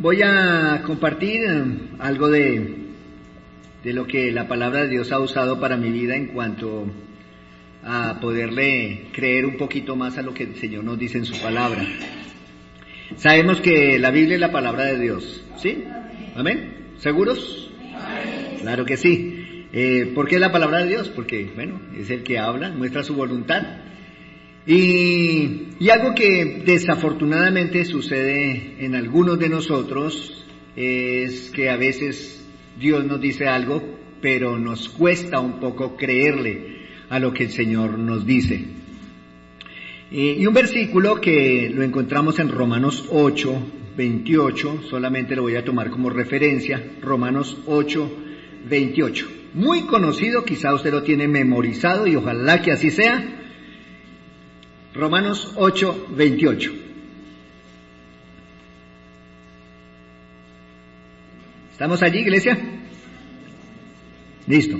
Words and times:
Voy 0.00 0.22
a 0.22 0.80
compartir 0.86 1.40
eh, 1.44 1.64
algo 1.98 2.28
de, 2.28 2.76
de 3.82 3.92
lo 3.92 4.06
que 4.06 4.30
la 4.30 4.46
palabra 4.46 4.82
de 4.82 4.90
Dios 4.90 5.10
ha 5.10 5.18
usado 5.18 5.58
para 5.58 5.76
mi 5.76 5.90
vida 5.90 6.14
en 6.14 6.28
cuanto 6.28 6.86
a 7.82 8.20
poderle 8.20 9.08
creer 9.12 9.44
un 9.44 9.56
poquito 9.56 9.96
más 9.96 10.16
a 10.16 10.22
lo 10.22 10.32
que 10.32 10.44
el 10.44 10.54
Señor 10.54 10.84
nos 10.84 11.00
dice 11.00 11.18
en 11.18 11.24
su 11.24 11.42
palabra. 11.42 11.84
Sabemos 13.16 13.60
que 13.60 13.98
la 13.98 14.12
Biblia 14.12 14.36
es 14.36 14.40
la 14.40 14.52
palabra 14.52 14.84
de 14.84 15.00
Dios, 15.00 15.44
¿sí? 15.56 15.82
¿Amén? 16.36 16.92
¿Seguros? 16.98 17.68
Claro 18.60 18.84
que 18.84 18.96
sí. 18.96 19.66
Eh, 19.72 20.12
¿Por 20.14 20.28
qué 20.28 20.36
es 20.36 20.40
la 20.40 20.52
palabra 20.52 20.78
de 20.78 20.90
Dios? 20.90 21.08
Porque, 21.08 21.50
bueno, 21.56 21.80
es 21.98 22.08
el 22.10 22.22
que 22.22 22.38
habla, 22.38 22.70
muestra 22.70 23.02
su 23.02 23.14
voluntad. 23.14 23.64
Y, 24.68 25.68
y 25.80 25.88
algo 25.88 26.14
que 26.14 26.62
desafortunadamente 26.62 27.86
sucede 27.86 28.76
en 28.80 28.94
algunos 28.94 29.38
de 29.38 29.48
nosotros 29.48 30.44
es 30.76 31.50
que 31.50 31.70
a 31.70 31.76
veces 31.78 32.46
Dios 32.78 33.02
nos 33.06 33.18
dice 33.18 33.48
algo, 33.48 33.82
pero 34.20 34.58
nos 34.58 34.90
cuesta 34.90 35.40
un 35.40 35.58
poco 35.58 35.96
creerle 35.96 36.80
a 37.08 37.18
lo 37.18 37.32
que 37.32 37.44
el 37.44 37.50
Señor 37.50 37.98
nos 37.98 38.26
dice. 38.26 38.66
Y 40.10 40.46
un 40.46 40.52
versículo 40.52 41.18
que 41.18 41.70
lo 41.74 41.82
encontramos 41.82 42.38
en 42.38 42.50
Romanos 42.50 43.06
8, 43.10 43.62
28, 43.96 44.82
solamente 44.88 45.34
lo 45.34 45.42
voy 45.42 45.56
a 45.56 45.64
tomar 45.64 45.90
como 45.90 46.10
referencia, 46.10 46.82
Romanos 47.00 47.58
8, 47.66 48.10
28. 48.68 49.28
Muy 49.54 49.86
conocido, 49.86 50.44
quizá 50.44 50.74
usted 50.74 50.92
lo 50.92 51.02
tiene 51.02 51.26
memorizado 51.26 52.06
y 52.06 52.16
ojalá 52.16 52.60
que 52.60 52.72
así 52.72 52.90
sea. 52.90 53.37
Romanos 54.94 55.52
8, 55.56 56.06
28. 56.10 56.72
¿Estamos 61.72 62.02
allí, 62.02 62.18
iglesia? 62.18 62.58
Listo. 64.46 64.76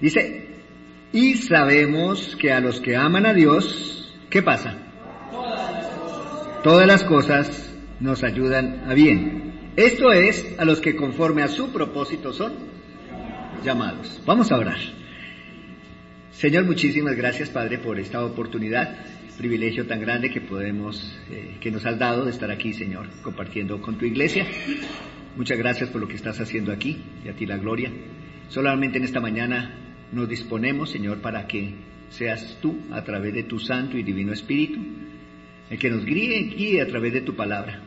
Dice, 0.00 0.48
y 1.12 1.34
sabemos 1.34 2.36
que 2.36 2.52
a 2.52 2.60
los 2.60 2.80
que 2.80 2.96
aman 2.96 3.24
a 3.24 3.32
Dios, 3.32 4.14
¿qué 4.28 4.42
pasa? 4.42 4.76
Todas 6.62 6.86
las 6.86 7.04
cosas 7.04 7.74
nos 8.00 8.22
ayudan 8.22 8.84
a 8.88 8.94
bien. 8.94 9.72
Esto 9.76 10.12
es 10.12 10.58
a 10.58 10.64
los 10.64 10.80
que 10.80 10.96
conforme 10.96 11.42
a 11.42 11.48
su 11.48 11.72
propósito 11.72 12.32
son 12.32 12.52
llamados. 13.64 14.20
Vamos 14.26 14.50
a 14.52 14.56
orar. 14.56 14.78
Señor, 16.38 16.66
muchísimas 16.66 17.16
gracias, 17.16 17.50
Padre, 17.50 17.78
por 17.78 17.98
esta 17.98 18.24
oportunidad, 18.24 18.96
privilegio 19.36 19.88
tan 19.88 19.98
grande 19.98 20.30
que 20.30 20.40
podemos, 20.40 21.18
eh, 21.32 21.56
que 21.60 21.72
nos 21.72 21.84
has 21.84 21.98
dado 21.98 22.26
de 22.26 22.30
estar 22.30 22.48
aquí, 22.52 22.72
Señor, 22.72 23.08
compartiendo 23.22 23.82
con 23.82 23.98
tu 23.98 24.04
iglesia. 24.04 24.46
Muchas 25.34 25.58
gracias 25.58 25.90
por 25.90 26.00
lo 26.00 26.06
que 26.06 26.14
estás 26.14 26.38
haciendo 26.38 26.70
aquí 26.70 26.96
y 27.24 27.28
a 27.28 27.32
ti 27.32 27.44
la 27.44 27.56
gloria. 27.56 27.90
Solamente 28.50 28.98
en 28.98 29.04
esta 29.04 29.18
mañana 29.18 29.80
nos 30.12 30.28
disponemos, 30.28 30.90
Señor, 30.90 31.18
para 31.18 31.48
que 31.48 31.74
seas 32.10 32.56
tú, 32.62 32.82
a 32.92 33.02
través 33.02 33.34
de 33.34 33.42
tu 33.42 33.58
Santo 33.58 33.98
y 33.98 34.04
Divino 34.04 34.32
Espíritu, 34.32 34.78
el 35.68 35.76
que 35.76 35.90
nos 35.90 36.04
guíe, 36.04 36.54
guíe 36.56 36.80
a 36.80 36.86
través 36.86 37.14
de 37.14 37.22
tu 37.22 37.34
palabra. 37.34 37.82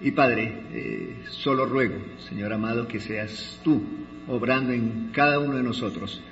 Y 0.00 0.12
Padre, 0.12 0.62
eh, 0.72 1.16
solo 1.28 1.66
ruego, 1.66 1.96
Señor 2.26 2.54
amado, 2.54 2.88
que 2.88 3.00
seas 3.00 3.60
tú 3.62 3.82
obrando 4.28 4.72
en 4.72 5.10
cada 5.12 5.38
uno 5.40 5.58
de 5.58 5.62
nosotros, 5.62 6.22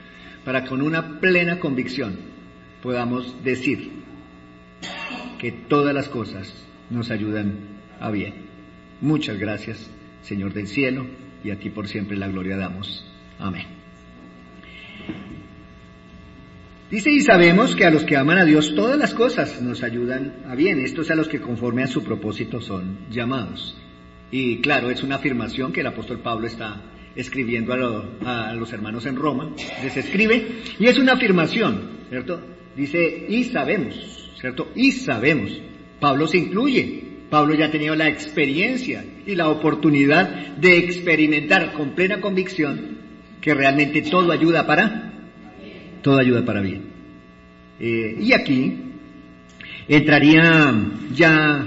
para 0.45 0.65
con 0.65 0.83
una 0.83 1.21
plena 1.21 1.59
convicción 1.59 2.17
podamos 2.83 3.43
decir 3.43 3.91
que 5.39 5.53
todas 5.53 5.95
las 5.95 6.09
cosas 6.09 6.53
nos 6.91 7.11
ayudan 7.11 7.55
a 8.01 8.11
bien. 8.11 8.35
Muchas 9.01 9.39
gracias, 9.39 9.91
Señor 10.23 10.53
del 10.53 10.67
cielo, 10.67 11.07
y 11.43 11.51
a 11.51 11.59
ti 11.59 11.71
por 11.71 11.89
siempre 11.89 12.17
la 12.17 12.29
gloria 12.29 12.57
damos. 12.57 13.05
Amén. 13.39 13.67
Dice, 16.91 17.11
y 17.11 17.21
sabemos 17.21 17.75
que 17.75 17.87
a 17.87 17.91
los 17.91 18.05
que 18.05 18.17
aman 18.17 18.39
a 18.39 18.45
Dios 18.45 18.75
todas 18.75 18.99
las 18.99 19.15
cosas 19.15 19.61
nos 19.63 19.83
ayudan 19.83 20.35
a 20.47 20.55
bien. 20.55 20.79
Estos 20.79 21.11
a 21.11 21.15
los 21.15 21.29
que 21.29 21.41
conforme 21.41 21.83
a 21.83 21.87
su 21.87 22.05
propósito 22.05 22.61
son 22.61 22.99
llamados. 23.11 23.77
Y 24.31 24.61
claro, 24.61 24.91
es 24.91 25.03
una 25.03 25.17
afirmación 25.17 25.73
que 25.73 25.81
el 25.81 25.87
apóstol 25.87 26.21
Pablo 26.21 26.47
está 26.47 26.83
escribiendo 27.17 27.73
a, 27.73 28.51
a 28.51 28.55
los 28.55 28.73
hermanos 28.73 29.07
en 29.07 29.17
Roma. 29.17 29.51
Les 29.83 29.97
escribe 29.97 30.47
y 30.79 30.87
es 30.87 30.99
una 30.99 31.13
afirmación, 31.13 31.91
¿cierto? 32.09 32.41
Dice, 32.77 33.27
y 33.29 33.45
sabemos, 33.45 34.33
¿cierto? 34.41 34.71
Y 34.75 34.93
sabemos. 34.93 35.61
Pablo 36.01 36.27
se 36.27 36.39
incluye. 36.39 37.03
Pablo 37.31 37.55
ya 37.55 37.67
ha 37.67 37.71
tenido 37.71 37.95
la 37.97 38.09
experiencia 38.09 39.05
y 39.27 39.35
la 39.35 39.49
oportunidad 39.49 40.57
de 40.57 40.79
experimentar 40.79 41.73
con 41.73 41.95
plena 41.95 42.21
convicción 42.21 42.99
que 43.41 43.55
realmente 43.55 44.03
todo 44.03 44.31
ayuda 44.31 44.67
para 44.67 45.13
todo 46.05 46.19
ayuda 46.19 46.45
para 46.45 46.61
bien. 46.61 46.83
Eh, 47.81 48.19
y 48.21 48.33
aquí 48.35 48.79
entraría 49.89 50.75
ya 51.13 51.67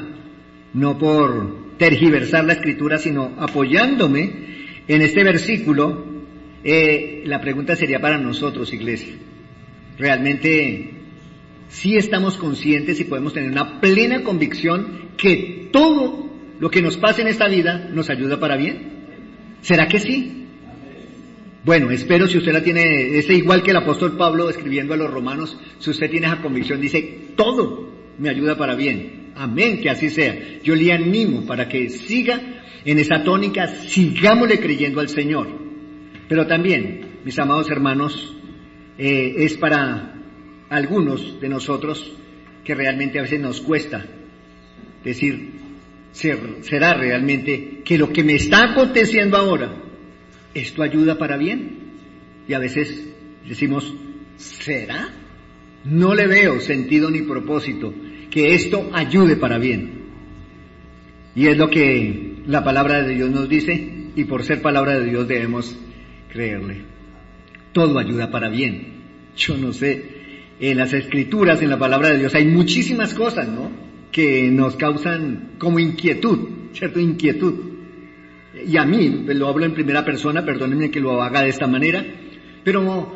no 0.74 0.98
por 0.98 1.76
tergiversar 1.78 2.46
la 2.46 2.54
escritura, 2.54 3.00
sino 3.00 3.34
apoyándome 3.38 4.48
en 4.88 5.02
este 5.02 5.24
versículo, 5.24 6.06
eh, 6.64 7.24
la 7.26 7.42
pregunta 7.42 7.76
sería 7.76 8.00
para 8.00 8.18
nosotros, 8.18 8.74
iglesia. 8.74 9.14
Realmente, 9.98 10.92
si 11.70 11.98
estamos 11.98 12.38
conscientes 12.38 13.00
y 13.00 13.06
podemos 13.06 13.34
tener 13.34 13.52
una 13.52 13.82
plena 13.82 14.24
convicción 14.24 15.10
que 15.18 15.70
todo 15.72 16.30
lo 16.60 16.70
que 16.70 16.82
nos 16.82 16.98
pasa 16.98 17.22
en 17.22 17.28
esta 17.28 17.48
vida 17.48 17.90
nos 17.94 18.10
ayuda 18.10 18.40
para 18.40 18.58
bien. 18.58 18.98
¿Será 19.62 19.88
que 19.88 20.00
sí? 20.00 20.46
Bueno, 21.64 21.92
espero 21.92 22.28
si 22.28 22.38
usted 22.38 22.54
la 22.54 22.64
tiene, 22.64 23.18
es 23.18 23.30
igual 23.30 23.62
que 23.62 23.72
el 23.72 23.78
apóstol 23.78 24.16
Pablo 24.16 24.50
escribiendo 24.50 24.94
a 24.94 24.98
los 24.98 25.12
romanos, 25.12 25.58
si 25.80 25.90
usted 25.90 26.10
tiene 26.10 26.28
esa 26.28 26.42
convicción, 26.42 26.80
dice, 26.80 27.28
todo 27.36 27.92
me 28.18 28.30
ayuda 28.30 28.58
para 28.58 28.76
bien. 28.76 29.34
Amén, 29.36 29.82
que 29.82 29.90
así 29.90 30.10
sea. 30.10 30.62
Yo 30.64 30.76
le 30.76 30.94
animo 30.94 31.46
para 31.46 31.68
que 31.68 31.90
siga 31.90 32.57
en 32.88 33.00
esa 33.00 33.22
tónica, 33.24 33.68
sigámosle 33.68 34.60
creyendo 34.60 35.02
al 35.02 35.10
Señor. 35.10 35.48
Pero 36.30 36.48
también, 36.48 37.20
mis 37.24 37.38
amados 37.38 37.70
hermanos, 37.70 38.34
eh, 38.98 39.36
es 39.38 39.58
para 39.58 40.16
algunos 40.70 41.40
de 41.40 41.50
nosotros 41.50 42.14
que 42.64 42.74
realmente 42.74 43.20
a 43.20 43.24
veces 43.24 43.42
nos 43.42 43.62
cuesta 43.62 44.06
decir, 45.04 45.52
será 46.12 46.94
realmente 46.94 47.82
que 47.84 47.98
lo 47.98 48.12
que 48.12 48.24
me 48.24 48.36
está 48.36 48.72
aconteciendo 48.72 49.38
ahora 49.38 49.84
¿esto 50.54 50.82
ayuda 50.82 51.18
para 51.18 51.38
bien? 51.38 51.78
Y 52.48 52.54
a 52.54 52.60
veces 52.60 53.14
decimos, 53.48 53.94
¿será? 54.38 55.10
No 55.84 56.16
le 56.16 56.26
veo 56.28 56.60
sentido 56.60 57.10
ni 57.10 57.22
propósito 57.22 57.94
que 58.32 58.56
esto 58.56 58.90
ayude 58.94 59.36
para 59.36 59.58
bien. 59.58 60.06
Y 61.36 61.48
es 61.48 61.58
lo 61.58 61.70
que 61.70 62.27
la 62.48 62.64
palabra 62.64 63.04
de 63.04 63.16
Dios 63.16 63.30
nos 63.30 63.48
dice 63.48 63.90
y 64.16 64.24
por 64.24 64.44
ser 64.44 64.62
palabra 64.62 65.00
de 65.00 65.06
Dios 65.06 65.28
debemos 65.28 65.78
creerle. 66.32 66.82
Todo 67.74 68.00
ayuda 68.00 68.32
para 68.32 68.50
bien. 68.50 68.94
Yo 69.36 69.58
no 69.58 69.74
sé, 69.74 70.04
en 70.60 70.78
las 70.78 70.94
escrituras, 70.94 71.62
en 71.62 71.70
la 71.70 71.78
palabra 71.78 72.10
de 72.10 72.20
Dios 72.20 72.34
hay 72.34 72.48
muchísimas 72.48 73.14
cosas, 73.14 73.48
¿no? 73.48 73.70
Que 74.12 74.50
nos 74.50 74.76
causan 74.76 75.52
como 75.60 75.80
inquietud, 75.80 76.50
¿cierto? 76.74 77.00
Inquietud 77.00 77.78
y 78.66 78.78
a 78.78 78.86
mí, 78.86 79.24
lo 79.28 79.48
hablo 79.48 79.66
en 79.66 79.74
primera 79.74 80.04
persona, 80.04 80.44
perdónenme 80.44 80.90
que 80.90 81.00
lo 81.00 81.22
haga 81.22 81.42
de 81.42 81.50
esta 81.50 81.68
manera, 81.68 82.06
pero 82.64 83.14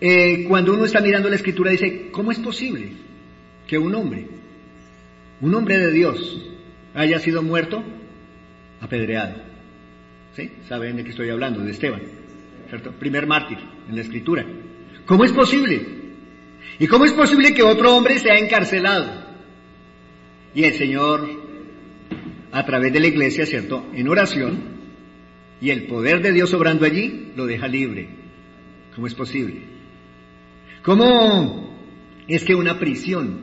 eh, 0.00 0.44
cuando 0.48 0.74
uno 0.74 0.84
está 0.84 1.00
mirando 1.00 1.28
la 1.28 1.36
escritura 1.36 1.70
dice, 1.70 2.08
¿cómo 2.10 2.32
es 2.32 2.38
posible 2.38 2.92
que 3.66 3.78
un 3.78 3.94
hombre, 3.94 4.26
un 5.40 5.54
hombre 5.54 5.78
de 5.78 5.92
Dios, 5.92 6.50
haya 6.94 7.18
sido 7.18 7.42
muerto 7.42 7.82
apedreado? 8.80 9.36
¿Sí? 10.36 10.50
¿Saben 10.68 10.96
de 10.96 11.04
qué 11.04 11.10
estoy 11.10 11.30
hablando? 11.30 11.60
De 11.60 11.70
Esteban, 11.70 12.02
¿cierto? 12.68 12.92
Primer 12.92 13.26
mártir 13.26 13.58
en 13.88 13.94
la 13.94 14.02
escritura. 14.02 14.46
¿Cómo 15.06 15.24
es 15.24 15.32
posible? 15.32 15.80
¿Y 16.78 16.86
cómo 16.86 17.04
es 17.04 17.12
posible 17.12 17.52
que 17.52 17.62
otro 17.62 17.96
hombre 17.96 18.18
sea 18.18 18.38
encarcelado? 18.38 19.30
Y 20.54 20.64
el 20.64 20.74
Señor, 20.74 21.28
a 22.52 22.64
través 22.64 22.92
de 22.92 23.00
la 23.00 23.06
iglesia, 23.06 23.46
¿cierto? 23.46 23.86
En 23.94 24.08
oración, 24.08 24.58
y 25.60 25.70
el 25.70 25.84
poder 25.84 26.22
de 26.22 26.32
Dios 26.32 26.52
obrando 26.54 26.86
allí 26.86 27.32
lo 27.36 27.46
deja 27.46 27.68
libre. 27.68 28.08
¿Cómo 28.94 29.06
es 29.06 29.14
posible? 29.14 29.62
¿Cómo 30.82 31.76
es 32.26 32.44
que 32.44 32.54
una 32.54 32.78
prisión, 32.78 33.42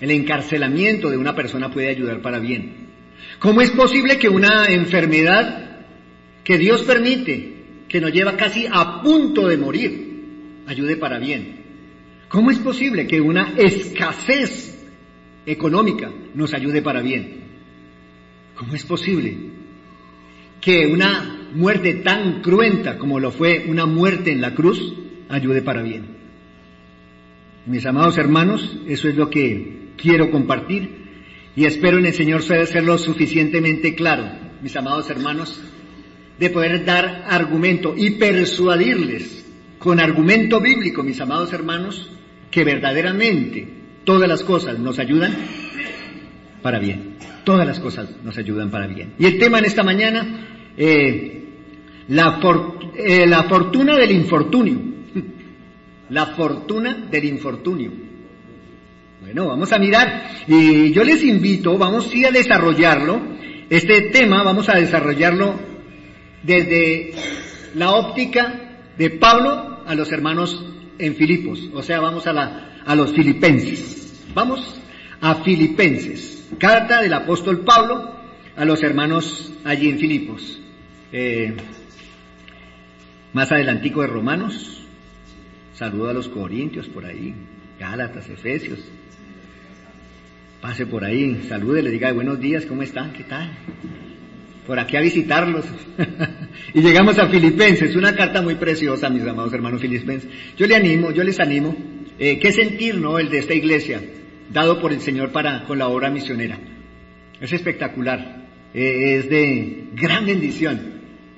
el 0.00 0.10
encarcelamiento 0.10 1.10
de 1.10 1.18
una 1.18 1.34
persona 1.34 1.70
puede 1.70 1.88
ayudar 1.88 2.22
para 2.22 2.38
bien? 2.38 2.87
¿Cómo 3.38 3.60
es 3.60 3.70
posible 3.70 4.18
que 4.18 4.28
una 4.28 4.66
enfermedad 4.66 5.86
que 6.44 6.58
Dios 6.58 6.82
permite, 6.82 7.54
que 7.88 8.00
nos 8.00 8.12
lleva 8.12 8.36
casi 8.36 8.66
a 8.70 9.02
punto 9.02 9.46
de 9.46 9.56
morir, 9.56 10.62
ayude 10.66 10.96
para 10.96 11.18
bien? 11.18 11.58
¿Cómo 12.28 12.50
es 12.50 12.58
posible 12.58 13.06
que 13.06 13.20
una 13.20 13.54
escasez 13.56 14.78
económica 15.48 16.10
nos 16.34 16.54
ayude 16.54 16.82
para 16.82 17.00
bien. 17.00 17.38
¿Cómo 18.54 18.74
es 18.74 18.84
posible 18.84 19.36
que 20.60 20.86
una 20.86 21.48
muerte 21.54 21.94
tan 21.94 22.42
cruenta 22.42 22.98
como 22.98 23.18
lo 23.18 23.30
fue 23.30 23.66
una 23.68 23.86
muerte 23.86 24.30
en 24.32 24.40
la 24.40 24.54
cruz 24.54 24.94
ayude 25.28 25.62
para 25.62 25.82
bien? 25.82 26.18
Mis 27.66 27.86
amados 27.86 28.18
hermanos, 28.18 28.78
eso 28.86 29.08
es 29.08 29.16
lo 29.16 29.30
que 29.30 29.92
quiero 29.96 30.30
compartir 30.30 30.97
y 31.58 31.64
espero 31.64 31.98
en 31.98 32.06
el 32.06 32.14
Señor 32.14 32.44
serlo 32.44 32.96
suficientemente 32.98 33.96
claro, 33.96 34.30
mis 34.62 34.76
amados 34.76 35.10
hermanos, 35.10 35.60
de 36.38 36.50
poder 36.50 36.84
dar 36.84 37.24
argumento 37.26 37.94
y 37.96 38.10
persuadirles 38.12 39.44
con 39.76 39.98
argumento 39.98 40.60
bíblico, 40.60 41.02
mis 41.02 41.20
amados 41.20 41.52
hermanos, 41.52 42.12
que 42.48 42.62
verdaderamente 42.62 43.66
todas 44.04 44.28
las 44.28 44.44
cosas 44.44 44.78
nos 44.78 45.00
ayudan 45.00 45.34
para 46.62 46.78
bien. 46.78 47.16
Todas 47.42 47.66
las 47.66 47.80
cosas 47.80 48.08
nos 48.22 48.38
ayudan 48.38 48.70
para 48.70 48.86
bien. 48.86 49.14
Y 49.18 49.26
el 49.26 49.40
tema 49.40 49.58
en 49.58 49.64
esta 49.64 49.82
mañana, 49.82 50.46
eh, 50.76 51.44
eh, 52.08 53.26
la 53.26 53.42
fortuna 53.48 53.96
del 53.96 54.12
infortunio. 54.12 54.80
La 56.10 56.26
fortuna 56.26 57.08
del 57.10 57.24
infortunio. 57.24 58.07
Bueno, 59.20 59.48
vamos 59.48 59.72
a 59.72 59.78
mirar. 59.78 60.30
Y 60.46 60.92
yo 60.92 61.02
les 61.02 61.22
invito, 61.24 61.76
vamos 61.76 62.08
sí 62.10 62.24
a 62.24 62.30
desarrollarlo. 62.30 63.20
Este 63.68 64.02
tema 64.10 64.42
vamos 64.42 64.68
a 64.68 64.76
desarrollarlo 64.76 65.58
desde 66.42 67.12
la 67.74 67.92
óptica 67.92 68.78
de 68.96 69.10
Pablo 69.10 69.82
a 69.86 69.94
los 69.94 70.12
hermanos 70.12 70.64
en 70.98 71.16
Filipos. 71.16 71.68
O 71.74 71.82
sea, 71.82 72.00
vamos 72.00 72.26
a, 72.26 72.32
la, 72.32 72.80
a 72.84 72.94
los 72.94 73.12
filipenses. 73.12 74.24
Vamos 74.34 74.80
a 75.20 75.34
Filipenses. 75.36 76.48
Carta 76.58 77.02
del 77.02 77.12
apóstol 77.12 77.64
Pablo 77.64 78.16
a 78.56 78.64
los 78.64 78.82
hermanos 78.82 79.52
allí 79.64 79.88
en 79.88 79.98
Filipos. 79.98 80.60
Eh, 81.12 81.56
más 83.32 83.50
adelantico 83.50 84.00
de 84.02 84.06
Romanos. 84.06 84.86
Saludo 85.74 86.10
a 86.10 86.14
los 86.14 86.28
Corintios 86.28 86.88
por 86.88 87.04
ahí. 87.04 87.34
Gálatas, 87.78 88.28
Efesios. 88.28 88.80
Pase 90.60 90.86
por 90.86 91.04
ahí, 91.04 91.44
salude, 91.48 91.82
le 91.82 91.90
diga 91.90 92.12
buenos 92.12 92.40
días, 92.40 92.66
¿cómo 92.66 92.82
están? 92.82 93.12
¿Qué 93.12 93.22
tal? 93.22 93.48
Por 94.66 94.80
aquí 94.80 94.96
a 94.96 95.00
visitarlos. 95.00 95.64
y 96.74 96.80
llegamos 96.80 97.16
a 97.20 97.28
Filipenses, 97.28 97.94
una 97.94 98.12
carta 98.16 98.42
muy 98.42 98.56
preciosa, 98.56 99.08
mis 99.08 99.22
amados 99.22 99.52
hermanos 99.52 99.80
filipenses. 99.80 100.28
Yo 100.56 100.66
le 100.66 100.74
animo, 100.74 101.12
yo 101.12 101.22
les 101.22 101.38
animo, 101.38 101.76
eh, 102.18 102.40
qué 102.40 102.50
sentir, 102.50 102.96
¿no? 102.96 103.20
El 103.20 103.30
de 103.30 103.38
esta 103.38 103.54
iglesia, 103.54 104.02
dado 104.52 104.80
por 104.80 104.92
el 104.92 105.00
Señor 105.00 105.30
para, 105.30 105.62
con 105.62 105.78
la 105.78 105.86
obra 105.86 106.10
misionera. 106.10 106.58
Es 107.40 107.52
espectacular, 107.52 108.48
eh, 108.74 109.14
es 109.16 109.30
de 109.30 109.84
gran 109.94 110.26
bendición, 110.26 110.80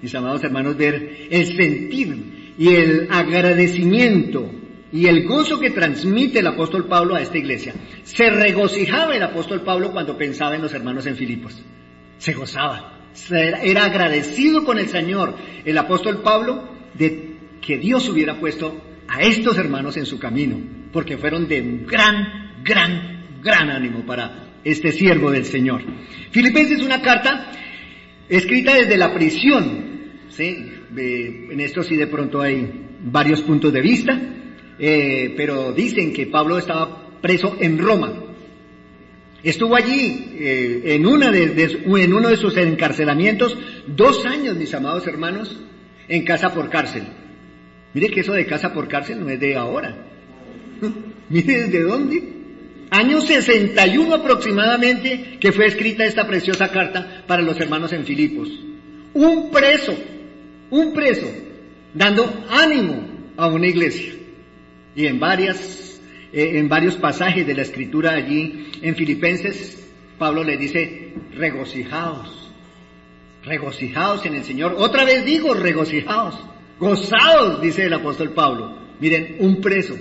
mis 0.00 0.14
amados 0.14 0.42
hermanos, 0.44 0.78
ver 0.78 1.28
el 1.28 1.44
sentir 1.44 2.54
y 2.56 2.68
el 2.68 3.08
agradecimiento 3.10 4.50
y 4.92 5.06
el 5.06 5.26
gozo 5.26 5.60
que 5.60 5.70
transmite 5.70 6.40
el 6.40 6.46
apóstol 6.46 6.86
Pablo 6.86 7.14
a 7.14 7.22
esta 7.22 7.38
iglesia. 7.38 7.74
Se 8.02 8.28
regocijaba 8.30 9.14
el 9.14 9.22
apóstol 9.22 9.62
Pablo 9.62 9.92
cuando 9.92 10.16
pensaba 10.16 10.56
en 10.56 10.62
los 10.62 10.74
hermanos 10.74 11.06
en 11.06 11.16
Filipos. 11.16 11.62
Se 12.18 12.32
gozaba. 12.32 12.98
Era 13.30 13.84
agradecido 13.84 14.64
con 14.64 14.78
el 14.78 14.88
Señor, 14.88 15.36
el 15.64 15.78
apóstol 15.78 16.22
Pablo, 16.22 16.68
de 16.94 17.36
que 17.60 17.78
Dios 17.78 18.08
hubiera 18.08 18.38
puesto 18.38 18.80
a 19.08 19.20
estos 19.22 19.58
hermanos 19.58 19.96
en 19.96 20.06
su 20.06 20.18
camino, 20.18 20.58
porque 20.92 21.18
fueron 21.18 21.48
de 21.48 21.60
gran, 21.86 22.62
gran, 22.62 23.40
gran 23.42 23.70
ánimo 23.70 24.04
para 24.06 24.50
este 24.64 24.92
siervo 24.92 25.30
del 25.30 25.44
Señor. 25.44 25.82
Filipenses 26.30 26.78
es 26.78 26.84
una 26.84 27.02
carta 27.02 27.50
escrita 28.28 28.74
desde 28.74 28.96
la 28.96 29.12
prisión, 29.12 29.84
¿sí? 30.28 30.72
en 30.96 31.60
esto 31.60 31.82
sí 31.82 31.96
de 31.96 32.06
pronto 32.06 32.40
hay 32.40 32.86
varios 33.02 33.42
puntos 33.42 33.72
de 33.72 33.80
vista, 33.80 34.20
eh, 34.80 35.34
pero 35.36 35.72
dicen 35.72 36.12
que 36.12 36.26
Pablo 36.26 36.58
estaba 36.58 37.20
preso 37.20 37.56
en 37.60 37.78
Roma. 37.78 38.12
Estuvo 39.42 39.76
allí 39.76 40.36
eh, 40.38 40.82
en, 40.84 41.06
una 41.06 41.30
de, 41.30 41.78
en 41.86 42.12
uno 42.12 42.28
de 42.28 42.36
sus 42.36 42.56
encarcelamientos 42.56 43.56
dos 43.86 44.24
años, 44.24 44.56
mis 44.56 44.72
amados 44.74 45.06
hermanos, 45.06 45.60
en 46.08 46.24
casa 46.24 46.52
por 46.52 46.70
cárcel. 46.70 47.04
Mire 47.92 48.08
que 48.08 48.20
eso 48.20 48.32
de 48.32 48.46
casa 48.46 48.72
por 48.72 48.88
cárcel 48.88 49.20
no 49.20 49.28
es 49.28 49.38
de 49.38 49.56
ahora. 49.56 49.96
Mire 51.28 51.62
desde 51.62 51.82
dónde. 51.82 52.40
Año 52.90 53.20
61 53.20 54.14
aproximadamente 54.14 55.38
que 55.38 55.52
fue 55.52 55.66
escrita 55.66 56.04
esta 56.04 56.26
preciosa 56.26 56.70
carta 56.70 57.24
para 57.26 57.42
los 57.42 57.58
hermanos 57.60 57.92
en 57.92 58.04
Filipos. 58.04 58.48
Un 59.14 59.50
preso, 59.50 59.94
un 60.70 60.92
preso, 60.92 61.26
dando 61.94 62.46
ánimo 62.50 63.08
a 63.36 63.46
una 63.48 63.66
iglesia. 63.68 64.19
Y 64.94 65.06
en 65.06 65.20
varias, 65.20 66.00
eh, 66.32 66.58
en 66.58 66.68
varios 66.68 66.96
pasajes 66.96 67.46
de 67.46 67.54
la 67.54 67.62
escritura 67.62 68.12
allí 68.12 68.70
en 68.82 68.96
Filipenses, 68.96 69.92
Pablo 70.18 70.44
le 70.44 70.56
dice, 70.56 71.14
regocijaos, 71.34 72.50
regocijaos 73.44 74.26
en 74.26 74.34
el 74.34 74.44
Señor. 74.44 74.74
Otra 74.76 75.04
vez 75.04 75.24
digo, 75.24 75.54
regocijaos, 75.54 76.38
gozaos, 76.78 77.62
dice 77.62 77.84
el 77.84 77.92
apóstol 77.92 78.32
Pablo. 78.32 78.78
Miren, 79.00 79.36
un 79.38 79.60
preso, 79.60 79.96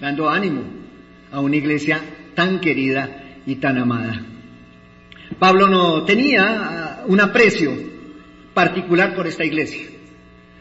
dando 0.00 0.28
ánimo 0.28 0.62
a 1.32 1.40
una 1.40 1.56
iglesia 1.56 2.00
tan 2.34 2.60
querida 2.60 3.24
y 3.46 3.56
tan 3.56 3.78
amada. 3.78 4.24
Pablo 5.38 5.68
no 5.68 6.04
tenía 6.04 6.44
ah, 6.44 7.04
un 7.06 7.20
aprecio 7.20 7.72
particular 8.54 9.14
por 9.14 9.26
esta 9.26 9.44
iglesia, 9.44 9.86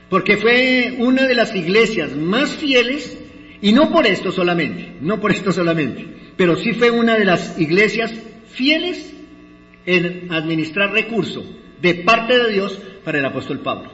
porque 0.10 0.38
fue 0.38 0.96
una 0.98 1.28
de 1.28 1.36
las 1.36 1.56
iglesias 1.56 2.16
más 2.16 2.56
fieles 2.56 3.18
y 3.66 3.72
no 3.72 3.90
por 3.90 4.06
esto 4.06 4.32
solamente, 4.32 4.94
no 5.02 5.20
por 5.20 5.32
esto 5.32 5.52
solamente, 5.52 6.06
pero 6.38 6.56
sí 6.56 6.74
fue 6.74 6.92
una 6.92 7.18
de 7.18 7.26
las 7.26 7.60
iglesias 7.60 8.14
fieles 8.50 9.12
en 9.88 10.32
administrar 10.32 10.92
recursos 10.92 11.44
de 11.82 11.96
parte 11.96 12.38
de 12.38 12.54
Dios 12.54 12.80
para 13.04 13.18
el 13.18 13.26
apóstol 13.26 13.62
Pablo. 13.62 13.92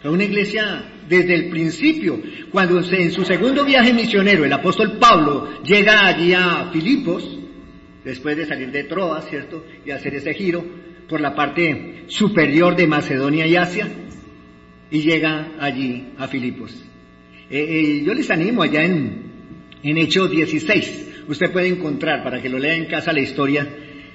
Fue 0.00 0.12
una 0.12 0.22
iglesia 0.22 0.84
desde 1.08 1.34
el 1.34 1.50
principio, 1.50 2.22
cuando 2.52 2.78
en 2.78 3.10
su 3.10 3.24
segundo 3.24 3.64
viaje 3.64 3.92
misionero 3.92 4.44
el 4.44 4.52
apóstol 4.52 4.98
Pablo 5.00 5.60
llega 5.64 6.06
allí 6.06 6.32
a 6.32 6.70
Filipos, 6.72 7.40
después 8.04 8.36
de 8.36 8.46
salir 8.46 8.70
de 8.70 8.84
Troas, 8.84 9.28
¿cierto? 9.28 9.66
Y 9.84 9.90
hacer 9.90 10.14
ese 10.14 10.32
giro 10.34 10.64
por 11.08 11.20
la 11.20 11.34
parte 11.34 12.04
superior 12.06 12.76
de 12.76 12.86
Macedonia 12.86 13.48
y 13.48 13.56
Asia, 13.56 13.88
y 14.92 15.00
llega 15.00 15.54
allí 15.58 16.12
a 16.16 16.28
Filipos. 16.28 16.87
Eh, 17.50 17.58
eh, 17.58 18.02
yo 18.04 18.12
les 18.14 18.30
animo 18.30 18.62
allá 18.62 18.84
en, 18.84 19.22
en 19.82 19.98
Hechos 19.98 20.30
16, 20.30 21.24
usted 21.28 21.50
puede 21.50 21.68
encontrar 21.68 22.22
para 22.22 22.42
que 22.42 22.48
lo 22.48 22.58
lea 22.58 22.74
en 22.74 22.86
casa 22.86 23.12
la 23.12 23.20
historia 23.20 23.66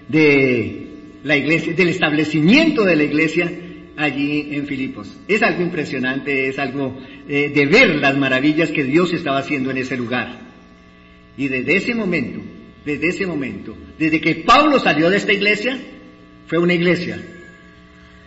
de 0.08 0.88
la 1.24 1.36
iglesia, 1.36 1.74
del 1.74 1.90
establecimiento 1.90 2.84
de 2.84 2.96
la 2.96 3.04
iglesia 3.04 3.52
allí 3.96 4.50
en 4.52 4.68
Filipos. 4.68 5.18
Es 5.28 5.42
algo 5.42 5.64
impresionante, 5.64 6.48
es 6.48 6.60
algo 6.60 6.98
eh, 7.28 7.52
de 7.54 7.66
ver 7.66 7.96
las 7.96 8.18
maravillas 8.18 8.72
que 8.72 8.84
Dios 8.84 9.14
estaba 9.14 9.40
haciendo 9.40 9.72
en 9.72 9.78
ese 9.78 9.98
lugar. 9.98 10.40
Y 11.36 11.48
desde 11.48 11.76
ese 11.76 11.96
momento, 11.96 12.40
desde 12.86 13.08
ese 13.08 13.26
momento, 13.26 13.76
desde 13.98 14.22
que 14.22 14.36
Pablo 14.36 14.80
salió 14.80 15.10
de 15.10 15.18
esta 15.18 15.34
iglesia, 15.34 15.80
fue 16.46 16.60
una 16.60 16.74
iglesia 16.74 17.20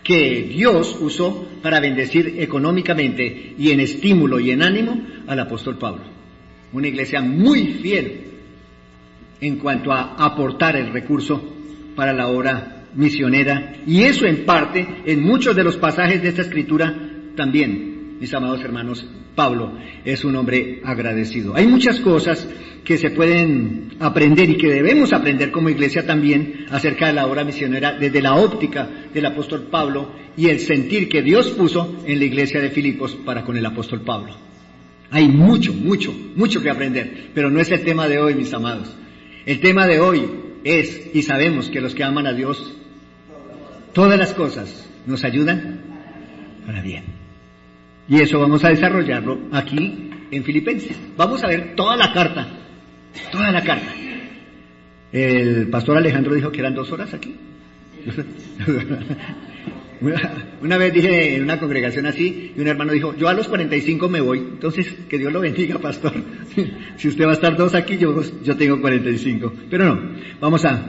que 0.03 0.49
Dios 0.49 0.97
usó 0.99 1.46
para 1.61 1.79
bendecir 1.79 2.35
económicamente 2.39 3.53
y 3.57 3.71
en 3.71 3.79
estímulo 3.79 4.39
y 4.39 4.51
en 4.51 4.61
ánimo 4.61 5.01
al 5.27 5.39
apóstol 5.39 5.77
Pablo. 5.77 6.03
Una 6.73 6.87
iglesia 6.87 7.21
muy 7.21 7.67
fiel 7.81 8.21
en 9.39 9.57
cuanto 9.57 9.91
a 9.91 10.15
aportar 10.15 10.75
el 10.75 10.91
recurso 10.91 11.41
para 11.95 12.13
la 12.13 12.27
obra 12.27 12.85
misionera 12.95 13.73
y 13.85 14.03
eso 14.03 14.25
en 14.25 14.45
parte 14.45 14.85
en 15.05 15.23
muchos 15.23 15.55
de 15.55 15.63
los 15.63 15.77
pasajes 15.77 16.21
de 16.21 16.29
esta 16.29 16.41
escritura 16.41 16.93
también, 17.35 18.17
mis 18.19 18.33
amados 18.33 18.61
hermanos, 18.61 19.07
Pablo 19.35 19.77
es 20.03 20.25
un 20.25 20.35
hombre 20.35 20.81
agradecido. 20.83 21.55
Hay 21.55 21.67
muchas 21.67 21.99
cosas 21.99 22.49
que 22.87 22.97
se 22.97 23.09
pueden 23.09 23.97
aprender 23.99 24.49
y 24.49 24.55
que 24.55 24.69
debemos 24.69 25.11
aprender 25.11 25.51
como 25.51 25.67
iglesia 25.67 26.05
también 26.05 26.67
acerca 26.71 27.07
de 27.07 27.13
la 27.13 27.27
obra 27.27 27.43
misionera 27.43 27.91
desde 27.91 28.21
la 28.21 28.35
óptica 28.35 28.87
del 29.13 29.25
apóstol 29.25 29.67
Pablo 29.69 30.13
y 30.37 30.47
el 30.47 30.61
sentir 30.61 31.09
que 31.09 31.21
Dios 31.21 31.49
puso 31.49 31.97
en 32.05 32.17
la 32.17 32.23
iglesia 32.23 32.61
de 32.61 32.69
Filipos 32.69 33.13
para 33.25 33.43
con 33.43 33.57
el 33.57 33.65
apóstol 33.65 34.03
Pablo. 34.03 34.37
Hay 35.11 35.27
mucho, 35.27 35.73
mucho, 35.73 36.15
mucho 36.37 36.61
que 36.61 36.69
aprender, 36.69 37.31
pero 37.33 37.49
no 37.49 37.59
es 37.59 37.69
el 37.71 37.83
tema 37.83 38.07
de 38.07 38.19
hoy, 38.19 38.35
mis 38.35 38.53
amados. 38.53 38.95
El 39.45 39.59
tema 39.59 39.85
de 39.85 39.99
hoy 39.99 40.23
es, 40.63 41.13
y 41.13 41.23
sabemos 41.23 41.69
que 41.69 41.81
los 41.81 41.93
que 41.93 42.05
aman 42.05 42.25
a 42.25 42.31
Dios, 42.31 42.73
todas 43.91 44.17
las 44.17 44.33
cosas 44.33 44.89
nos 45.05 45.25
ayudan 45.25 45.81
para 46.65 46.81
bien. 46.81 47.03
Y 48.07 48.21
eso 48.21 48.39
vamos 48.39 48.63
a 48.63 48.69
desarrollarlo 48.69 49.39
aquí 49.51 50.09
en 50.31 50.43
Filipenses. 50.45 50.97
Vamos 51.17 51.43
a 51.43 51.47
ver 51.47 51.75
toda 51.75 51.97
la 51.97 52.13
carta, 52.13 52.63
toda 53.31 53.51
la 53.51 53.63
carta. 53.63 53.93
El 55.11 55.69
pastor 55.69 55.97
Alejandro 55.97 56.35
dijo 56.35 56.51
que 56.51 56.59
eran 56.59 56.75
dos 56.75 56.91
horas 56.91 57.13
aquí. 57.13 57.35
Una 60.61 60.77
vez 60.77 60.93
dije 60.93 61.35
en 61.35 61.43
una 61.43 61.59
congregación 61.59 62.05
así, 62.05 62.53
y 62.55 62.61
un 62.61 62.67
hermano 62.67 62.91
dijo, 62.91 63.15
yo 63.15 63.27
a 63.27 63.33
los 63.33 63.47
45 63.47 64.09
me 64.09 64.21
voy, 64.21 64.39
entonces 64.39 64.95
que 65.09 65.17
Dios 65.17 65.33
lo 65.33 65.39
bendiga, 65.39 65.79
pastor. 65.81 66.13
si 66.97 67.07
usted 67.07 67.25
va 67.25 67.31
a 67.31 67.33
estar 67.33 67.57
dos 67.57 67.73
aquí, 67.73 67.97
yo, 67.97 68.21
yo 68.43 68.55
tengo 68.55 68.79
45. 68.79 69.53
Pero 69.69 69.95
no, 69.95 70.15
vamos 70.39 70.63
a 70.65 70.85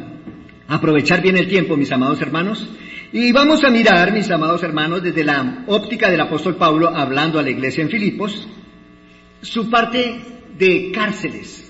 aprovechar 0.67 1.23
bien 1.23 1.39
el 1.39 1.49
tiempo, 1.49 1.77
mis 1.77 1.91
amados 1.91 2.21
hermanos, 2.21 2.69
y 3.13 3.33
vamos 3.33 3.65
a 3.65 3.71
mirar, 3.71 4.13
mis 4.13 4.31
amados 4.31 4.63
hermanos, 4.63 5.03
desde 5.03 5.25
la 5.25 5.65
óptica 5.67 6.11
del 6.11 6.21
apóstol 6.21 6.57
Pablo, 6.57 6.89
hablando 6.95 7.39
a 7.39 7.43
la 7.43 7.51
iglesia 7.51 7.83
en 7.83 7.89
Filipos, 7.89 8.47
su 9.41 9.71
parte 9.71 10.21
de 10.59 10.91
cárceles, 10.93 11.68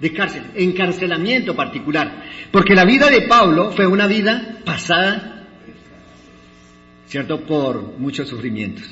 de 0.00 0.12
cárcel, 0.12 0.44
encarcelamiento 0.54 1.54
particular, 1.54 2.24
porque 2.50 2.74
la 2.74 2.84
vida 2.84 3.10
de 3.10 3.22
Pablo 3.22 3.70
fue 3.72 3.86
una 3.86 4.06
vida 4.06 4.60
pasada 4.64 5.40
¿cierto? 7.10 7.40
Por 7.40 7.98
muchos 7.98 8.28
sufrimientos. 8.28 8.84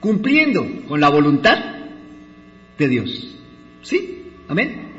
Cumpliendo 0.00 0.66
con 0.88 1.00
la 1.00 1.08
voluntad 1.08 1.56
de 2.76 2.88
Dios. 2.88 3.36
¿Sí? 3.80 4.24
Amén. 4.48 4.90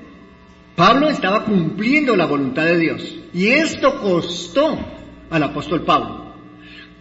Pablo 0.75 1.10
estaba 1.10 1.44
cumpliendo 1.44 2.16
la 2.16 2.25
voluntad 2.25 2.63
de 2.63 2.80
Dios. 2.80 3.20
Y 3.34 3.48
esto 3.48 4.00
costó 4.00 4.80
al 5.30 5.44
apóstol 5.44 5.84
Pablo. 5.84 6.34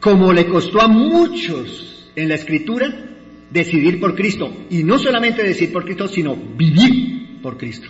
Como 0.01 0.33
le 0.33 0.47
costó 0.47 0.81
a 0.81 0.89
muchos 0.89 2.11
en 2.17 2.29
la 2.29 2.35
escritura 2.35 2.93
decidir 3.51 4.01
por 4.01 4.17
Cristo. 4.17 4.53
Y 4.71 4.83
no 4.83 4.99
solamente 4.99 5.45
decidir 5.45 5.73
por 5.73 5.85
Cristo, 5.85 6.09
sino 6.09 6.35
vivir 6.35 7.26
por 7.47 7.59
Cristo. 7.59 7.87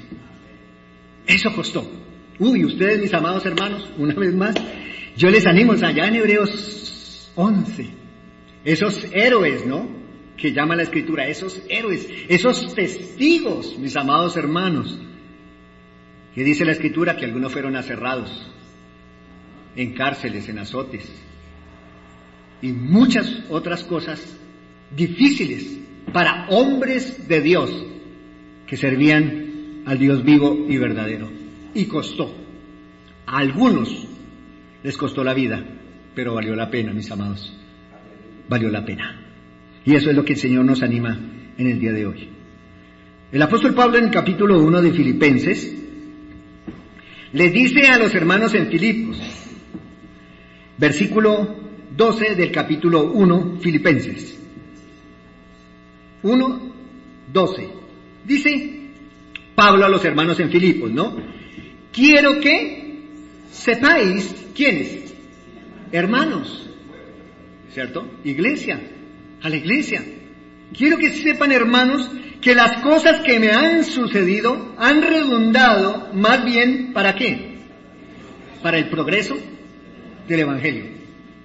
Eso 1.26 1.50
costó. 1.54 1.90
Uy, 2.38 2.62
ustedes 2.66 3.00
mis 3.00 3.14
amados 3.14 3.46
hermanos, 3.46 3.90
una 3.96 4.12
vez 4.12 4.34
más, 4.34 4.54
yo 5.16 5.30
les 5.30 5.46
animo, 5.46 5.72
allá 5.72 6.08
en 6.08 6.16
Hebreos 6.16 7.32
11. 7.36 7.88
Esos 8.66 9.06
héroes, 9.14 9.64
¿no? 9.64 9.88
Que 10.36 10.52
llama 10.52 10.76
la 10.76 10.82
escritura, 10.82 11.26
esos 11.26 11.62
héroes, 11.70 12.06
esos 12.28 12.75
testigos, 12.75 13.78
mis 13.78 13.96
amados 13.96 14.36
hermanos, 14.36 15.00
que 16.34 16.44
dice 16.44 16.66
la 16.66 16.72
escritura 16.72 17.16
que 17.16 17.25
algunos 17.25 17.50
fueron 17.50 17.76
aserrados 17.76 18.52
en 19.75 19.94
cárceles, 19.94 20.50
en 20.50 20.58
azotes 20.58 21.10
y 22.60 22.72
muchas 22.72 23.42
otras 23.48 23.84
cosas 23.84 24.36
difíciles 24.94 25.78
para 26.12 26.46
hombres 26.50 27.26
de 27.26 27.40
Dios 27.40 27.86
que 28.66 28.76
servían 28.76 29.45
al 29.87 29.99
Dios 29.99 30.23
vivo 30.23 30.66
y 30.69 30.76
verdadero. 30.76 31.31
Y 31.73 31.87
costó. 31.87 32.31
A 33.26 33.38
algunos 33.38 34.07
les 34.83 34.99
costó 34.99 35.25
la 35.25 35.33
vida 35.33 35.64
pero 36.16 36.33
valió 36.33 36.57
la 36.57 36.71
pena, 36.71 36.95
mis 36.95 37.11
amados. 37.12 37.52
Valió 38.49 38.71
la 38.71 38.87
pena. 38.87 39.21
Y 39.85 39.95
eso 39.95 40.09
es 40.09 40.16
lo 40.16 40.25
que 40.25 40.33
el 40.33 40.38
Señor 40.38 40.64
nos 40.64 40.83
anima 40.83 41.16
en 41.59 41.66
el 41.66 41.78
día 41.78 41.93
de 41.93 42.07
hoy. 42.07 42.28
El 43.31 43.43
apóstol 43.43 43.75
Pablo 43.75 43.99
en 43.99 44.05
el 44.05 44.11
capítulo 44.11 44.59
1 44.62 44.81
de 44.81 44.93
Filipenses 44.93 45.76
le 47.35 47.50
dice 47.50 47.87
a 47.88 47.99
los 47.99 48.14
hermanos 48.14 48.55
en 48.55 48.69
Filipos, 48.69 49.21
versículo 50.78 51.55
12 51.95 52.35
del 52.35 52.50
capítulo 52.50 53.12
1, 53.12 53.59
Filipenses. 53.61 54.40
1, 56.23 56.73
12. 57.31 57.69
Dice 58.25 58.75
Pablo 59.56 59.86
a 59.86 59.88
los 59.88 60.04
hermanos 60.04 60.38
en 60.38 60.50
Filipos, 60.50 60.92
¿no? 60.92 61.16
Quiero 61.92 62.38
que 62.40 63.00
sepáis 63.50 64.32
quiénes 64.54 65.12
hermanos, 65.90 66.68
¿cierto? 67.72 68.06
Iglesia, 68.22 68.80
a 69.42 69.48
la 69.48 69.56
iglesia. 69.56 70.04
Quiero 70.76 70.98
que 70.98 71.10
sepan, 71.10 71.52
hermanos, 71.52 72.08
que 72.40 72.54
las 72.54 72.82
cosas 72.82 73.20
que 73.22 73.40
me 73.40 73.50
han 73.50 73.84
sucedido 73.84 74.75
han 74.78 75.02
redundado 75.02 76.10
más 76.12 76.44
bien 76.44 76.92
para 76.92 77.14
qué? 77.14 77.56
Para 78.62 78.78
el 78.78 78.88
progreso 78.88 79.36
del 80.28 80.40
Evangelio. 80.40 80.84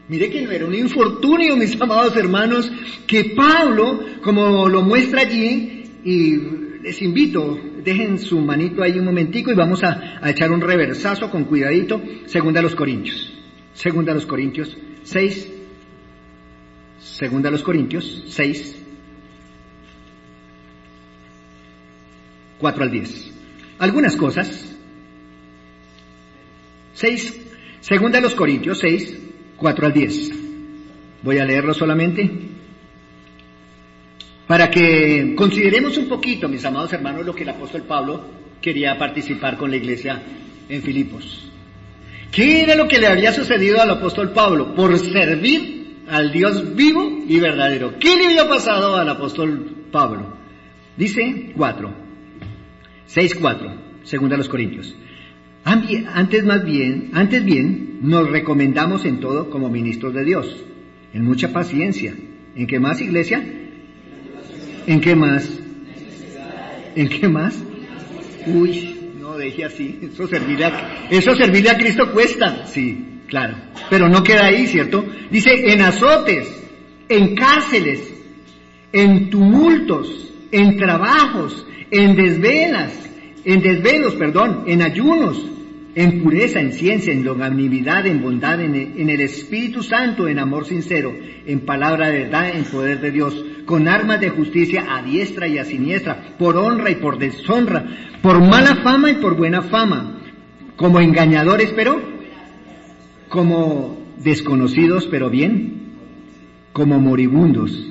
Mire 0.10 0.30
que 0.30 0.42
no 0.42 0.52
era 0.52 0.66
un 0.66 0.76
infortunio, 0.76 1.56
mis 1.58 1.80
amados 1.80 2.16
hermanos, 2.18 2.70
que 3.08 3.34
Pablo, 3.36 4.04
como 4.22 4.68
lo 4.68 4.82
muestra 4.82 5.22
allí, 5.22 5.84
y 6.04 6.38
les 6.82 7.02
invito, 7.02 7.58
dejen 7.84 8.20
su 8.20 8.40
manito 8.40 8.84
ahí 8.84 8.98
un 9.00 9.06
momentico 9.06 9.52
y 9.52 9.56
vamos 9.56 9.84
a, 9.84 10.20
a 10.22 10.30
echar 10.30 10.52
un 10.52 10.62
reversazo 10.62 11.30
con 11.30 11.46
cuidadito, 11.46 12.02
según 12.26 12.58
a 12.58 12.62
los 12.62 12.76
Corintios. 12.76 13.34
Segunda 13.74 14.12
a 14.12 14.16
los 14.16 14.26
Corintios 14.26 14.78
6. 15.04 15.52
Segunda 17.00 17.50
a 17.50 17.52
los 17.52 17.64
Corintios 17.64 18.26
6. 18.28 18.78
4 22.60 22.84
al 22.84 22.92
10. 22.92 23.32
Algunas 23.80 24.16
cosas. 24.16 24.76
6. 26.94 27.42
Segunda 27.80 28.20
a 28.20 28.22
los 28.22 28.36
Corintios 28.36 28.80
6. 28.80 29.20
4 29.58 29.86
al 29.88 29.94
10. 29.94 30.32
Voy 31.24 31.38
a 31.38 31.46
leerlo 31.46 31.74
solamente 31.74 32.51
para 34.52 34.70
que 34.70 35.34
consideremos 35.34 35.98
un 35.98 36.10
poquito, 36.10 36.50
mis 36.50 36.66
amados 36.66 36.92
hermanos, 36.92 37.26
lo 37.26 37.34
que 37.34 37.44
el 37.44 37.50
apóstol 37.52 37.84
Pablo 37.84 38.22
quería 38.60 38.98
participar 38.98 39.56
con 39.56 39.72
la 39.72 39.78
iglesia 39.78 40.22
en 40.68 40.82
Filipos. 40.82 41.50
¿Qué 42.34 42.62
era 42.62 42.76
lo 42.76 42.86
que 42.86 43.00
le 43.00 43.08
había 43.08 43.32
sucedido 43.32 43.80
al 43.80 43.92
apóstol 43.92 44.34
Pablo? 44.34 44.76
Por 44.76 45.00
servir 45.00 46.04
al 46.10 46.34
Dios 46.34 46.76
vivo 46.76 47.24
y 47.30 47.40
verdadero. 47.40 47.98
¿Qué 47.98 48.18
le 48.18 48.26
había 48.26 48.50
pasado 48.50 48.98
al 48.98 49.08
apóstol 49.08 49.86
Pablo? 49.90 50.34
Dice 50.98 51.54
4, 51.56 51.94
6, 53.06 53.36
4, 53.40 53.74
segunda 54.04 54.36
a 54.36 54.38
los 54.38 54.50
Corintios. 54.50 54.94
Antes 55.64 56.44
más 56.44 56.66
bien, 56.66 57.12
antes 57.14 57.46
bien, 57.46 58.00
nos 58.02 58.30
recomendamos 58.30 59.06
en 59.06 59.22
todo 59.22 59.50
como 59.50 59.70
ministros 59.70 60.14
de 60.14 60.26
Dios, 60.26 60.62
en 61.14 61.24
mucha 61.24 61.54
paciencia. 61.54 62.14
¿En 62.54 62.68
qué 62.68 62.82
más, 62.82 63.00
iglesia? 63.00 63.42
¿En 64.88 65.00
qué 65.02 65.16
más? 65.16 65.50
¿En 66.96 67.08
qué 67.08 67.28
más? 67.28 67.56
Uy, 68.48 68.92
deje 69.42 69.66
así. 69.66 70.00
Eso 70.02 70.28
servirle, 70.28 70.66
a, 70.66 71.08
eso 71.10 71.36
servirle 71.36 71.70
a 71.70 71.78
Cristo 71.78 72.12
cuesta. 72.12 72.66
Sí, 72.68 73.22
claro. 73.28 73.58
Pero 73.90 74.08
no 74.08 74.24
queda 74.24 74.46
ahí, 74.46 74.68
¿cierto? 74.68 75.06
Dice, 75.30 75.74
en 75.74 75.82
azotes, 75.82 76.48
en 77.10 77.36
cárceles, 77.36 78.14
en 78.94 79.30
tumultos, 79.30 80.34
en 80.52 80.78
trabajos, 80.78 81.66
en 81.90 82.16
desvelas, 82.16 82.94
en 83.44 83.62
desvelos, 83.62 84.16
perdón, 84.16 84.64
en 84.68 84.82
ayunos, 84.82 85.46
en 85.94 86.24
pureza, 86.24 86.62
en 86.62 86.72
ciencia, 86.72 87.12
en 87.12 87.24
longanimidad, 87.24 88.06
en 88.06 88.22
bondad, 88.22 88.62
en, 88.62 89.10
el 89.10 89.22
Espíritu 89.22 89.84
Santo, 89.84 90.28
en 90.28 90.40
amor 90.40 90.66
sincero, 90.66 91.14
en 91.46 91.62
palabra 91.62 92.10
de 92.10 92.24
verdad, 92.24 92.56
en 92.56 92.64
poder 92.64 93.02
de 93.02 93.12
Dios, 93.12 93.44
con 93.66 93.88
armas 93.88 94.20
de 94.20 94.30
justicia 94.30 94.86
a 94.96 95.02
diestra 95.02 95.48
y 95.48 95.58
a 95.58 95.66
siniestra, 95.66 96.36
por 96.38 96.58
honra 96.58 96.90
y 96.92 96.96
por 96.96 97.18
deshonra, 97.18 97.86
por 98.22 98.40
mala 98.42 98.78
fama 98.78 99.12
y 99.12 99.16
por 99.16 99.36
buena 99.36 99.62
fama, 99.62 100.20
como 100.76 101.00
engañadores, 101.00 101.72
pero 101.76 102.02
como 103.30 103.98
desconocidos, 104.20 105.08
pero 105.08 105.30
bien, 105.30 105.82
como 106.74 107.00
moribundos, 107.00 107.88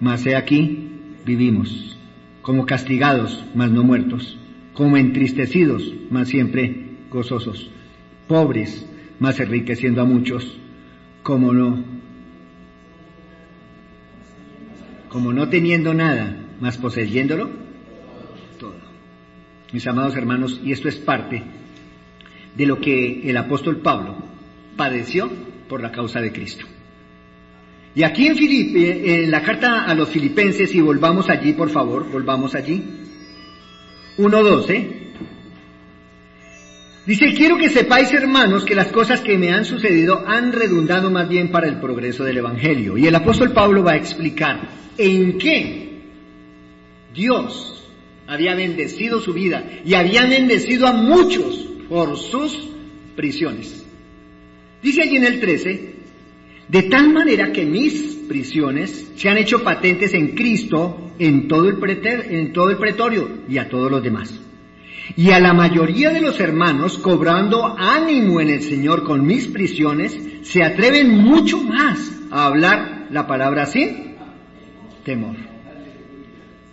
mas 0.00 0.26
he 0.26 0.36
aquí, 0.36 0.90
vivimos, 1.24 1.98
como 2.42 2.66
castigados, 2.66 3.44
mas 3.54 3.70
no 3.70 3.82
muertos, 3.82 4.38
como 4.72 4.96
entristecidos, 4.96 5.92
mas 6.10 6.28
siempre 6.28 6.84
gozosos, 7.10 7.70
pobres, 8.28 8.86
más 9.18 9.40
enriqueciendo 9.40 10.02
a 10.02 10.04
muchos, 10.04 10.58
como 11.22 11.52
no, 11.52 11.82
como 15.16 15.32
no 15.32 15.48
teniendo 15.48 15.94
nada, 15.94 16.36
más 16.60 16.76
poseyéndolo 16.76 17.48
todo. 18.60 18.74
Mis 19.72 19.86
amados 19.86 20.14
hermanos, 20.14 20.60
y 20.62 20.72
esto 20.72 20.90
es 20.90 20.96
parte 20.96 21.42
de 22.54 22.66
lo 22.66 22.78
que 22.78 23.22
el 23.26 23.34
apóstol 23.38 23.78
Pablo 23.78 24.18
padeció 24.76 25.30
por 25.70 25.80
la 25.80 25.90
causa 25.90 26.20
de 26.20 26.32
Cristo. 26.32 26.66
Y 27.94 28.02
aquí 28.02 28.26
en, 28.26 28.36
Filipe, 28.36 29.24
en 29.24 29.30
la 29.30 29.42
carta 29.42 29.84
a 29.84 29.94
los 29.94 30.10
filipenses, 30.10 30.74
y 30.74 30.82
volvamos 30.82 31.30
allí, 31.30 31.54
por 31.54 31.70
favor, 31.70 32.10
volvamos 32.12 32.54
allí. 32.54 32.84
1.12, 34.18 34.95
Dice, 37.06 37.34
quiero 37.34 37.56
que 37.56 37.70
sepáis, 37.70 38.12
hermanos, 38.12 38.64
que 38.64 38.74
las 38.74 38.88
cosas 38.88 39.20
que 39.20 39.38
me 39.38 39.52
han 39.52 39.64
sucedido 39.64 40.24
han 40.26 40.52
redundado 40.52 41.08
más 41.08 41.28
bien 41.28 41.52
para 41.52 41.68
el 41.68 41.78
progreso 41.78 42.24
del 42.24 42.38
Evangelio. 42.38 42.98
Y 42.98 43.06
el 43.06 43.14
apóstol 43.14 43.52
Pablo 43.52 43.84
va 43.84 43.92
a 43.92 43.96
explicar 43.96 44.68
en 44.98 45.38
qué 45.38 46.00
Dios 47.14 47.88
había 48.26 48.56
bendecido 48.56 49.20
su 49.20 49.32
vida 49.32 49.64
y 49.84 49.94
había 49.94 50.26
bendecido 50.26 50.88
a 50.88 50.92
muchos 50.92 51.68
por 51.88 52.16
sus 52.16 52.70
prisiones. 53.14 53.86
Dice 54.82 55.02
allí 55.02 55.16
en 55.16 55.26
el 55.26 55.38
13, 55.38 55.94
de 56.66 56.82
tal 56.82 57.12
manera 57.12 57.52
que 57.52 57.64
mis 57.64 58.16
prisiones 58.28 59.12
se 59.14 59.28
han 59.28 59.38
hecho 59.38 59.62
patentes 59.62 60.12
en 60.12 60.34
Cristo 60.34 61.12
en 61.20 61.46
todo 61.46 61.68
el, 61.68 61.78
en 62.04 62.52
todo 62.52 62.70
el 62.70 62.78
pretorio 62.78 63.42
y 63.48 63.58
a 63.58 63.68
todos 63.68 63.92
los 63.92 64.02
demás. 64.02 64.45
Y 65.14 65.30
a 65.30 65.38
la 65.38 65.52
mayoría 65.52 66.10
de 66.10 66.20
los 66.20 66.40
hermanos, 66.40 66.98
cobrando 66.98 67.76
ánimo 67.78 68.40
en 68.40 68.48
el 68.48 68.62
Señor 68.62 69.04
con 69.04 69.24
mis 69.24 69.46
prisiones, 69.46 70.18
se 70.42 70.64
atreven 70.64 71.16
mucho 71.18 71.62
más 71.62 72.12
a 72.30 72.46
hablar 72.46 73.06
la 73.10 73.26
palabra 73.26 73.66
sin 73.66 74.16
temor. 75.04 75.36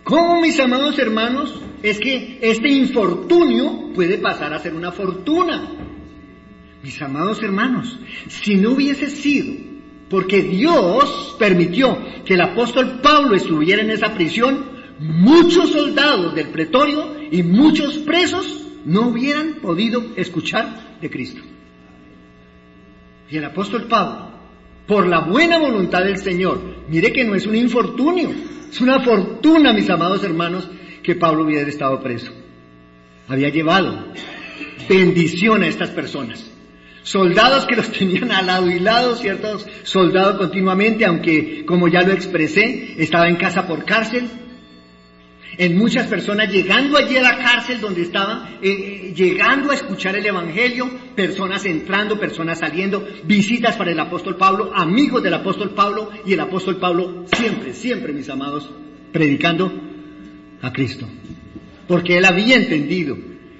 ¿Cómo, 0.02 0.40
mis 0.40 0.58
amados 0.58 0.98
hermanos, 0.98 1.62
es 1.82 1.98
que 1.98 2.38
este 2.42 2.68
infortunio 2.68 3.92
puede 3.94 4.18
pasar 4.18 4.52
a 4.52 4.58
ser 4.58 4.74
una 4.74 4.90
fortuna? 4.90 5.70
Mis 6.82 7.00
amados 7.00 7.42
hermanos, 7.42 7.98
si 8.28 8.56
no 8.56 8.72
hubiese 8.72 9.08
sido 9.08 9.74
porque 10.08 10.42
Dios 10.42 11.34
permitió 11.38 11.98
que 12.24 12.34
el 12.34 12.40
apóstol 12.40 13.00
Pablo 13.02 13.34
estuviera 13.34 13.82
en 13.82 13.90
esa 13.90 14.14
prisión, 14.14 14.73
muchos 14.98 15.70
soldados 15.70 16.34
del 16.34 16.48
pretorio 16.48 17.16
y 17.30 17.42
muchos 17.42 17.98
presos 17.98 18.66
no 18.84 19.08
hubieran 19.08 19.56
podido 19.60 20.04
escuchar 20.16 20.98
de 21.00 21.10
Cristo. 21.10 21.42
Y 23.30 23.36
el 23.36 23.44
apóstol 23.44 23.86
Pablo, 23.88 24.30
por 24.86 25.06
la 25.06 25.20
buena 25.20 25.58
voluntad 25.58 26.04
del 26.04 26.18
Señor, 26.18 26.60
mire 26.88 27.12
que 27.12 27.24
no 27.24 27.34
es 27.34 27.46
un 27.46 27.56
infortunio, 27.56 28.30
es 28.70 28.80
una 28.80 29.00
fortuna, 29.00 29.72
mis 29.72 29.88
amados 29.88 30.22
hermanos, 30.22 30.68
que 31.02 31.14
Pablo 31.14 31.44
hubiera 31.44 31.68
estado 31.68 32.00
preso. 32.00 32.32
Había 33.28 33.48
llevado 33.48 34.08
bendición 34.88 35.62
a 35.62 35.68
estas 35.68 35.90
personas. 35.90 36.50
Soldados 37.02 37.66
que 37.66 37.76
los 37.76 37.90
tenían 37.98 38.32
al 38.32 38.46
lado 38.46 38.70
y 38.70 38.78
lado, 38.78 39.16
ciertos 39.16 39.66
soldados 39.82 40.38
continuamente, 40.38 41.04
aunque 41.04 41.64
como 41.64 41.88
ya 41.88 42.02
lo 42.02 42.12
expresé, 42.12 42.94
estaba 42.98 43.28
en 43.28 43.36
casa 43.36 43.66
por 43.66 43.84
cárcel, 43.84 44.28
en 45.58 45.76
muchas 45.76 46.06
personas 46.06 46.52
llegando 46.52 46.96
allí 46.96 47.16
a 47.16 47.22
la 47.22 47.38
cárcel 47.38 47.80
donde 47.80 48.02
estaba, 48.02 48.50
eh, 48.62 48.70
eh, 48.70 49.12
llegando 49.14 49.70
a 49.70 49.74
escuchar 49.74 50.16
el 50.16 50.26
Evangelio, 50.26 50.90
personas 51.14 51.64
entrando, 51.64 52.18
personas 52.18 52.58
saliendo, 52.58 53.06
visitas 53.24 53.76
para 53.76 53.92
el 53.92 54.00
apóstol 54.00 54.36
Pablo, 54.36 54.72
amigos 54.74 55.22
del 55.22 55.34
apóstol 55.34 55.70
Pablo 55.70 56.10
y 56.26 56.32
el 56.32 56.40
apóstol 56.40 56.76
Pablo 56.76 57.24
siempre, 57.32 57.72
siempre, 57.72 58.12
mis 58.12 58.28
amados, 58.28 58.70
predicando 59.12 59.72
a 60.60 60.72
Cristo. 60.72 61.08
Porque 61.86 62.16
él 62.16 62.24
había 62.24 62.56
entendido 62.56 63.16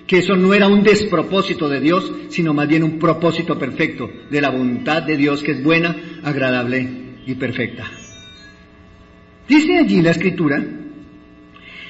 que 0.06 0.18
eso 0.18 0.34
no 0.36 0.52
era 0.54 0.68
un 0.68 0.82
despropósito 0.82 1.68
de 1.68 1.80
Dios, 1.80 2.12
sino 2.28 2.52
más 2.52 2.68
bien 2.68 2.82
un 2.82 2.98
propósito 2.98 3.58
perfecto 3.58 4.10
de 4.30 4.40
la 4.40 4.50
voluntad 4.50 5.02
de 5.02 5.16
Dios 5.16 5.42
que 5.42 5.52
es 5.52 5.62
buena, 5.62 5.96
agradable 6.22 6.88
y 7.26 7.34
perfecta. 7.34 7.90
Dice 9.48 9.78
allí 9.78 10.00
la 10.02 10.10
escritura, 10.10 10.62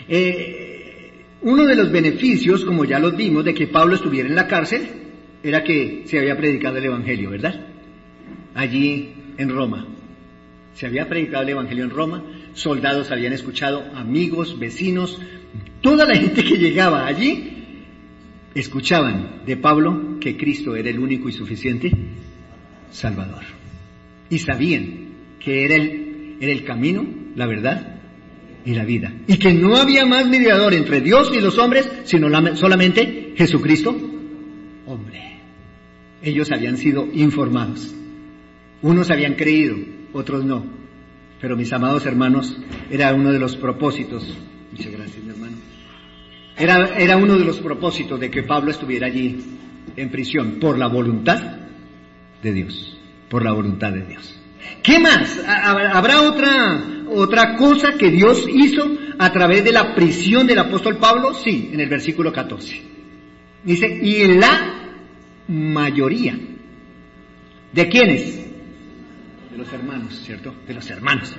eh, 0.09 1.11
uno 1.43 1.65
de 1.65 1.77
los 1.77 1.91
beneficios, 1.91 2.65
como 2.65 2.85
ya 2.85 2.99
los 2.99 3.17
vimos, 3.17 3.45
de 3.45 3.55
que 3.55 3.67
Pablo 3.67 3.95
estuviera 3.95 4.29
en 4.29 4.35
la 4.35 4.47
cárcel, 4.47 4.89
era 5.43 5.63
que 5.63 6.05
se 6.07 6.19
había 6.19 6.37
predicado 6.37 6.79
el 6.79 6.87
Evangelio, 6.87 7.31
¿verdad? 7.31 7.67
Allí 8.55 9.13
en 9.37 9.51
Roma. 9.51 9.87
Se 10.75 10.87
había 10.87 11.09
predicado 11.09 11.43
el 11.43 11.51
Evangelio 11.51 11.85
en 11.85 11.91
Roma, 11.91 12.25
soldados 12.55 13.11
habían 13.11 13.33
escuchado, 13.33 13.85
amigos, 13.95 14.59
vecinos, 14.59 15.21
toda 15.81 16.07
la 16.07 16.17
gente 16.17 16.43
que 16.43 16.57
llegaba 16.57 17.07
allí 17.07 17.51
escuchaban 18.55 19.43
de 19.45 19.57
Pablo 19.57 20.19
que 20.21 20.37
Cristo 20.37 20.77
era 20.77 20.89
el 20.89 20.99
único 20.99 21.29
y 21.29 21.33
suficiente 21.33 21.93
Salvador. 22.91 23.43
Y 24.31 24.39
sabían 24.39 25.09
que 25.39 25.65
era 25.65 25.77
el, 25.77 26.37
era 26.41 26.53
el 26.53 26.65
camino, 26.65 27.07
la 27.37 27.47
verdad 27.47 27.94
y 28.65 28.75
la 28.75 28.85
vida. 28.85 29.13
Y 29.27 29.37
que 29.39 29.53
no 29.53 29.77
había 29.77 30.07
más 30.07 30.27
mediador 30.27 30.75
entre 30.75 31.01
Dios 31.01 31.31
y 31.35 31.41
los 31.41 31.59
hombres, 31.59 31.91
sino 32.05 32.29
solamente 32.57 33.35
Jesucristo, 33.37 33.97
hombre. 34.87 35.39
Ellos 36.23 36.51
habían 36.51 36.77
sido 36.77 37.07
informados. 37.13 37.95
Unos 38.83 39.11
habían 39.11 39.35
creído, 39.35 39.77
otros 40.13 40.45
no. 40.45 40.65
Pero 41.41 41.57
mis 41.57 41.73
amados 41.73 42.07
hermanos, 42.07 42.57
era 42.91 43.13
uno 43.13 43.33
de 43.33 43.39
los 43.39 43.57
propósitos. 43.57 44.35
Muchas 44.73 44.93
gracias, 44.93 45.23
mi 45.23 45.31
hermano. 45.31 45.57
Era, 46.57 46.97
era 46.99 47.17
uno 47.17 47.37
de 47.37 47.45
los 47.45 47.59
propósitos 47.59 48.19
de 48.19 48.31
que 48.31 48.43
Pablo 48.43 48.71
estuviera 48.71 49.09
allí 49.09 49.45
en 49.97 50.11
prisión 50.11 50.59
por 50.61 50.79
la 50.79 50.87
voluntad 50.87 51.59
de 52.43 52.53
Dios. 52.53 52.99
Por 53.29 53.45
la 53.45 53.53
voluntad 53.53 53.93
de 53.93 54.05
Dios. 54.05 54.41
¿Qué 54.83 54.99
más? 54.99 55.41
¿Habrá 55.47 56.23
otra, 56.23 56.83
otra 57.11 57.57
cosa 57.57 57.95
que 57.99 58.11
Dios 58.11 58.47
hizo 58.49 58.97
a 59.19 59.33
través 59.33 59.65
de 59.65 59.73
la 59.73 59.95
prisión 59.95 60.47
del 60.47 60.59
apóstol 60.59 60.99
Pablo? 60.99 61.35
Sí, 61.35 61.71
en 61.73 61.81
el 61.81 61.89
versículo 61.89 62.33
14. 62.33 62.83
Dice, 63.65 64.01
y 64.03 64.27
la 64.35 64.75
mayoría. 65.49 66.39
¿De 67.73 67.89
quiénes? 67.89 68.37
De 69.51 69.57
los 69.59 69.73
hermanos, 69.73 70.21
¿cierto? 70.25 70.55
De 70.67 70.75
los 70.75 70.89
hermanos. 70.91 71.35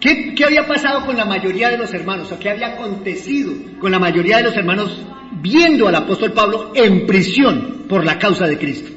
¿Qué, 0.00 0.34
¿Qué, 0.34 0.44
había 0.44 0.66
pasado 0.66 1.06
con 1.06 1.16
la 1.16 1.24
mayoría 1.24 1.70
de 1.70 1.78
los 1.78 1.92
hermanos? 1.94 2.30
¿O 2.30 2.38
qué 2.38 2.50
había 2.50 2.74
acontecido 2.74 3.52
con 3.80 3.90
la 3.90 3.98
mayoría 3.98 4.38
de 4.38 4.44
los 4.44 4.56
hermanos 4.56 5.00
viendo 5.40 5.88
al 5.88 5.94
apóstol 5.94 6.32
Pablo 6.32 6.72
en 6.74 7.06
prisión 7.06 7.84
por 7.88 8.04
la 8.04 8.18
causa 8.18 8.46
de 8.46 8.58
Cristo? 8.58 8.90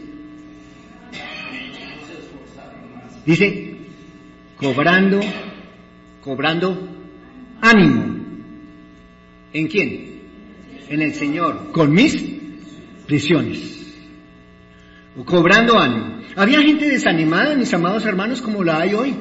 Dice, 3.26 3.76
cobrando, 4.58 5.20
cobrando 6.22 6.78
ánimo. 7.62 8.20
¿En 9.54 9.68
quién? 9.68 10.22
En 10.90 11.02
el 11.02 11.14
Señor, 11.14 11.72
con 11.72 11.92
mis 11.94 12.18
prisiones. 13.08 13.78
Cobrando 15.26 15.78
ánimo. 15.78 16.20
Había 16.36 16.62
gente 16.62 16.90
desanimada, 16.90 17.56
mis 17.56 17.74
amados 17.74 18.06
hermanos, 18.06 18.42
como 18.42 18.64
la 18.64 18.82
hay 18.82 18.94
hoy. 18.94 19.16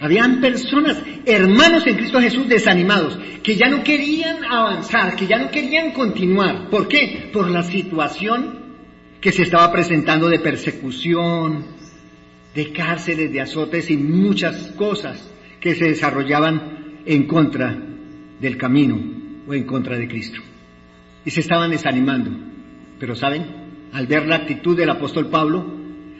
Habían 0.00 0.40
personas, 0.40 1.00
hermanos 1.24 1.86
en 1.86 1.96
Cristo 1.96 2.20
Jesús, 2.20 2.48
desanimados, 2.48 3.18
que 3.42 3.54
ya 3.54 3.68
no 3.68 3.84
querían 3.84 4.44
avanzar, 4.44 5.14
que 5.14 5.26
ya 5.26 5.38
no 5.38 5.50
querían 5.50 5.92
continuar. 5.92 6.68
¿Por 6.68 6.88
qué? 6.88 7.30
Por 7.32 7.50
la 7.50 7.62
situación 7.62 8.64
que 9.20 9.32
se 9.32 9.42
estaba 9.42 9.70
presentando 9.70 10.28
de 10.28 10.40
persecución, 10.40 11.64
de 12.54 12.72
cárceles, 12.72 13.32
de 13.32 13.40
azotes 13.40 13.90
y 13.90 13.96
muchas 13.96 14.72
cosas 14.72 15.30
que 15.64 15.74
se 15.74 15.86
desarrollaban 15.86 17.00
en 17.06 17.26
contra 17.26 17.74
del 18.38 18.58
camino 18.58 19.00
o 19.48 19.54
en 19.54 19.64
contra 19.64 19.96
de 19.96 20.06
Cristo. 20.06 20.38
Y 21.24 21.30
se 21.30 21.40
estaban 21.40 21.70
desanimando. 21.70 22.30
Pero 23.00 23.14
saben, 23.14 23.46
al 23.90 24.06
ver 24.06 24.26
la 24.26 24.36
actitud 24.36 24.76
del 24.76 24.90
apóstol 24.90 25.30
Pablo, 25.30 25.64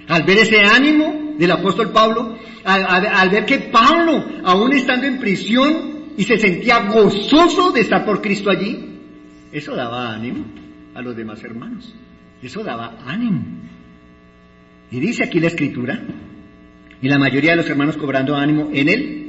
al 0.08 0.22
ver 0.22 0.38
ese 0.38 0.62
ánimo 0.62 1.34
del 1.36 1.50
apóstol 1.50 1.92
Pablo, 1.92 2.38
al, 2.64 3.28
ver 3.28 3.44
que 3.44 3.58
Pablo, 3.70 4.24
aún 4.44 4.72
estando 4.72 5.06
en 5.06 5.18
prisión, 5.18 5.92
y 6.16 6.24
se 6.24 6.38
sentía 6.38 6.88
gozoso 6.88 7.70
de 7.70 7.82
estar 7.82 8.02
por 8.06 8.22
Cristo 8.22 8.48
allí, 8.48 8.98
eso 9.52 9.76
daba 9.76 10.14
ánimo 10.14 10.46
a 10.94 11.02
los 11.02 11.14
demás 11.14 11.44
hermanos. 11.44 11.94
Eso 12.42 12.64
daba 12.64 12.96
ánimo. 13.04 13.44
Y 14.90 15.00
dice 15.00 15.22
aquí 15.22 15.38
la 15.38 15.48
escritura, 15.48 16.02
y 17.02 17.08
la 17.10 17.18
mayoría 17.18 17.50
de 17.50 17.56
los 17.58 17.68
hermanos 17.68 17.98
cobrando 17.98 18.34
ánimo 18.36 18.70
en 18.72 18.88
él, 18.88 19.20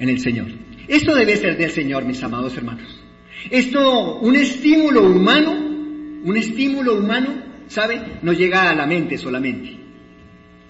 en 0.00 0.08
el 0.08 0.18
Señor. 0.18 0.48
Esto 0.88 1.14
debe 1.14 1.36
ser 1.36 1.56
del 1.56 1.70
Señor, 1.70 2.04
mis 2.04 2.20
amados 2.24 2.56
hermanos. 2.56 3.00
Esto, 3.48 4.16
un 4.16 4.34
estímulo 4.34 5.04
humano, 5.04 5.52
un 5.52 6.36
estímulo 6.36 6.96
humano, 6.96 7.42
¿sabe? 7.68 8.18
No 8.22 8.32
llega 8.32 8.68
a 8.68 8.74
la 8.74 8.86
mente 8.86 9.16
solamente. 9.16 9.78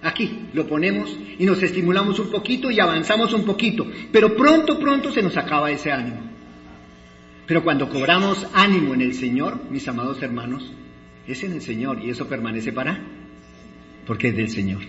Aquí 0.03 0.49
lo 0.53 0.67
ponemos 0.67 1.17
y 1.39 1.45
nos 1.45 1.63
estimulamos 1.63 2.19
un 2.19 2.31
poquito 2.31 2.71
y 2.71 2.81
avanzamos 2.81 3.33
un 3.33 3.45
poquito, 3.45 3.87
pero 4.13 4.35
pronto, 4.35 4.79
pronto 4.79 5.11
se 5.11 5.23
nos 5.23 5.37
acaba 5.37 5.71
ese 5.71 5.91
ánimo. 5.91 6.21
Pero 7.47 7.63
cuando 7.63 7.89
cobramos 7.89 8.47
ánimo 8.53 8.95
en 8.95 9.03
el 9.03 9.15
Señor, 9.15 9.61
mis 9.71 9.87
amados 9.89 10.23
hermanos, 10.23 10.73
es 11.27 11.43
en 11.45 11.53
el 11.53 11.61
Señor 11.61 12.03
y 12.03 12.11
eso 12.11 12.29
permanece 12.29 12.73
para, 12.73 13.01
porque 14.07 14.29
es 14.29 14.37
del 14.37 14.49
Señor. 14.49 14.83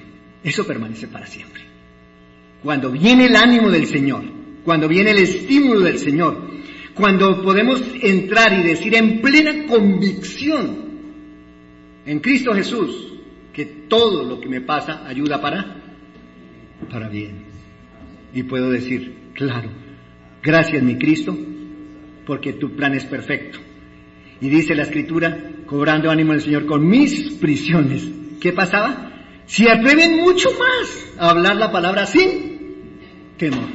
Eso 0.43 0.65
permanece 0.65 1.07
para 1.07 1.27
siempre. 1.27 1.70
Cuando 2.63 2.91
viene 2.91 3.25
el 3.25 3.35
ánimo 3.35 3.69
del 3.69 3.87
Señor, 3.87 4.23
cuando 4.63 4.87
viene 4.87 5.11
el 5.11 5.19
estímulo 5.19 5.81
del 5.81 5.97
Señor, 5.97 6.49
cuando 6.93 7.41
podemos 7.41 7.81
entrar 8.01 8.53
y 8.53 8.63
decir 8.63 8.95
en 8.95 9.21
plena 9.21 9.65
convicción 9.65 10.91
en 12.05 12.19
Cristo 12.19 12.53
Jesús 12.53 13.13
que 13.53 13.65
todo 13.87 14.23
lo 14.23 14.39
que 14.39 14.49
me 14.49 14.61
pasa 14.61 15.07
ayuda 15.07 15.41
para 15.41 15.81
para 16.89 17.09
bien. 17.09 17.45
Y 18.33 18.43
puedo 18.43 18.69
decir, 18.69 19.31
claro, 19.33 19.69
gracias 20.41 20.81
mi 20.81 20.97
Cristo, 20.97 21.37
porque 22.25 22.53
tu 22.53 22.75
plan 22.75 22.93
es 22.93 23.05
perfecto. 23.05 23.59
Y 24.39 24.49
dice 24.49 24.73
la 24.73 24.83
escritura, 24.83 25.37
cobrando 25.65 26.09
ánimo 26.09 26.33
el 26.33 26.41
Señor 26.41 26.65
con 26.65 26.87
mis 26.87 27.31
prisiones. 27.33 28.07
¿Qué 28.39 28.53
pasaba? 28.53 29.11
Si 29.45 29.67
atreven 29.67 30.17
mucho 30.17 30.49
más 30.57 31.13
a 31.17 31.29
hablar 31.29 31.57
la 31.57 31.71
palabra 31.71 32.05
sin 32.05 32.50
temor. 33.41 33.69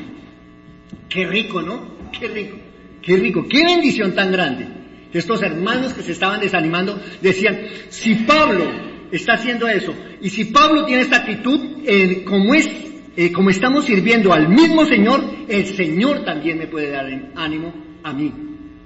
Qué 1.08 1.26
rico, 1.26 1.60
¿no? 1.60 1.96
Qué 2.12 2.28
rico, 2.28 2.56
qué 3.02 3.16
rico, 3.16 3.46
qué 3.48 3.64
bendición 3.64 4.14
tan 4.14 4.30
grande. 4.30 4.68
Estos 5.12 5.42
hermanos 5.42 5.92
que 5.92 6.02
se 6.02 6.12
estaban 6.12 6.40
desanimando 6.40 7.00
decían, 7.20 7.58
si 7.88 8.14
Pablo 8.14 8.64
está 9.10 9.34
haciendo 9.34 9.66
eso, 9.66 9.92
y 10.20 10.30
si 10.30 10.46
Pablo 10.46 10.84
tiene 10.84 11.02
esta 11.02 11.16
actitud, 11.16 11.82
eh, 11.84 12.22
como 12.24 12.54
es, 12.54 12.70
eh, 13.16 13.32
como 13.32 13.50
estamos 13.50 13.86
sirviendo 13.86 14.32
al 14.32 14.48
mismo 14.48 14.84
Señor, 14.84 15.24
el 15.48 15.66
Señor 15.66 16.24
también 16.24 16.58
me 16.58 16.68
puede 16.68 16.90
dar 16.90 17.32
ánimo 17.34 17.74
a 18.04 18.12
mí 18.12 18.32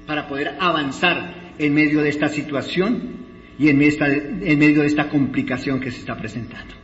para 0.07 0.27
poder 0.27 0.57
avanzar 0.59 1.55
en 1.59 1.75
medio 1.75 2.01
de 2.01 2.09
esta 2.09 2.29
situación 2.29 3.21
y 3.59 3.69
en 3.69 3.77
medio 3.77 4.81
de 4.81 4.87
esta 4.87 5.11
complicación 5.11 5.79
que 5.79 5.91
se 5.91 5.99
está 6.01 6.17
presentando. 6.17 6.75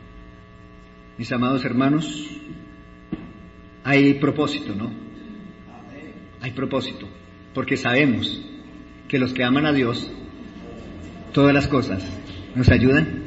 Mis 1.16 1.32
amados 1.32 1.64
hermanos, 1.64 2.36
hay 3.86 4.14
propósito, 4.14 4.74
¿no? 4.74 4.90
Hay 6.40 6.50
propósito, 6.50 7.08
porque 7.54 7.76
sabemos 7.76 8.44
que 9.06 9.16
los 9.16 9.32
que 9.32 9.44
aman 9.44 9.64
a 9.64 9.72
Dios, 9.72 10.10
todas 11.32 11.54
las 11.54 11.68
cosas 11.68 12.04
nos 12.56 12.68
ayudan 12.68 13.22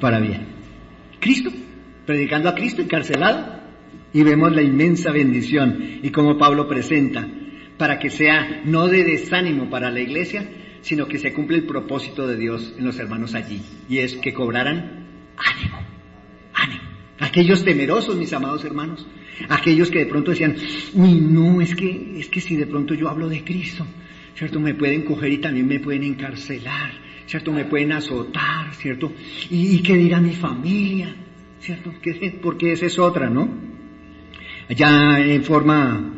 para 0.00 0.18
bien. 0.18 0.48
Cristo, 1.20 1.50
predicando 2.04 2.48
a 2.48 2.56
Cristo 2.56 2.82
encarcelado, 2.82 3.60
y 4.12 4.24
vemos 4.24 4.50
la 4.50 4.62
inmensa 4.62 5.12
bendición 5.12 6.00
y 6.02 6.10
como 6.10 6.38
Pablo 6.38 6.66
presenta, 6.66 7.24
para 7.78 8.00
que 8.00 8.10
sea 8.10 8.62
no 8.64 8.88
de 8.88 9.04
desánimo 9.04 9.70
para 9.70 9.92
la 9.92 10.00
iglesia, 10.00 10.44
sino 10.80 11.06
que 11.06 11.20
se 11.20 11.32
cumple 11.32 11.58
el 11.58 11.66
propósito 11.66 12.26
de 12.26 12.36
Dios 12.36 12.74
en 12.76 12.84
los 12.84 12.98
hermanos 12.98 13.36
allí, 13.36 13.62
y 13.88 13.98
es 13.98 14.16
que 14.16 14.34
cobraran 14.34 15.06
ánimo, 15.36 15.78
ánimo. 16.52 16.95
Aquellos 17.18 17.64
temerosos, 17.64 18.16
mis 18.16 18.32
amados 18.32 18.64
hermanos, 18.64 19.06
aquellos 19.48 19.90
que 19.90 20.00
de 20.00 20.06
pronto 20.06 20.32
decían, 20.32 20.56
uy, 20.94 21.14
no, 21.20 21.60
es 21.60 21.74
que, 21.74 22.18
es 22.18 22.28
que 22.28 22.40
si 22.40 22.56
de 22.56 22.66
pronto 22.66 22.94
yo 22.94 23.08
hablo 23.08 23.28
de 23.28 23.42
Cristo, 23.42 23.86
¿cierto? 24.34 24.60
Me 24.60 24.74
pueden 24.74 25.02
coger 25.02 25.32
y 25.32 25.38
también 25.38 25.66
me 25.66 25.80
pueden 25.80 26.02
encarcelar, 26.02 26.92
¿cierto? 27.26 27.52
Me 27.52 27.64
pueden 27.64 27.92
azotar, 27.92 28.74
¿cierto? 28.74 29.12
¿Y, 29.50 29.82
qué 29.82 29.96
dirá 29.96 30.20
mi 30.20 30.34
familia? 30.34 31.14
¿Cierto? 31.58 31.92
Porque 32.42 32.72
esa 32.72 32.86
es 32.86 32.98
otra, 32.98 33.30
¿no? 33.30 33.48
Ya 34.68 35.18
en 35.18 35.42
forma 35.42 36.12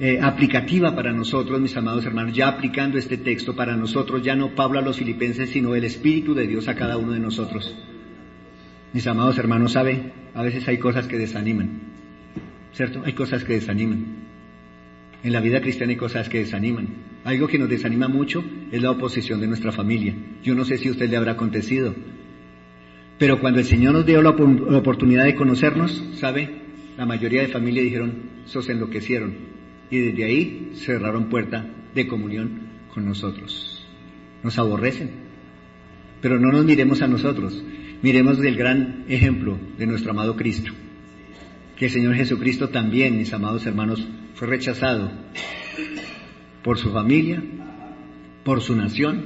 eh, 0.00 0.18
aplicativa 0.20 0.96
para 0.96 1.12
nosotros, 1.12 1.60
mis 1.60 1.76
amados 1.76 2.04
hermanos, 2.04 2.34
ya 2.34 2.48
aplicando 2.48 2.98
este 2.98 3.18
texto 3.18 3.54
para 3.54 3.76
nosotros, 3.76 4.22
ya 4.22 4.34
no 4.34 4.54
Pablo 4.54 4.80
a 4.80 4.82
los 4.82 4.96
filipenses, 4.96 5.50
sino 5.50 5.76
el 5.76 5.84
Espíritu 5.84 6.34
de 6.34 6.48
Dios 6.48 6.66
a 6.66 6.74
cada 6.74 6.96
uno 6.96 7.12
de 7.12 7.20
nosotros. 7.20 7.76
Mis 8.92 9.06
amados 9.06 9.38
hermanos, 9.38 9.72
¿sabe? 9.72 10.12
A 10.34 10.42
veces 10.42 10.66
hay 10.66 10.78
cosas 10.78 11.06
que 11.06 11.18
desaniman, 11.18 11.80
¿cierto? 12.72 13.02
Hay 13.04 13.12
cosas 13.12 13.44
que 13.44 13.54
desaniman. 13.54 14.04
En 15.22 15.32
la 15.32 15.40
vida 15.40 15.60
cristiana 15.60 15.90
hay 15.92 15.96
cosas 15.96 16.28
que 16.28 16.38
desaniman. 16.38 16.88
Algo 17.24 17.46
que 17.46 17.58
nos 17.58 17.68
desanima 17.68 18.08
mucho 18.08 18.42
es 18.72 18.80
la 18.80 18.90
oposición 18.90 19.40
de 19.40 19.46
nuestra 19.46 19.70
familia. 19.70 20.14
Yo 20.42 20.54
no 20.54 20.64
sé 20.64 20.78
si 20.78 20.88
a 20.88 20.92
usted 20.92 21.10
le 21.10 21.16
habrá 21.16 21.32
acontecido. 21.32 21.94
Pero 23.18 23.38
cuando 23.38 23.60
el 23.60 23.66
Señor 23.66 23.92
nos 23.92 24.06
dio 24.06 24.22
la, 24.22 24.30
oportunidad 24.30 25.24
de 25.24 25.34
conocernos, 25.34 26.02
¿sabe? 26.14 26.48
La 26.96 27.04
mayoría 27.04 27.42
de 27.42 27.48
familia 27.48 27.82
dijeron, 27.82 28.14
sos 28.46 28.70
enloquecieron. 28.70 29.34
Y 29.90 29.98
desde 29.98 30.24
ahí 30.24 30.70
cerraron 30.74 31.28
puerta 31.28 31.66
de 31.94 32.06
comunión 32.06 32.70
con 32.94 33.04
nosotros. 33.04 33.86
Nos 34.42 34.58
aborrecen. 34.58 35.10
Pero 36.22 36.38
no 36.38 36.50
nos 36.50 36.64
miremos 36.64 37.02
a 37.02 37.08
nosotros. 37.08 37.62
Miremos 38.02 38.38
del 38.38 38.56
gran 38.56 39.04
ejemplo 39.08 39.58
de 39.76 39.86
nuestro 39.86 40.12
amado 40.12 40.34
Cristo. 40.34 40.72
Que 41.76 41.86
el 41.86 41.90
Señor 41.90 42.14
Jesucristo 42.14 42.70
también, 42.70 43.18
mis 43.18 43.32
amados 43.32 43.66
hermanos, 43.66 44.06
fue 44.34 44.48
rechazado 44.48 45.10
por 46.62 46.78
su 46.78 46.92
familia, 46.92 47.42
por 48.44 48.62
su 48.62 48.74
nación, 48.74 49.22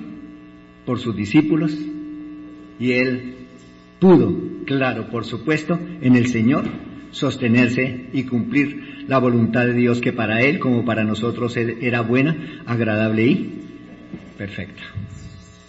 por 0.85 0.99
sus 0.99 1.15
discípulos, 1.15 1.77
y 2.81 2.93
él 2.93 3.35
pudo, 4.01 4.37
claro, 4.67 5.09
por 5.09 5.25
supuesto, 5.25 5.79
en 6.01 6.17
el 6.17 6.27
Señor 6.27 6.65
sostenerse 7.13 8.09
y 8.13 8.25
cumplir 8.25 9.05
la 9.07 9.19
voluntad 9.19 9.67
de 9.67 9.75
Dios 9.75 10.01
que 10.01 10.13
para 10.13 10.43
él 10.43 10.59
como 10.59 10.85
para 10.85 11.05
nosotros 11.05 11.57
era 11.57 12.01
buena, 12.01 12.63
agradable 12.67 13.25
y 13.25 13.55
perfecta. 14.37 14.83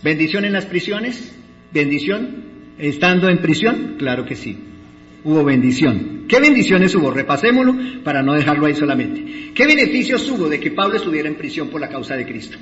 Bendición 0.04 0.46
en 0.46 0.54
las 0.54 0.66
prisiones, 0.66 1.38
bendición 1.72 2.45
estando 2.78 3.30
en 3.30 3.40
prisión, 3.40 3.96
claro 3.98 4.26
que 4.26 4.36
sí 4.36 4.58
hubo 5.26 5.44
bendición. 5.44 6.26
¿Qué 6.28 6.40
bendiciones 6.40 6.96
hubo? 6.96 7.12
Repasémoslo 7.12 8.04
para 8.04 8.24
no 8.24 8.34
dejarlo 8.34 8.68
ahí 8.68 8.76
solamente. 8.76 9.52
¿Qué 9.54 9.66
beneficios 9.66 10.30
hubo 10.30 10.48
de 10.48 10.60
que 10.60 10.72
Pablo 10.72 10.96
estuviera 10.96 11.28
en 11.28 11.36
prisión 11.36 11.70
por 11.70 11.82
la 11.82 11.90
causa 11.90 12.16
de 12.16 12.26
Cristo? 12.26 12.58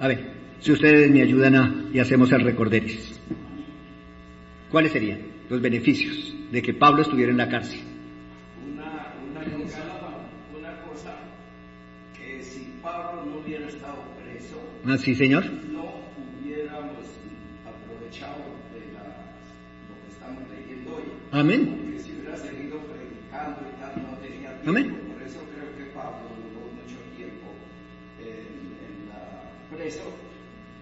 A 0.00 0.08
ver, 0.08 0.32
si 0.60 0.72
ustedes 0.72 1.10
me 1.10 1.22
ayudan 1.22 1.54
a, 1.54 1.84
y 1.92 1.98
hacemos 1.98 2.30
el 2.32 2.42
recorderis. 2.42 3.18
¿Cuáles 4.70 4.92
serían 4.92 5.20
los 5.48 5.60
beneficios 5.60 6.34
de 6.50 6.60
que 6.60 6.74
Pablo 6.74 7.02
estuviera 7.02 7.30
en 7.30 7.38
la 7.38 7.48
cárcel? 7.48 7.80
Una, 8.74 9.14
una, 10.52 10.80
cosa, 10.82 11.16
que 12.18 12.42
si 12.42 12.66
Pablo 12.82 13.24
no 13.26 13.38
hubiera 13.38 13.68
estado 13.68 14.02
preso, 14.22 14.60
¿Ah, 14.84 14.98
sí, 14.98 15.14
señor? 15.14 15.44
Tiempo. 21.30 21.86
Amén. 24.66 24.90
Por 25.12 25.22
eso 25.22 25.38
creo 25.54 25.76
que 25.76 25.94
Pablo 25.94 26.26
duró 26.42 26.66
mucho 26.74 26.98
tiempo 27.16 27.54
en, 28.18 28.26
en 28.82 29.08
la 29.08 29.76
preso 29.76 30.12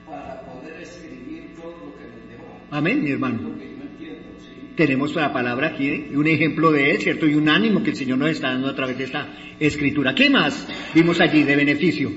para 0.07 0.41
poder 0.41 0.81
escribir 0.81 1.55
todo 1.55 1.73
lo 1.73 1.97
que 1.99 2.05
nos 2.05 2.29
dejó. 2.31 2.61
Amén, 2.71 3.03
mi 3.03 3.11
hermano. 3.11 3.43
Lo 3.43 3.59
que 3.59 3.77
yo 3.77 3.83
entiendo, 3.83 4.29
sí. 4.39 4.71
Tenemos 4.75 5.15
la 5.15 5.33
palabra 5.35 5.69
aquí, 5.69 5.91
un 6.15 6.27
ejemplo 6.27 6.73
de 6.73 6.93
él, 6.93 7.03
¿cierto? 7.03 7.27
Y 7.27 7.35
un 7.35 7.49
ánimo 7.49 7.83
que 7.83 7.91
el 7.91 7.97
Señor 7.97 8.17
nos 8.19 8.31
está 8.31 8.49
dando 8.49 8.69
a 8.69 8.75
través 8.75 8.97
de 8.97 9.05
esta 9.05 9.29
escritura. 9.61 10.15
¿Qué 10.15 10.31
más 10.31 10.67
vimos 10.95 11.21
allí 11.21 11.43
de 11.43 11.57
beneficio? 11.57 12.11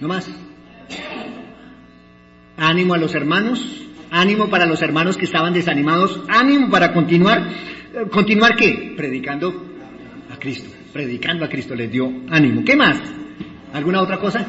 ¿No 0.00 0.06
más? 0.06 0.30
Ánimo 2.56 2.94
a 2.94 2.98
los 2.98 3.14
hermanos, 3.16 3.87
ánimo 4.10 4.48
para 4.48 4.66
los 4.66 4.82
hermanos 4.82 5.16
que 5.16 5.24
estaban 5.24 5.52
desanimados, 5.52 6.22
ánimo 6.28 6.70
para 6.70 6.92
continuar. 6.92 7.48
¿Continuar 8.10 8.54
qué? 8.56 8.94
Predicando 8.96 9.66
a 10.30 10.38
Cristo, 10.38 10.70
predicando 10.92 11.44
a 11.44 11.48
Cristo 11.48 11.74
les 11.74 11.90
dio 11.90 12.10
ánimo. 12.28 12.62
¿Qué 12.64 12.76
más? 12.76 13.00
¿Alguna 13.72 14.02
otra 14.02 14.18
cosa? 14.18 14.46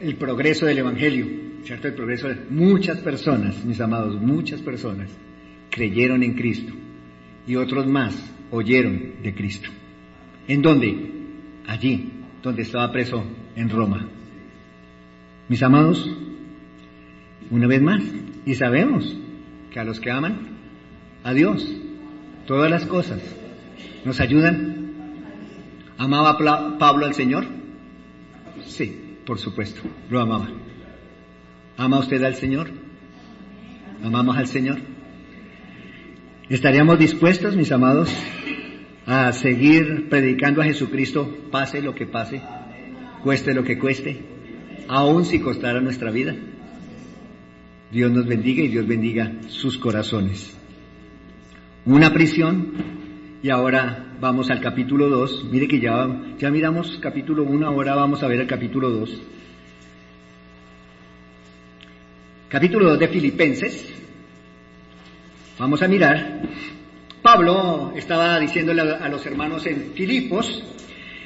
El 0.00 0.16
progreso 0.16 0.66
del 0.66 0.78
Evangelio, 0.78 1.26
¿cierto? 1.64 1.88
El 1.88 1.94
progreso 1.94 2.28
de 2.28 2.36
muchas 2.50 2.98
personas, 2.98 3.64
mis 3.64 3.80
amados, 3.80 4.20
muchas 4.20 4.60
personas 4.60 5.10
creyeron 5.70 6.22
en 6.22 6.34
Cristo 6.34 6.72
y 7.46 7.56
otros 7.56 7.86
más 7.86 8.14
oyeron 8.50 9.22
de 9.22 9.34
Cristo. 9.34 9.70
¿En 10.48 10.60
dónde? 10.60 11.10
Allí, 11.66 12.10
donde 12.42 12.62
estaba 12.62 12.90
preso 12.90 13.24
en 13.54 13.68
Roma. 13.68 14.08
Mis 15.48 15.62
amados, 15.62 16.08
una 17.50 17.66
vez 17.66 17.82
más, 17.82 18.02
y 18.46 18.54
sabemos 18.54 19.16
que 19.70 19.80
a 19.80 19.84
los 19.84 20.00
que 20.00 20.10
aman 20.10 20.48
a 21.24 21.32
Dios, 21.32 21.66
todas 22.46 22.70
las 22.70 22.86
cosas 22.86 23.20
nos 24.04 24.20
ayudan. 24.20 24.92
¿Amaba 25.98 26.38
Pablo 26.78 27.06
al 27.06 27.14
Señor? 27.14 27.44
Sí, 28.64 29.18
por 29.26 29.38
supuesto, 29.38 29.82
lo 30.10 30.20
amaba. 30.20 30.48
¿Ama 31.76 31.98
usted 31.98 32.22
al 32.24 32.34
Señor? 32.34 32.70
¿Amamos 34.02 34.36
al 34.36 34.46
Señor? 34.46 34.78
¿Estaríamos 36.48 36.98
dispuestos, 36.98 37.56
mis 37.56 37.70
amados, 37.72 38.14
a 39.06 39.32
seguir 39.32 40.08
predicando 40.08 40.60
a 40.60 40.64
Jesucristo, 40.64 41.34
pase 41.50 41.80
lo 41.80 41.94
que 41.94 42.06
pase, 42.06 42.42
cueste 43.22 43.54
lo 43.54 43.64
que 43.64 43.78
cueste? 43.78 44.31
Aun 44.92 45.24
si 45.24 45.40
costara 45.40 45.80
nuestra 45.80 46.10
vida. 46.10 46.34
Dios 47.90 48.10
nos 48.10 48.26
bendiga 48.26 48.62
y 48.62 48.68
Dios 48.68 48.86
bendiga 48.86 49.32
sus 49.48 49.78
corazones. 49.78 50.54
Una 51.86 52.12
prisión 52.12 52.74
y 53.42 53.48
ahora 53.48 54.16
vamos 54.20 54.50
al 54.50 54.60
capítulo 54.60 55.08
2. 55.08 55.46
Mire 55.50 55.66
que 55.66 55.80
ya, 55.80 56.06
ya 56.38 56.50
miramos 56.50 56.98
capítulo 57.00 57.42
1, 57.44 57.66
ahora 57.66 57.94
vamos 57.94 58.22
a 58.22 58.28
ver 58.28 58.40
el 58.40 58.46
capítulo 58.46 58.90
2. 58.90 59.22
Capítulo 62.50 62.90
2 62.90 62.98
de 62.98 63.08
Filipenses. 63.08 63.94
Vamos 65.58 65.82
a 65.82 65.88
mirar. 65.88 66.42
Pablo 67.22 67.94
estaba 67.96 68.38
diciéndole 68.38 68.82
a 68.82 69.08
los 69.08 69.24
hermanos 69.24 69.64
en 69.64 69.92
Filipos, 69.94 70.62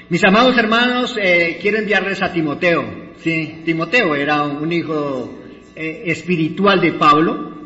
mis 0.09 0.23
amados 0.25 0.57
hermanos, 0.57 1.19
eh, 1.21 1.59
quiero 1.61 1.79
enviarles 1.79 2.23
a 2.23 2.33
Timoteo, 2.33 3.06
Timoteo 3.65 4.15
era 4.15 4.45
un 4.45 4.73
hijo 4.73 5.35
eh, 5.75 6.05
espiritual 6.07 6.81
de 6.81 6.93
Pablo. 6.93 7.57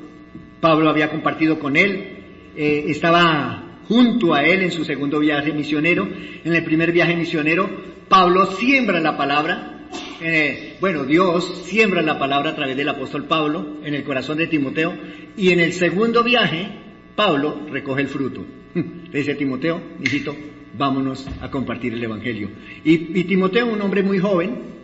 Pablo 0.58 0.88
había 0.88 1.10
compartido 1.10 1.58
con 1.58 1.76
él, 1.76 2.52
eh, 2.56 2.84
estaba 2.88 3.80
junto 3.86 4.32
a 4.32 4.42
él 4.42 4.62
en 4.62 4.70
su 4.70 4.84
segundo 4.84 5.18
viaje 5.18 5.52
misionero. 5.52 6.08
En 6.44 6.54
el 6.54 6.64
primer 6.64 6.92
viaje 6.92 7.14
misionero, 7.14 7.68
Pablo 8.08 8.46
siembra 8.52 9.00
la 9.00 9.18
palabra. 9.18 9.88
Eh, 10.22 10.76
bueno, 10.80 11.04
Dios 11.04 11.62
siembra 11.66 12.00
la 12.00 12.18
palabra 12.18 12.50
a 12.50 12.54
través 12.54 12.76
del 12.76 12.88
apóstol 12.88 13.24
Pablo 13.24 13.80
en 13.84 13.94
el 13.94 14.02
corazón 14.02 14.38
de 14.38 14.46
Timoteo. 14.46 14.94
Y 15.36 15.50
en 15.50 15.60
el 15.60 15.74
segundo 15.74 16.24
viaje, 16.24 16.68
Pablo 17.14 17.66
recoge 17.70 18.00
el 18.00 18.08
fruto. 18.08 18.46
Le 18.74 19.18
dice 19.18 19.34
Timoteo, 19.34 19.82
hijito, 20.02 20.34
vámonos 20.78 21.28
a 21.42 21.50
compartir 21.50 21.92
el 21.92 22.02
Evangelio. 22.02 22.48
Y, 22.82 23.20
y 23.20 23.24
Timoteo, 23.24 23.66
un 23.66 23.82
hombre 23.82 24.02
muy 24.02 24.18
joven, 24.18 24.79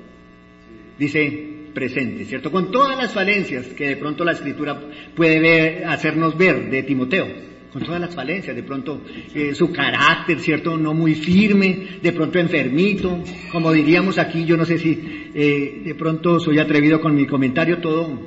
dice, 0.99 1.57
presente, 1.77 2.25
¿cierto? 2.25 2.51
Con 2.51 2.71
todas 2.71 2.97
las 2.97 3.13
falencias 3.13 3.67
que 3.67 3.89
de 3.89 3.97
pronto 3.97 4.25
la 4.25 4.33
escritura 4.33 4.81
puede 5.15 5.85
hacernos 5.85 6.37
ver 6.37 6.71
de 6.71 6.83
Timoteo, 6.85 7.27
con 7.71 7.83
todas 7.83 8.01
las 8.01 8.15
falencias, 8.15 8.57
de 8.57 8.63
pronto 8.63 9.03
eh, 9.35 9.55
su 9.55 9.71
carácter, 9.71 10.41
¿cierto? 10.41 10.79
No 10.79 10.95
muy 10.95 11.15
firme, 11.15 11.99
de 12.03 12.13
pronto 12.13 12.39
enfermito, 12.39 13.23
como 13.53 13.73
diríamos 13.73 14.19
aquí, 14.19 14.47
yo 14.47 14.57
no 14.57 14.65
sé 14.65 14.79
si 14.79 15.31
eh, 15.35 15.83
de 15.85 15.95
pronto 15.95 16.41
soy 16.41 16.59
atrevido 16.59 16.99
con 16.99 17.15
mi 17.15 17.27
comentario, 17.27 17.77
todo, 17.79 18.21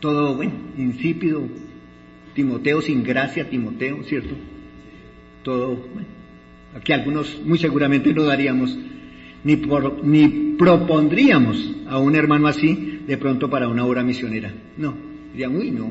todo, 0.00 0.36
bueno, 0.36 0.52
insípido, 0.78 1.46
Timoteo 2.34 2.80
sin 2.80 3.02
gracia, 3.02 3.50
Timoteo, 3.50 4.02
¿cierto? 4.04 4.34
Todo, 5.42 5.74
bueno, 5.92 6.08
aquí 6.74 6.92
algunos 6.92 7.38
muy 7.44 7.58
seguramente 7.58 8.14
no 8.14 8.22
daríamos 8.22 8.78
ni, 9.44 9.56
por, 9.56 10.04
ni 10.04 10.54
propondríamos 10.58 11.74
a 11.88 11.98
un 11.98 12.14
hermano 12.14 12.46
así 12.46 13.00
de 13.06 13.16
pronto 13.16 13.50
para 13.50 13.68
una 13.68 13.84
obra 13.84 14.02
misionera. 14.02 14.52
No, 14.76 14.94
dirían, 15.32 15.56
uy, 15.56 15.70
no. 15.70 15.90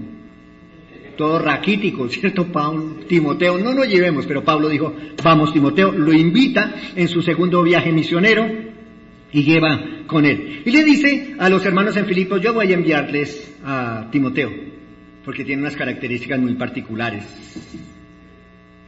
Todo 1.18 1.40
raquítico, 1.40 2.08
¿cierto, 2.10 2.48
Pablo? 2.48 2.96
Timoteo, 3.08 3.58
no 3.58 3.74
nos 3.74 3.88
llevemos, 3.88 4.26
pero 4.26 4.44
Pablo 4.44 4.70
dijo, 4.70 4.94
vamos, 5.24 5.54
Timoteo, 5.54 5.92
lo 5.92 6.14
invita 6.14 6.74
en 6.96 7.08
su 7.08 7.22
segundo 7.22 7.62
viaje 7.64 7.92
misionero 7.92 8.48
y 9.32 9.44
lleva 9.44 10.04
con 10.08 10.26
él. 10.26 10.62
Y 10.66 10.72
le 10.72 10.84
dice 10.84 11.36
a 11.38 11.50
los 11.50 11.66
hermanos 11.66 11.96
en 11.98 12.06
Filipos, 12.06 12.42
yo 12.42 12.54
voy 12.54 12.72
a 12.72 12.76
enviarles 12.76 13.56
a 13.64 14.08
Timoteo, 14.12 14.52
porque 15.24 15.44
tiene 15.44 15.62
unas 15.62 15.76
características 15.76 16.40
muy 16.40 16.56
particulares. 16.56 17.26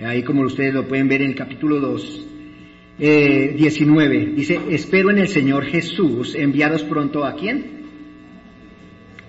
Ahí 0.04 0.24
como 0.24 0.42
ustedes 0.42 0.74
lo 0.74 0.88
pueden 0.88 1.08
ver 1.08 1.22
en 1.22 1.30
el 1.30 1.36
capítulo 1.36 1.80
2, 1.80 2.26
19. 2.98 4.16
Eh, 4.16 4.34
dice, 4.36 4.60
espero 4.70 5.10
en 5.10 5.20
el 5.20 5.28
Señor 5.28 5.66
Jesús 5.66 6.36
enviaros 6.36 6.84
pronto 6.84 7.26
a 7.26 7.36
quién? 7.36 7.84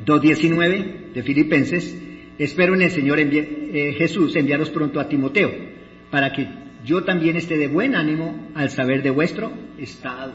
2.19 0.04 1.12
de 1.14 1.22
Filipenses, 1.22 1.96
espero 2.38 2.74
en 2.74 2.82
el 2.82 2.90
Señor 2.90 3.18
eh, 3.20 3.94
Jesús 3.96 4.36
enviaros 4.36 4.70
pronto 4.70 5.00
a 5.00 5.08
Timoteo, 5.08 5.50
para 6.10 6.30
que 6.32 6.46
yo 6.84 7.04
también 7.04 7.36
esté 7.36 7.56
de 7.56 7.68
buen 7.68 7.94
ánimo 7.94 8.50
al 8.54 8.68
saber 8.70 9.02
de 9.02 9.10
vuestro 9.10 9.52
estado. 9.78 10.32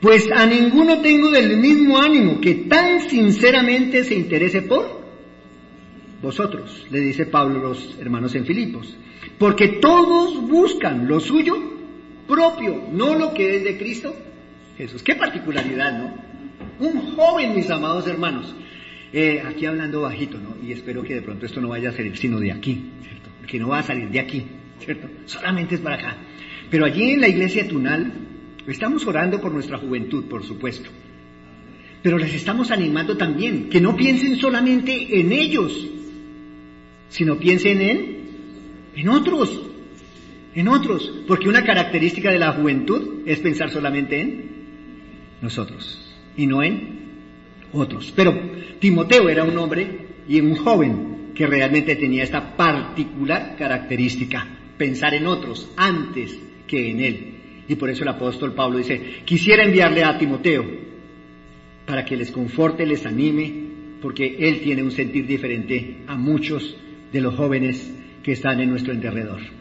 Pues 0.00 0.30
a 0.30 0.46
ninguno 0.46 1.00
tengo 1.00 1.30
del 1.30 1.56
mismo 1.56 1.98
ánimo 1.98 2.40
que 2.40 2.54
tan 2.54 3.08
sinceramente 3.08 4.04
se 4.04 4.14
interese 4.14 4.62
por 4.62 4.98
vosotros, 6.22 6.86
le 6.90 7.00
dice 7.00 7.26
Pablo 7.26 7.60
a 7.60 7.70
los 7.70 7.96
hermanos 7.98 8.34
en 8.34 8.44
Filipos, 8.44 8.96
porque 9.38 9.78
todos 9.80 10.46
buscan 10.48 11.08
lo 11.08 11.20
suyo 11.20 11.77
propio, 12.28 12.84
no 12.92 13.16
lo 13.16 13.34
que 13.34 13.56
es 13.56 13.64
de 13.64 13.76
Cristo 13.76 14.14
Jesús. 14.78 15.02
Qué 15.02 15.16
particularidad, 15.16 15.98
¿no? 15.98 16.14
Un 16.78 17.16
joven, 17.16 17.56
mis 17.56 17.68
amados 17.68 18.06
hermanos. 18.06 18.54
Eh, 19.12 19.42
aquí 19.44 19.66
hablando 19.66 20.02
bajito, 20.02 20.38
¿no? 20.38 20.56
Y 20.62 20.72
espero 20.72 21.02
que 21.02 21.14
de 21.14 21.22
pronto 21.22 21.46
esto 21.46 21.60
no 21.60 21.68
vaya 21.68 21.88
a 21.88 21.92
salir 21.92 22.16
sino 22.16 22.38
de 22.38 22.52
aquí, 22.52 22.84
¿cierto? 23.02 23.30
Que 23.46 23.58
no 23.58 23.68
va 23.68 23.80
a 23.80 23.82
salir 23.82 24.08
de 24.08 24.20
aquí, 24.20 24.46
¿cierto? 24.78 25.08
Solamente 25.24 25.74
es 25.74 25.80
para 25.80 25.96
acá. 25.96 26.16
Pero 26.70 26.84
allí 26.84 27.10
en 27.10 27.20
la 27.20 27.28
iglesia 27.28 27.66
Tunal 27.66 28.12
estamos 28.68 29.04
orando 29.06 29.40
por 29.40 29.50
nuestra 29.50 29.78
juventud, 29.78 30.26
por 30.26 30.44
supuesto. 30.44 30.90
Pero 32.00 32.16
les 32.16 32.32
estamos 32.34 32.70
animando 32.70 33.16
también 33.16 33.68
que 33.68 33.80
no 33.80 33.96
piensen 33.96 34.36
solamente 34.36 35.18
en 35.18 35.32
ellos, 35.32 35.88
sino 37.08 37.36
piensen 37.38 37.80
en, 37.80 38.16
en 38.94 39.08
otros, 39.08 39.67
en 40.58 40.66
otros, 40.66 41.12
porque 41.28 41.48
una 41.48 41.62
característica 41.62 42.32
de 42.32 42.38
la 42.40 42.52
juventud 42.52 43.22
es 43.24 43.38
pensar 43.38 43.70
solamente 43.70 44.20
en 44.20 44.50
nosotros 45.40 46.16
y 46.36 46.48
no 46.48 46.64
en 46.64 46.98
otros. 47.72 48.12
Pero 48.16 48.36
Timoteo 48.80 49.28
era 49.28 49.44
un 49.44 49.56
hombre 49.56 49.86
y 50.28 50.40
un 50.40 50.56
joven 50.56 51.30
que 51.32 51.46
realmente 51.46 51.94
tenía 51.94 52.24
esta 52.24 52.56
particular 52.56 53.54
característica, 53.56 54.48
pensar 54.76 55.14
en 55.14 55.28
otros 55.28 55.70
antes 55.76 56.36
que 56.66 56.90
en 56.90 57.00
él. 57.02 57.34
Y 57.68 57.76
por 57.76 57.90
eso 57.90 58.02
el 58.02 58.08
apóstol 58.08 58.52
Pablo 58.52 58.78
dice, 58.78 59.20
quisiera 59.24 59.64
enviarle 59.64 60.02
a 60.02 60.18
Timoteo 60.18 60.64
para 61.86 62.04
que 62.04 62.16
les 62.16 62.32
conforte, 62.32 62.84
les 62.84 63.06
anime, 63.06 63.68
porque 64.02 64.36
él 64.40 64.60
tiene 64.60 64.82
un 64.82 64.90
sentir 64.90 65.24
diferente 65.24 65.98
a 66.08 66.16
muchos 66.16 66.76
de 67.12 67.20
los 67.20 67.36
jóvenes 67.36 67.94
que 68.24 68.32
están 68.32 68.60
en 68.60 68.70
nuestro 68.70 68.92
derredor. 68.94 69.57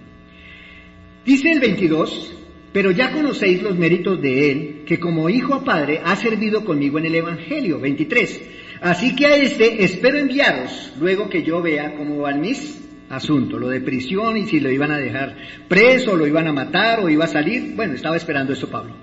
Dice 1.27 1.51
el 1.51 1.59
22, 1.59 2.35
pero 2.71 2.89
ya 2.91 3.11
conocéis 3.11 3.61
los 3.61 3.77
méritos 3.77 4.21
de 4.21 4.49
él, 4.49 4.83
que 4.85 4.97
como 4.97 5.29
hijo 5.29 5.55
a 5.55 5.63
padre 5.65 5.99
ha 6.01 6.15
servido 6.15 6.63
conmigo 6.63 6.99
en 6.99 7.05
el 7.05 7.15
Evangelio. 7.15 7.81
23. 7.81 8.49
Así 8.79 9.13
que 9.13 9.25
a 9.25 9.35
este 9.35 9.83
espero 9.83 10.19
enviaros, 10.19 10.93
luego 10.97 11.27
que 11.27 11.43
yo 11.43 11.61
vea 11.61 11.95
cómo 11.95 12.19
van 12.19 12.39
mis 12.39 12.81
asuntos, 13.09 13.59
lo 13.59 13.67
de 13.67 13.81
prisión 13.81 14.37
y 14.37 14.45
si 14.45 14.61
lo 14.61 14.71
iban 14.71 14.89
a 14.89 14.99
dejar 14.99 15.35
preso, 15.67 16.15
lo 16.15 16.25
iban 16.25 16.47
a 16.47 16.53
matar 16.53 17.01
o 17.01 17.09
iba 17.09 17.25
a 17.25 17.27
salir. 17.27 17.75
Bueno, 17.75 17.95
estaba 17.95 18.15
esperando 18.15 18.53
eso 18.53 18.69
Pablo. 18.69 18.95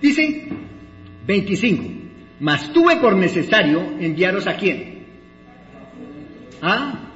Dice 0.00 0.46
25, 1.26 1.90
mas 2.38 2.72
tuve 2.72 2.98
por 2.98 3.16
necesario 3.16 3.96
enviaros 3.98 4.46
a 4.46 4.56
quién? 4.56 5.06
¿Ah? 6.62 7.13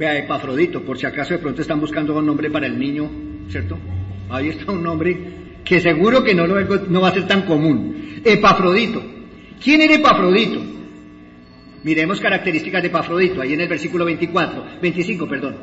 Vea, 0.00 0.16
Epafrodito, 0.16 0.82
por 0.82 0.96
si 0.96 1.04
acaso 1.04 1.34
de 1.34 1.40
pronto 1.40 1.60
están 1.60 1.78
buscando 1.78 2.16
un 2.16 2.24
nombre 2.24 2.50
para 2.50 2.66
el 2.66 2.78
niño, 2.78 3.10
¿cierto? 3.50 3.76
Ahí 4.30 4.48
está 4.48 4.72
un 4.72 4.82
nombre 4.82 5.14
que 5.62 5.78
seguro 5.78 6.24
que 6.24 6.34
no, 6.34 6.46
lo, 6.46 6.58
no 6.88 7.02
va 7.02 7.08
a 7.08 7.12
ser 7.12 7.26
tan 7.26 7.42
común. 7.42 8.22
Epafrodito. 8.24 9.02
¿Quién 9.62 9.82
era 9.82 9.96
Epafrodito? 9.96 10.62
Miremos 11.82 12.18
características 12.18 12.80
de 12.80 12.88
Epafrodito, 12.88 13.42
ahí 13.42 13.52
en 13.52 13.60
el 13.60 13.68
versículo 13.68 14.06
24, 14.06 14.64
25, 14.80 15.28
perdón. 15.28 15.56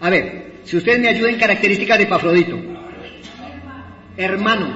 A 0.00 0.10
ver, 0.10 0.54
si 0.64 0.76
ustedes 0.76 0.98
me 0.98 1.10
ayudan, 1.10 1.36
características 1.36 1.98
de 1.98 2.04
Epafrodito. 2.04 2.58
Hermano, 4.16 4.74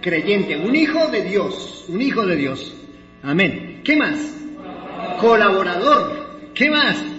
creyente, 0.00 0.56
un 0.56 0.76
hijo 0.76 1.08
de 1.08 1.24
Dios, 1.24 1.86
un 1.88 2.00
hijo 2.00 2.24
de 2.24 2.36
Dios. 2.36 2.72
Amén. 3.20 3.80
¿Qué 3.82 3.96
más? 3.96 4.32
Colaborador. 5.18 6.52
¿Qué 6.54 6.70
más? 6.70 7.13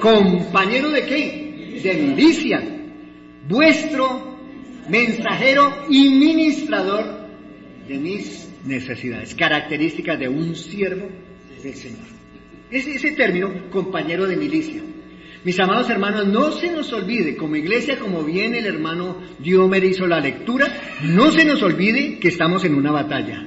Compañero 0.00 0.90
de 0.90 1.06
qué? 1.06 1.80
De 1.82 1.94
milicia, 1.94 2.62
vuestro 3.48 4.38
mensajero 4.88 5.86
y 5.88 6.08
ministrador 6.08 7.26
de 7.88 7.98
mis 7.98 8.48
necesidades, 8.64 9.34
características 9.34 10.18
de 10.18 10.28
un 10.28 10.54
siervo 10.54 11.08
del 11.62 11.74
Señor. 11.74 12.06
Es 12.70 12.86
ese 12.86 13.12
término, 13.12 13.70
compañero 13.70 14.26
de 14.26 14.36
milicia. 14.36 14.82
Mis 15.44 15.60
amados 15.60 15.88
hermanos, 15.88 16.26
no 16.26 16.50
se 16.50 16.72
nos 16.72 16.92
olvide, 16.92 17.36
como 17.36 17.54
iglesia, 17.54 17.98
como 18.00 18.24
bien 18.24 18.56
el 18.56 18.66
hermano 18.66 19.22
Diomer 19.38 19.84
hizo 19.84 20.06
la 20.06 20.18
lectura, 20.18 20.66
no 21.04 21.30
se 21.30 21.44
nos 21.44 21.62
olvide 21.62 22.18
que 22.18 22.28
estamos 22.28 22.64
en 22.64 22.74
una 22.74 22.90
batalla. 22.90 23.46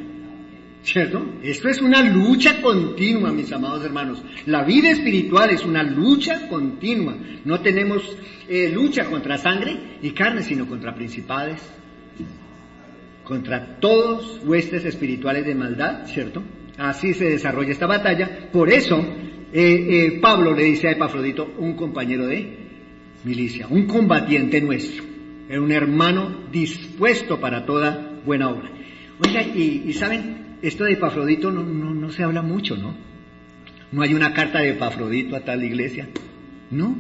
¿Cierto? 0.84 1.34
Esto 1.44 1.68
es 1.68 1.82
una 1.82 2.02
lucha 2.02 2.62
continua, 2.62 3.32
mis 3.32 3.52
amados 3.52 3.84
hermanos. 3.84 4.24
La 4.46 4.64
vida 4.64 4.90
espiritual 4.90 5.50
es 5.50 5.66
una 5.66 5.84
lucha 5.84 6.48
continua. 6.48 7.16
No 7.44 7.60
tenemos 7.60 8.18
eh, 8.48 8.72
lucha 8.74 9.06
contra 9.06 9.38
sangre 9.38 9.98
y 10.02 10.12
carne, 10.12 10.42
sino 10.42 10.68
contra 10.68 10.96
principales, 10.96 11.62
contra 13.24 13.78
todos 13.80 14.42
huestes 14.46 14.86
espirituales 14.86 15.46
de 15.46 15.54
maldad, 15.54 16.08
¿cierto? 16.08 16.42
Así 16.78 17.14
se 17.14 17.30
desarrolla 17.30 17.72
esta 17.72 17.86
batalla. 17.86 18.50
Por 18.52 18.70
eso 18.70 18.98
eh, 19.52 19.54
eh, 19.54 20.20
Pablo 20.22 20.54
le 20.56 20.64
dice 20.64 20.88
a 20.88 20.92
Epafrodito, 20.92 21.54
un 21.58 21.76
compañero 21.76 22.26
de 22.26 22.58
milicia, 23.26 23.68
un 23.68 23.86
combatiente 23.86 24.62
nuestro, 24.62 25.04
un 25.50 25.72
hermano 25.74 26.48
dispuesto 26.50 27.38
para 27.40 27.66
toda 27.66 28.14
buena 28.26 28.50
obra. 28.50 28.72
Oiga, 29.20 29.44
y, 29.44 29.84
y 29.86 29.94
saben, 29.94 30.49
esto 30.62 30.84
de 30.84 30.94
Epafrodito 30.94 31.52
no, 31.52 31.64
no, 31.64 32.12
se 32.12 32.24
habla 32.24 32.42
mucho, 32.42 32.76
¿no? 32.76 32.94
No 33.92 34.02
hay 34.02 34.14
una 34.14 34.34
carta 34.34 34.60
de 34.60 34.72
Epafrodito 34.72 35.36
a 35.36 35.42
tal 35.42 35.64
iglesia. 35.64 36.08
No. 36.72 36.96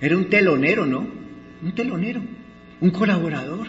Era 0.00 0.16
un 0.16 0.28
telonero, 0.28 0.84
¿no? 0.84 1.06
Un 1.62 1.72
telonero. 1.72 2.20
Un 2.80 2.90
colaborador. 2.90 3.68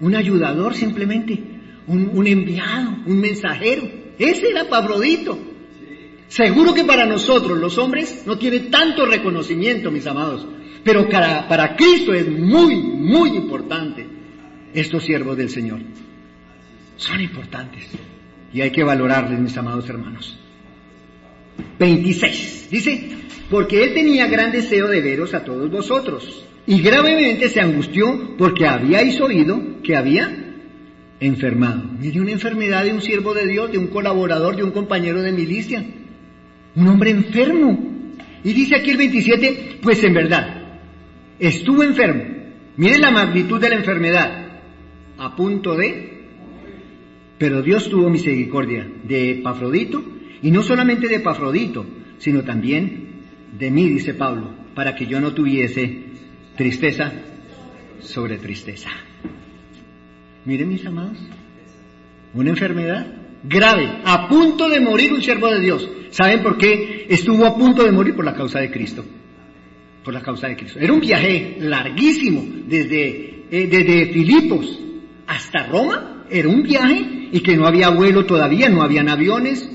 Un 0.00 0.14
ayudador 0.14 0.74
simplemente. 0.74 1.40
un, 1.86 2.26
enviado, 2.26 2.96
un 3.06 3.18
mensajero. 3.20 3.88
Ese 4.18 4.50
era 4.50 4.68
Pafrodito. 4.68 5.38
Seguro 6.28 6.74
que 6.74 6.84
para 6.84 7.06
nosotros 7.06 7.58
los 7.58 7.78
hombres 7.78 8.24
no 8.26 8.36
tiene 8.38 8.60
tanto 8.60 9.06
reconocimiento, 9.06 9.90
mis 9.90 10.06
amados, 10.06 10.46
pero 10.84 11.08
para, 11.08 11.48
para 11.48 11.74
Cristo 11.74 12.12
es 12.12 12.28
muy, 12.28 12.76
muy 12.76 13.30
importante 13.30 14.06
estos 14.74 15.04
siervos 15.04 15.38
del 15.38 15.48
Señor. 15.48 15.80
Son 16.98 17.20
importantes 17.20 17.88
y 18.52 18.60
hay 18.60 18.70
que 18.70 18.84
valorarles, 18.84 19.38
mis 19.38 19.56
amados 19.56 19.88
hermanos. 19.88 20.36
26. 21.78 22.68
Dice, 22.70 23.10
porque 23.48 23.84
él 23.84 23.94
tenía 23.94 24.26
gran 24.26 24.52
deseo 24.52 24.88
de 24.88 25.00
veros 25.00 25.32
a 25.32 25.44
todos 25.44 25.70
vosotros 25.70 26.44
y 26.66 26.82
gravemente 26.82 27.48
se 27.48 27.60
angustió 27.60 28.36
porque 28.36 28.66
habíais 28.66 29.20
oído 29.20 29.80
que 29.82 29.96
había 29.96 30.56
enfermado. 31.20 31.84
Mire 31.98 32.20
una 32.20 32.32
enfermedad 32.32 32.84
de 32.84 32.92
un 32.92 33.00
siervo 33.00 33.32
de 33.32 33.46
Dios, 33.46 33.70
de 33.70 33.78
un 33.78 33.86
colaborador, 33.86 34.56
de 34.56 34.64
un 34.64 34.72
compañero 34.72 35.22
de 35.22 35.32
milicia. 35.32 35.84
Un 36.74 36.88
hombre 36.88 37.10
enfermo. 37.10 38.12
Y 38.42 38.52
dice 38.52 38.76
aquí 38.76 38.90
el 38.90 38.96
27, 38.96 39.78
pues 39.82 40.02
en 40.02 40.14
verdad, 40.14 40.62
estuvo 41.38 41.82
enfermo. 41.82 42.24
Mire 42.76 42.98
la 42.98 43.12
magnitud 43.12 43.60
de 43.60 43.70
la 43.70 43.76
enfermedad. 43.76 44.46
A 45.16 45.36
punto 45.36 45.76
de... 45.76 46.17
Pero 47.38 47.62
Dios 47.62 47.88
tuvo 47.88 48.10
misericordia 48.10 48.88
de 49.04 49.30
Epafrodito, 49.30 50.04
y 50.42 50.50
no 50.50 50.62
solamente 50.62 51.08
de 51.08 51.16
Epafrodito, 51.16 51.86
sino 52.18 52.42
también 52.42 53.22
de 53.56 53.70
mí, 53.70 53.88
dice 53.88 54.14
Pablo, 54.14 54.50
para 54.74 54.94
que 54.94 55.06
yo 55.06 55.20
no 55.20 55.32
tuviese 55.32 56.02
tristeza 56.56 57.12
sobre 58.00 58.38
tristeza. 58.38 58.90
Miren 60.44 60.68
mis 60.68 60.84
amados, 60.86 61.18
una 62.34 62.50
enfermedad 62.50 63.06
grave, 63.44 63.88
a 64.04 64.28
punto 64.28 64.68
de 64.68 64.80
morir 64.80 65.12
un 65.12 65.22
siervo 65.22 65.48
de 65.48 65.60
Dios. 65.60 65.88
¿Saben 66.10 66.42
por 66.42 66.58
qué 66.58 67.06
estuvo 67.08 67.44
a 67.46 67.56
punto 67.56 67.84
de 67.84 67.92
morir? 67.92 68.14
Por 68.14 68.24
la 68.24 68.34
causa 68.34 68.60
de 68.60 68.70
Cristo. 68.70 69.04
Por 70.04 70.14
la 70.14 70.22
causa 70.22 70.48
de 70.48 70.56
Cristo. 70.56 70.78
Era 70.80 70.92
un 70.92 71.00
viaje 71.00 71.56
larguísimo 71.60 72.44
desde, 72.66 73.44
eh, 73.50 73.66
desde 73.66 74.12
Filipos 74.12 74.80
hasta 75.26 75.66
Roma. 75.66 76.24
Era 76.30 76.48
un 76.48 76.62
viaje 76.62 77.17
y 77.32 77.40
que 77.40 77.56
no 77.56 77.66
había 77.66 77.90
vuelo 77.90 78.24
todavía, 78.24 78.68
no 78.68 78.82
habían 78.82 79.08
aviones, 79.08 79.68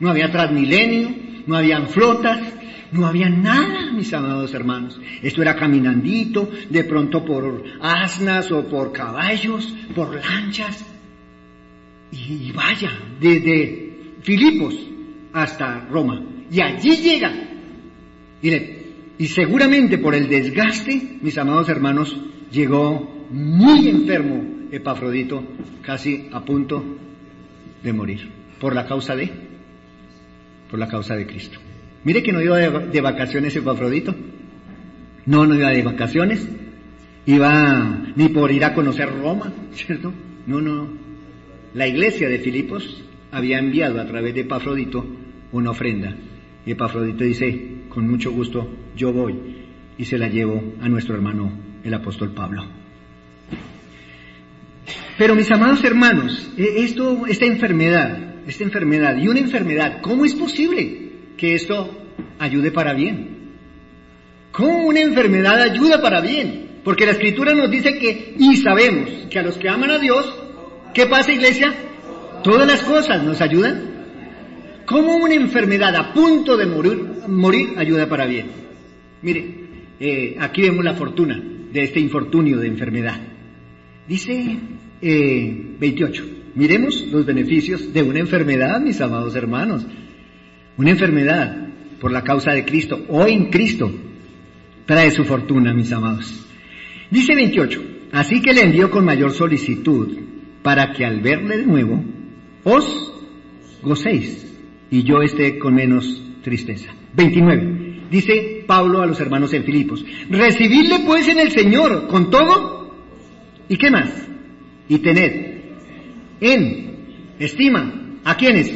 no 0.00 0.10
había 0.10 0.30
transmilenio, 0.30 1.14
no 1.46 1.56
habían 1.56 1.88
flotas, 1.88 2.40
no 2.92 3.06
había 3.06 3.28
nada, 3.28 3.92
mis 3.92 4.12
amados 4.12 4.54
hermanos. 4.54 5.00
Esto 5.22 5.42
era 5.42 5.56
caminandito, 5.56 6.50
de 6.68 6.84
pronto 6.84 7.24
por 7.24 7.64
asnas 7.80 8.50
o 8.52 8.68
por 8.68 8.92
caballos, 8.92 9.74
por 9.94 10.14
lanchas. 10.14 10.84
Y, 12.12 12.52
vaya, 12.52 12.90
desde 13.20 14.14
Filipos 14.22 14.74
hasta 15.32 15.86
Roma. 15.90 16.22
Y 16.50 16.60
allí 16.60 16.96
llega. 16.96 17.32
Y, 18.40 18.50
y 19.18 19.26
seguramente 19.26 19.98
por 19.98 20.14
el 20.14 20.28
desgaste, 20.28 21.18
mis 21.20 21.36
amados 21.36 21.68
hermanos, 21.68 22.16
llegó 22.50 23.26
muy 23.30 23.88
enfermo 23.88 24.55
Epafrodito, 24.70 25.42
casi 25.82 26.28
a 26.32 26.44
punto 26.44 26.82
de 27.82 27.92
morir. 27.92 28.30
¿Por 28.60 28.74
la 28.74 28.86
causa 28.86 29.14
de? 29.14 29.30
Por 30.70 30.78
la 30.78 30.88
causa 30.88 31.16
de 31.16 31.26
Cristo. 31.26 31.58
Mire 32.04 32.22
que 32.22 32.32
no 32.32 32.40
iba 32.40 32.58
de, 32.58 33.00
vacaciones 33.00 33.54
Epafrodito. 33.56 34.14
No, 35.26 35.46
no 35.46 35.54
iba 35.54 35.70
de 35.70 35.82
vacaciones. 35.82 36.48
Iba 37.26 38.12
ni 38.14 38.28
por 38.28 38.52
ir 38.52 38.64
a 38.64 38.74
conocer 38.74 39.08
Roma, 39.10 39.52
¿cierto? 39.72 40.12
No, 40.46 40.60
no. 40.60 40.88
La 41.74 41.86
iglesia 41.86 42.28
de 42.28 42.38
Filipos 42.38 43.02
había 43.32 43.58
enviado 43.58 44.00
a 44.00 44.06
través 44.06 44.34
de 44.34 44.42
Epafrodito 44.42 45.04
una 45.52 45.70
ofrenda. 45.70 46.14
Y 46.64 46.72
Epafrodito 46.72 47.24
dice, 47.24 47.82
con 47.88 48.08
mucho 48.08 48.32
gusto, 48.32 48.68
yo 48.96 49.12
voy 49.12 49.34
y 49.98 50.04
se 50.04 50.18
la 50.18 50.28
llevo 50.28 50.74
a 50.80 50.88
nuestro 50.88 51.14
hermano, 51.14 51.50
el 51.82 51.94
apóstol 51.94 52.32
Pablo. 52.32 52.64
Pero 55.18 55.34
mis 55.34 55.50
amados 55.50 55.82
hermanos, 55.84 56.52
e, 56.56 56.84
esto, 56.84 57.26
esta 57.26 57.46
enfermedad, 57.46 58.34
esta 58.46 58.64
enfermedad 58.64 59.16
y 59.16 59.28
una 59.28 59.40
enfermedad, 59.40 60.00
¿cómo 60.02 60.24
es 60.24 60.34
posible? 60.34 61.06
que 61.36 61.54
esto 61.54 61.90
ayude 62.38 62.70
para 62.70 62.94
bien. 62.94 63.36
¿Cómo 64.52 64.86
una 64.86 65.00
enfermedad 65.00 65.60
ayuda 65.60 66.00
para 66.00 66.20
bien? 66.20 66.80
Porque 66.82 67.04
la 67.04 67.12
escritura 67.12 67.54
nos 67.54 67.70
dice 67.70 67.98
que, 67.98 68.34
y 68.38 68.56
sabemos, 68.56 69.10
que 69.30 69.38
a 69.38 69.42
los 69.42 69.58
que 69.58 69.68
aman 69.68 69.90
a 69.90 69.98
Dios, 69.98 70.34
¿qué 70.94 71.06
pasa 71.06 71.32
iglesia? 71.32 71.74
Todas 72.42 72.66
las 72.66 72.82
cosas 72.82 73.22
nos 73.22 73.40
ayudan. 73.40 73.96
¿Cómo 74.86 75.16
una 75.16 75.34
enfermedad 75.34 75.94
a 75.96 76.12
punto 76.12 76.56
de 76.56 76.66
morir, 76.66 77.04
morir 77.26 77.74
ayuda 77.76 78.08
para 78.08 78.24
bien? 78.24 78.46
Mire, 79.20 79.54
eh, 79.98 80.36
aquí 80.38 80.62
vemos 80.62 80.84
la 80.84 80.94
fortuna 80.94 81.42
de 81.72 81.82
este 81.82 81.98
infortunio 81.98 82.58
de 82.58 82.68
enfermedad. 82.68 83.20
Dice 84.06 84.58
eh, 85.02 85.76
28, 85.78 86.24
miremos 86.54 87.06
los 87.08 87.26
beneficios 87.26 87.92
de 87.92 88.02
una 88.02 88.18
enfermedad, 88.18 88.80
mis 88.80 89.00
amados 89.00 89.34
hermanos. 89.34 89.86
Una 90.76 90.90
enfermedad 90.90 91.68
por 92.00 92.12
la 92.12 92.22
causa 92.22 92.52
de 92.52 92.64
Cristo 92.64 93.04
o 93.08 93.26
en 93.26 93.50
Cristo 93.50 93.90
trae 94.84 95.10
su 95.10 95.24
fortuna, 95.24 95.74
mis 95.74 95.92
amados. 95.92 96.46
Dice 97.10 97.34
28, 97.34 97.82
así 98.12 98.40
que 98.40 98.52
le 98.52 98.62
envió 98.62 98.90
con 98.90 99.04
mayor 99.04 99.32
solicitud 99.32 100.18
para 100.62 100.92
que 100.92 101.04
al 101.04 101.20
verle 101.20 101.58
de 101.58 101.66
nuevo 101.66 102.04
os 102.64 103.12
gocéis 103.82 104.46
y 104.90 105.02
yo 105.02 105.22
esté 105.22 105.58
con 105.58 105.74
menos 105.74 106.22
tristeza. 106.42 106.92
29. 107.14 107.86
Dice 108.10 108.64
Pablo 108.66 109.02
a 109.02 109.06
los 109.06 109.20
hermanos 109.20 109.52
en 109.52 109.64
Filipos, 109.64 110.04
recibidle 110.30 111.00
pues 111.06 111.28
en 111.28 111.38
el 111.38 111.50
Señor 111.50 112.06
con 112.08 112.30
todo 112.30 112.94
y 113.68 113.76
qué 113.76 113.90
más 113.90 114.26
y 114.88 114.98
tened 114.98 115.56
en 116.40 116.96
estima 117.38 118.18
a 118.24 118.36
quienes 118.36 118.72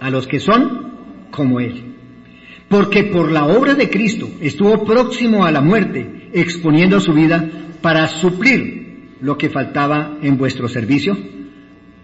a 0.00 0.10
los 0.10 0.26
que 0.26 0.40
son 0.40 0.92
como 1.30 1.60
Él. 1.60 1.94
Porque 2.68 3.04
por 3.04 3.30
la 3.30 3.46
obra 3.46 3.74
de 3.74 3.90
Cristo 3.90 4.28
estuvo 4.40 4.84
próximo 4.84 5.44
a 5.44 5.52
la 5.52 5.60
muerte, 5.60 6.28
exponiendo 6.32 7.00
su 7.00 7.12
vida 7.12 7.48
para 7.80 8.08
suplir 8.08 9.16
lo 9.20 9.36
que 9.38 9.50
faltaba 9.50 10.18
en 10.22 10.36
vuestro 10.36 10.68
servicio 10.68 11.16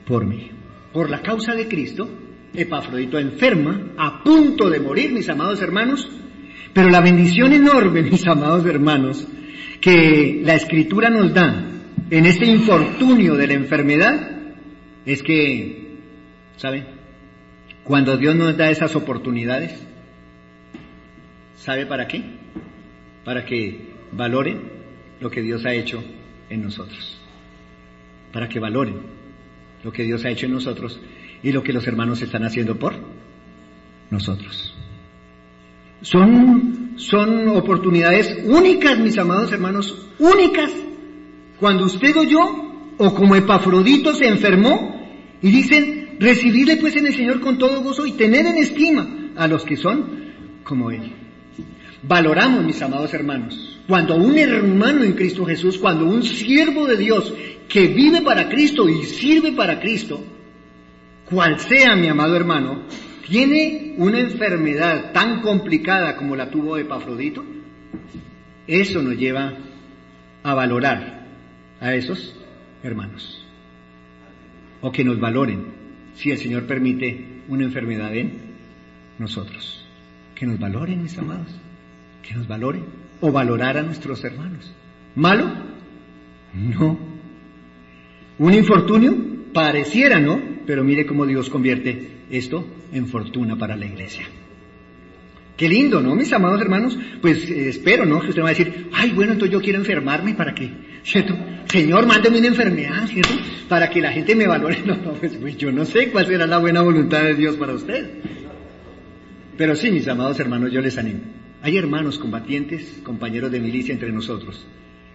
por 0.07 0.27
mí. 0.27 0.51
Por 0.93 1.11
la 1.11 1.23
causa 1.23 1.55
de 1.55 1.69
Cristo, 1.69 2.09
Epafrodito 2.53 3.19
enferma, 3.19 3.93
a 3.97 4.23
punto 4.23 4.69
de 4.69 4.81
morir, 4.81 5.13
mis 5.13 5.29
amados 5.29 5.63
hermanos, 5.63 6.09
pero 6.73 6.89
la 6.89 7.01
bendición 7.01 7.53
enorme, 7.53 8.03
mis 8.11 8.27
amados 8.27 8.65
hermanos, 8.67 9.27
que 9.81 10.41
la 10.45 10.55
escritura 10.55 11.11
nos 11.11 11.33
da 11.33 11.80
en 12.11 12.27
este 12.27 12.47
infortunio 12.47 13.37
de 13.37 13.47
la 13.47 13.55
enfermedad, 13.55 14.31
es 15.07 15.23
que, 15.23 15.97
¿saben? 16.57 16.87
Cuando 17.85 18.17
Dios 18.17 18.35
nos 18.35 18.57
da 18.57 18.71
esas 18.71 18.95
oportunidades, 18.97 19.81
¿sabe 21.57 21.87
para 21.87 22.09
qué? 22.09 22.23
Para 23.25 23.45
que 23.45 23.91
valoren 24.13 24.61
lo 25.21 25.31
que 25.31 25.41
Dios 25.41 25.65
ha 25.65 25.73
hecho 25.73 26.03
en 26.49 26.63
nosotros. 26.63 27.19
Para 28.33 28.49
que 28.49 28.59
valoren 28.59 28.97
lo 29.85 29.93
que 29.93 30.03
Dios 30.03 30.25
ha 30.25 30.31
hecho 30.31 30.47
en 30.47 30.53
nosotros 30.53 31.01
y 31.43 31.53
lo 31.53 31.63
que 31.63 31.73
los 31.73 31.87
hermanos 31.87 32.21
están 32.23 32.45
haciendo 32.45 32.77
por 32.77 32.95
nosotros. 34.11 34.75
Son, 36.03 36.93
son 36.97 37.49
oportunidades 37.49 38.43
únicas, 38.45 38.99
mis 38.99 39.17
amados 39.17 39.53
hermanos, 39.53 40.09
únicas. 40.19 40.71
Cuando 41.61 41.85
usted 41.85 42.17
o 42.17 42.25
yo, 42.25 42.95
o 42.99 43.15
como 43.15 43.37
Epafrodito 43.37 44.15
se 44.15 44.27
enfermó, 44.27 44.99
y 45.43 45.51
dicen, 45.51 46.01
Recibirle 46.21 46.77
pues 46.77 46.95
en 46.97 47.07
el 47.07 47.15
Señor 47.15 47.41
con 47.41 47.57
todo 47.57 47.83
gozo 47.83 48.05
y 48.05 48.13
tener 48.13 48.45
en 48.45 48.59
estima 48.59 49.09
a 49.37 49.49
los 49.49 49.65
que 49.65 49.79
son 49.79 50.33
como 50.63 50.91
Él. 50.91 51.15
Valoramos, 52.03 52.63
mis 52.63 52.81
amados 52.83 53.15
hermanos, 53.15 53.81
cuando 53.89 54.17
un 54.17 54.37
hermano 54.37 55.03
en 55.03 55.15
Cristo 55.15 55.47
Jesús, 55.47 55.79
cuando 55.79 56.05
un 56.05 56.23
siervo 56.23 56.87
de 56.87 56.99
Dios 56.99 57.33
que 57.67 57.87
vive 57.87 58.21
para 58.21 58.51
Cristo 58.51 58.87
y 58.87 59.05
sirve 59.05 59.53
para 59.53 59.81
Cristo, 59.81 60.23
cual 61.25 61.59
sea 61.59 61.97
mi 61.97 62.09
amado 62.09 62.37
hermano, 62.37 62.83
tiene 63.27 63.95
una 63.97 64.21
enfermedad 64.21 65.13
tan 65.13 65.41
complicada 65.41 66.17
como 66.17 66.37
la 66.37 66.51
tuvo 66.51 66.77
Epafrodito, 66.77 67.43
eso 68.67 69.01
nos 69.01 69.17
lleva 69.17 69.55
a 70.43 70.55
valorar 70.55 71.20
a 71.81 71.95
esos 71.95 72.35
hermanos. 72.83 73.45
O 74.81 74.93
que 74.93 75.05
nos 75.05 75.19
valoren 75.19 75.65
si 76.15 76.31
el 76.31 76.39
Señor 76.39 76.67
permite 76.67 77.43
una 77.49 77.65
enfermedad 77.65 78.15
en 78.15 78.33
nosotros. 79.19 79.85
Que 80.35 80.47
nos 80.47 80.59
valoren, 80.59 81.03
mis 81.03 81.19
amados, 81.19 81.49
que 82.23 82.35
nos 82.35 82.47
valoren 82.47 82.85
o 83.21 83.33
valorar 83.33 83.77
a 83.77 83.83
nuestros 83.83 84.23
hermanos. 84.25 84.73
¿Malo? 85.15 85.51
No. 86.55 86.99
¿Un 88.39 88.55
infortunio? 88.55 89.31
pareciera 89.53 90.21
no, 90.21 90.41
pero 90.67 90.85
mire 90.85 91.07
cómo 91.07 91.27
Dios 91.27 91.51
convierte 91.51 92.09
esto 92.31 92.67
en 92.93 93.07
fortuna 93.07 93.57
para 93.57 93.77
la 93.77 93.87
iglesia. 93.87 94.25
Qué 95.57 95.69
lindo, 95.69 96.01
¿no, 96.01 96.15
mis 96.15 96.33
amados 96.33 96.61
hermanos? 96.61 96.99
Pues 97.21 97.51
eh, 97.51 97.69
espero, 97.69 98.07
¿no? 98.07 98.21
Que 98.21 98.29
usted 98.29 98.43
va 98.43 98.47
a 98.47 98.51
decir, 98.51 98.89
ay, 98.93 99.13
bueno, 99.13 99.33
entonces 99.33 99.53
yo 99.53 99.61
quiero 99.61 99.79
enfermarme 99.79 100.35
para 100.35 100.55
que, 100.55 100.71
Señor, 101.03 102.07
mándeme 102.07 102.39
una 102.39 102.49
enfermedad. 102.49 103.09
Para 103.69 103.89
que 103.89 104.01
la 104.01 104.13
gente 104.13 104.35
me 104.35 104.47
valore. 104.47 104.79
No, 104.87 104.97
no, 104.97 105.13
pues, 105.15 105.37
pues 105.37 105.57
yo 105.57 105.71
no 105.71 105.85
sé 105.85 106.11
cuál 106.11 106.27
será 106.27 106.47
la 106.47 106.59
buena 106.59 106.83
voluntad 106.83 107.23
de 107.23 107.35
Dios 107.35 107.57
para 107.57 107.75
usted. 107.75 108.11
Pero 109.57 109.77
sí, 109.77 109.91
mis 109.91 110.09
amados 110.09 110.41
hermanos, 110.41 110.73
yo 110.73 110.81
les 110.81 110.97
animo. 110.99 111.21
Hay 111.63 111.77
hermanos 111.77 112.19
combatientes, 112.19 113.01
compañeros 113.03 113.51
de 113.53 113.61
milicia 113.61 113.93
entre 113.93 114.11
nosotros, 114.11 114.67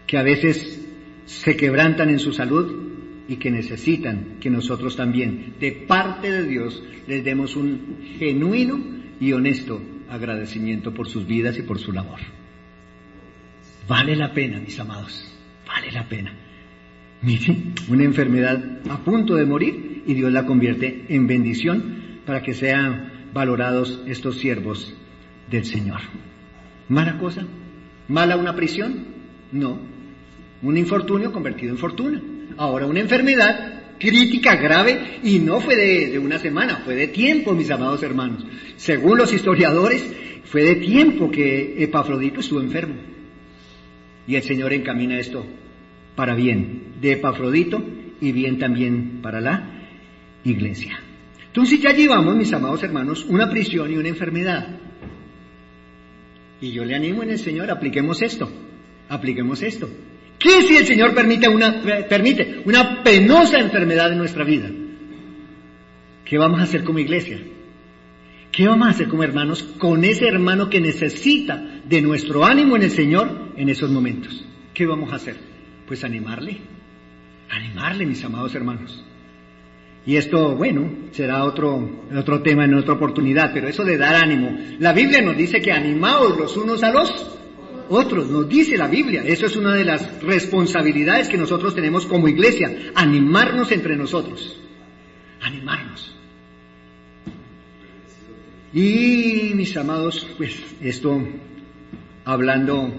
que 0.05 0.17
a 0.17 0.23
veces 0.23 0.87
se 1.25 1.55
quebrantan 1.55 2.09
en 2.09 2.19
su 2.19 2.31
salud 2.31 2.85
y 3.27 3.37
que 3.37 3.49
necesitan 3.49 4.37
que 4.39 4.51
nosotros 4.51 4.95
también, 4.95 5.55
de 5.59 5.71
parte 5.71 6.31
de 6.31 6.43
Dios, 6.47 6.83
les 7.07 7.23
demos 7.23 7.55
un 7.55 7.97
genuino 8.19 8.79
y 9.19 9.33
honesto 9.33 9.81
agradecimiento 10.09 10.93
por 10.93 11.09
sus 11.09 11.25
vidas 11.25 11.57
y 11.57 11.63
por 11.63 11.79
su 11.79 11.91
labor. 11.91 12.19
Vale 13.87 14.15
la 14.15 14.33
pena, 14.33 14.59
mis 14.59 14.79
amados, 14.79 15.34
vale 15.67 15.91
la 15.91 16.07
pena. 16.07 16.33
Miren, 17.21 17.73
una 17.87 18.03
enfermedad 18.03 18.79
a 18.89 18.97
punto 18.97 19.35
de 19.35 19.45
morir 19.45 20.03
y 20.05 20.13
Dios 20.13 20.31
la 20.31 20.45
convierte 20.45 21.05
en 21.09 21.27
bendición 21.27 22.19
para 22.25 22.41
que 22.41 22.53
sean 22.53 23.29
valorados 23.33 24.01
estos 24.05 24.37
siervos 24.37 24.95
del 25.49 25.65
Señor. 25.65 26.01
¿Mala 26.87 27.17
cosa? 27.17 27.45
¿Mala 28.07 28.37
una 28.37 28.55
prisión? 28.55 29.05
No. 29.51 29.79
Un 30.61 30.77
infortunio 30.77 31.31
convertido 31.31 31.71
en 31.71 31.77
fortuna. 31.77 32.21
Ahora 32.57 32.85
una 32.85 32.99
enfermedad 32.99 33.75
crítica, 33.99 34.55
grave, 34.55 35.19
y 35.23 35.39
no 35.39 35.59
fue 35.61 35.75
de, 35.75 36.19
una 36.19 36.39
semana, 36.39 36.81
fue 36.83 36.95
de 36.95 37.07
tiempo, 37.07 37.53
mis 37.53 37.71
amados 37.71 38.03
hermanos. 38.03 38.45
Según 38.75 39.17
los 39.17 39.33
historiadores, 39.33 40.05
fue 40.43 40.63
de 40.63 40.75
tiempo 40.75 41.31
que 41.31 41.83
Epafrodito 41.83 42.39
estuvo 42.39 42.61
enfermo. 42.61 42.95
Y 44.27 44.35
el 44.35 44.43
Señor 44.43 44.73
encamina 44.73 45.17
esto 45.19 45.45
para 46.15 46.35
bien 46.35 46.95
de 47.01 47.13
Epafrodito 47.13 47.83
y 48.21 48.31
bien 48.31 48.57
también 48.57 49.19
para 49.21 49.41
la 49.41 49.69
iglesia. 50.43 50.99
Entonces 51.47 51.81
ya 51.81 51.91
llevamos, 51.91 52.35
mis 52.35 52.51
amados 52.53 52.83
hermanos, 52.83 53.25
una 53.25 53.49
prisión 53.49 53.91
y 53.91 53.97
una 53.97 54.09
enfermedad. 54.09 54.79
Y 56.61 56.71
yo 56.71 56.83
le 56.83 56.95
animo 56.95 57.23
en 57.23 57.31
el 57.31 57.39
Señor, 57.39 57.69
apliquemos 57.69 58.21
esto, 58.21 58.49
apliquemos 59.09 59.61
esto. 59.61 59.89
¿Qué 60.39 60.63
si 60.63 60.75
el 60.75 60.85
Señor 60.85 61.13
permite 61.13 61.47
una, 61.47 61.81
permite 62.09 62.61
una 62.65 63.03
penosa 63.03 63.59
enfermedad 63.59 64.11
en 64.11 64.17
nuestra 64.17 64.43
vida? 64.43 64.69
¿Qué 66.25 66.37
vamos 66.37 66.59
a 66.59 66.63
hacer 66.63 66.83
como 66.83 66.99
iglesia? 66.99 67.39
¿Qué 68.55 68.65
vamos 68.65 68.87
a 68.87 68.91
hacer 68.91 69.09
como 69.09 69.21
hermanos 69.21 69.63
con 69.63 70.05
ese 70.05 70.29
hermano 70.29 70.69
que 70.69 70.79
necesita 70.79 71.61
de 71.83 72.01
nuestro 72.01 72.45
ánimo 72.45 72.77
en 72.77 72.83
el 72.83 72.91
Señor 72.91 73.51
en 73.57 73.67
esos 73.67 73.91
momentos? 73.91 74.45
¿Qué 74.73 74.85
vamos 74.85 75.11
a 75.11 75.17
hacer? 75.17 75.35
Pues 75.85 76.05
animarle, 76.05 76.61
animarle, 77.49 78.05
mis 78.05 78.23
amados 78.23 78.55
hermanos. 78.55 79.03
Y 80.05 80.15
esto, 80.15 80.55
bueno, 80.55 80.89
será 81.11 81.43
otro, 81.43 82.05
otro 82.17 82.41
tema 82.43 82.63
en 82.63 82.75
otra 82.75 82.93
oportunidad, 82.93 83.51
pero 83.53 83.67
eso 83.67 83.83
de 83.83 83.97
dar 83.97 84.15
ánimo. 84.15 84.57
La 84.79 84.93
Biblia 84.93 85.21
nos 85.21 85.35
dice 85.35 85.59
que 85.59 85.73
animaos 85.73 86.37
los 86.37 86.55
unos 86.55 86.81
a 86.81 86.91
los 86.91 87.37
otros, 87.89 88.29
nos 88.29 88.47
dice 88.47 88.77
la 88.77 88.87
Biblia. 88.87 89.21
Eso 89.25 89.47
es 89.47 89.57
una 89.57 89.73
de 89.73 89.83
las 89.83 90.23
responsabilidades 90.23 91.27
que 91.27 91.37
nosotros 91.37 91.75
tenemos 91.75 92.05
como 92.05 92.29
iglesia, 92.29 92.73
animarnos 92.95 93.69
entre 93.73 93.97
nosotros. 93.97 94.61
Animarnos. 95.41 96.14
Y 98.75 99.53
mis 99.55 99.77
amados, 99.77 100.27
pues 100.35 100.61
esto 100.81 101.25
hablando 102.25 102.93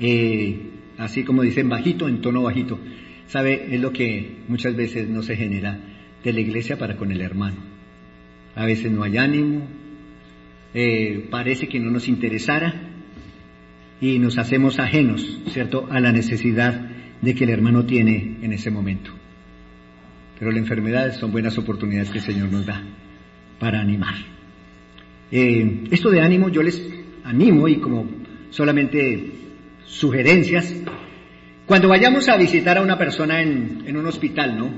eh, 0.00 0.70
así 0.96 1.22
como 1.22 1.42
dicen 1.42 1.68
bajito, 1.68 2.08
en 2.08 2.22
tono 2.22 2.42
bajito, 2.42 2.78
sabe, 3.26 3.74
es 3.74 3.78
lo 3.78 3.92
que 3.92 4.38
muchas 4.48 4.74
veces 4.74 5.06
no 5.10 5.22
se 5.22 5.36
genera 5.36 5.78
de 6.24 6.32
la 6.32 6.40
iglesia 6.40 6.78
para 6.78 6.96
con 6.96 7.12
el 7.12 7.20
hermano. 7.20 7.58
A 8.54 8.64
veces 8.64 8.90
no 8.90 9.02
hay 9.02 9.18
ánimo, 9.18 9.66
eh, 10.72 11.28
parece 11.30 11.68
que 11.68 11.78
no 11.78 11.90
nos 11.90 12.08
interesara, 12.08 12.88
y 14.00 14.18
nos 14.18 14.38
hacemos 14.38 14.78
ajenos, 14.78 15.40
¿cierto?, 15.48 15.88
a 15.90 16.00
la 16.00 16.10
necesidad 16.10 16.88
de 17.20 17.34
que 17.34 17.44
el 17.44 17.50
hermano 17.50 17.84
tiene 17.84 18.38
en 18.40 18.54
ese 18.54 18.70
momento. 18.70 19.10
Pero 20.38 20.52
las 20.52 20.58
enfermedades 20.58 21.16
son 21.16 21.32
buenas 21.32 21.58
oportunidades 21.58 22.08
que 22.08 22.18
el 22.18 22.24
Señor 22.24 22.50
nos 22.50 22.64
da 22.64 22.82
para 23.58 23.80
animar. 23.80 24.14
Eh, 25.30 25.84
esto 25.90 26.10
de 26.10 26.20
ánimo 26.20 26.48
yo 26.50 26.62
les 26.62 26.82
animo 27.24 27.68
y 27.68 27.76
como 27.76 28.06
solamente 28.50 29.30
sugerencias, 29.86 30.74
cuando 31.66 31.88
vayamos 31.88 32.28
a 32.28 32.36
visitar 32.36 32.78
a 32.78 32.82
una 32.82 32.98
persona 32.98 33.40
en, 33.40 33.96
un 33.96 34.06
hospital, 34.06 34.58
¿no? 34.58 34.70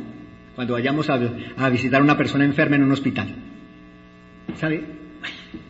Cuando 0.54 0.74
vayamos 0.74 1.10
a, 1.10 1.18
a 1.56 1.68
visitar 1.70 2.00
a 2.00 2.04
una 2.04 2.16
persona 2.16 2.44
enferma 2.44 2.76
en 2.76 2.84
un 2.84 2.92
hospital, 2.92 3.34
¿sabe? 4.56 4.84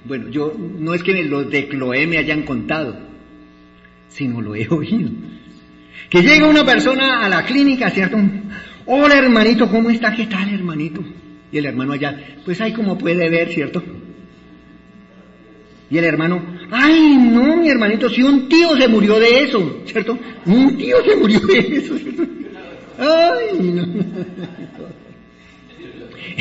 Bueno, 0.04 0.28
yo 0.28 0.54
no 0.58 0.92
es 0.92 1.02
que 1.02 1.24
los 1.24 1.50
de 1.50 1.68
Cloé 1.68 2.06
me 2.06 2.18
hayan 2.18 2.42
contado, 2.42 2.98
sino 4.08 4.42
lo 4.42 4.54
he 4.54 4.68
oído. 4.68 5.10
Que 6.10 6.22
llega 6.22 6.46
una 6.46 6.64
persona 6.64 7.24
a 7.24 7.28
la 7.28 7.44
clínica, 7.44 7.90
¿cierto? 7.90 8.18
Hola 8.86 9.16
hermanito, 9.16 9.68
¿cómo 9.70 9.88
está? 9.88 10.14
¿Qué 10.14 10.26
tal 10.26 10.52
hermanito? 10.52 11.02
Y 11.54 11.58
el 11.58 11.66
hermano 11.66 11.92
allá, 11.92 12.20
pues 12.44 12.60
ahí 12.60 12.72
como 12.72 12.98
puede 12.98 13.30
ver, 13.30 13.48
¿cierto? 13.48 13.80
Y 15.88 15.96
el 15.96 16.04
hermano, 16.04 16.44
ay 16.68 17.16
no, 17.16 17.56
mi 17.56 17.68
hermanito, 17.68 18.10
si 18.10 18.24
un 18.24 18.48
tío 18.48 18.76
se 18.76 18.88
murió 18.88 19.20
de 19.20 19.44
eso, 19.44 19.82
¿cierto? 19.86 20.18
Un 20.46 20.76
tío 20.76 20.96
se 21.08 21.14
murió 21.14 21.38
de 21.38 21.58
eso, 21.76 21.96
¿cierto? 21.96 22.24
Ay, 22.98 23.56
no. 23.72 23.86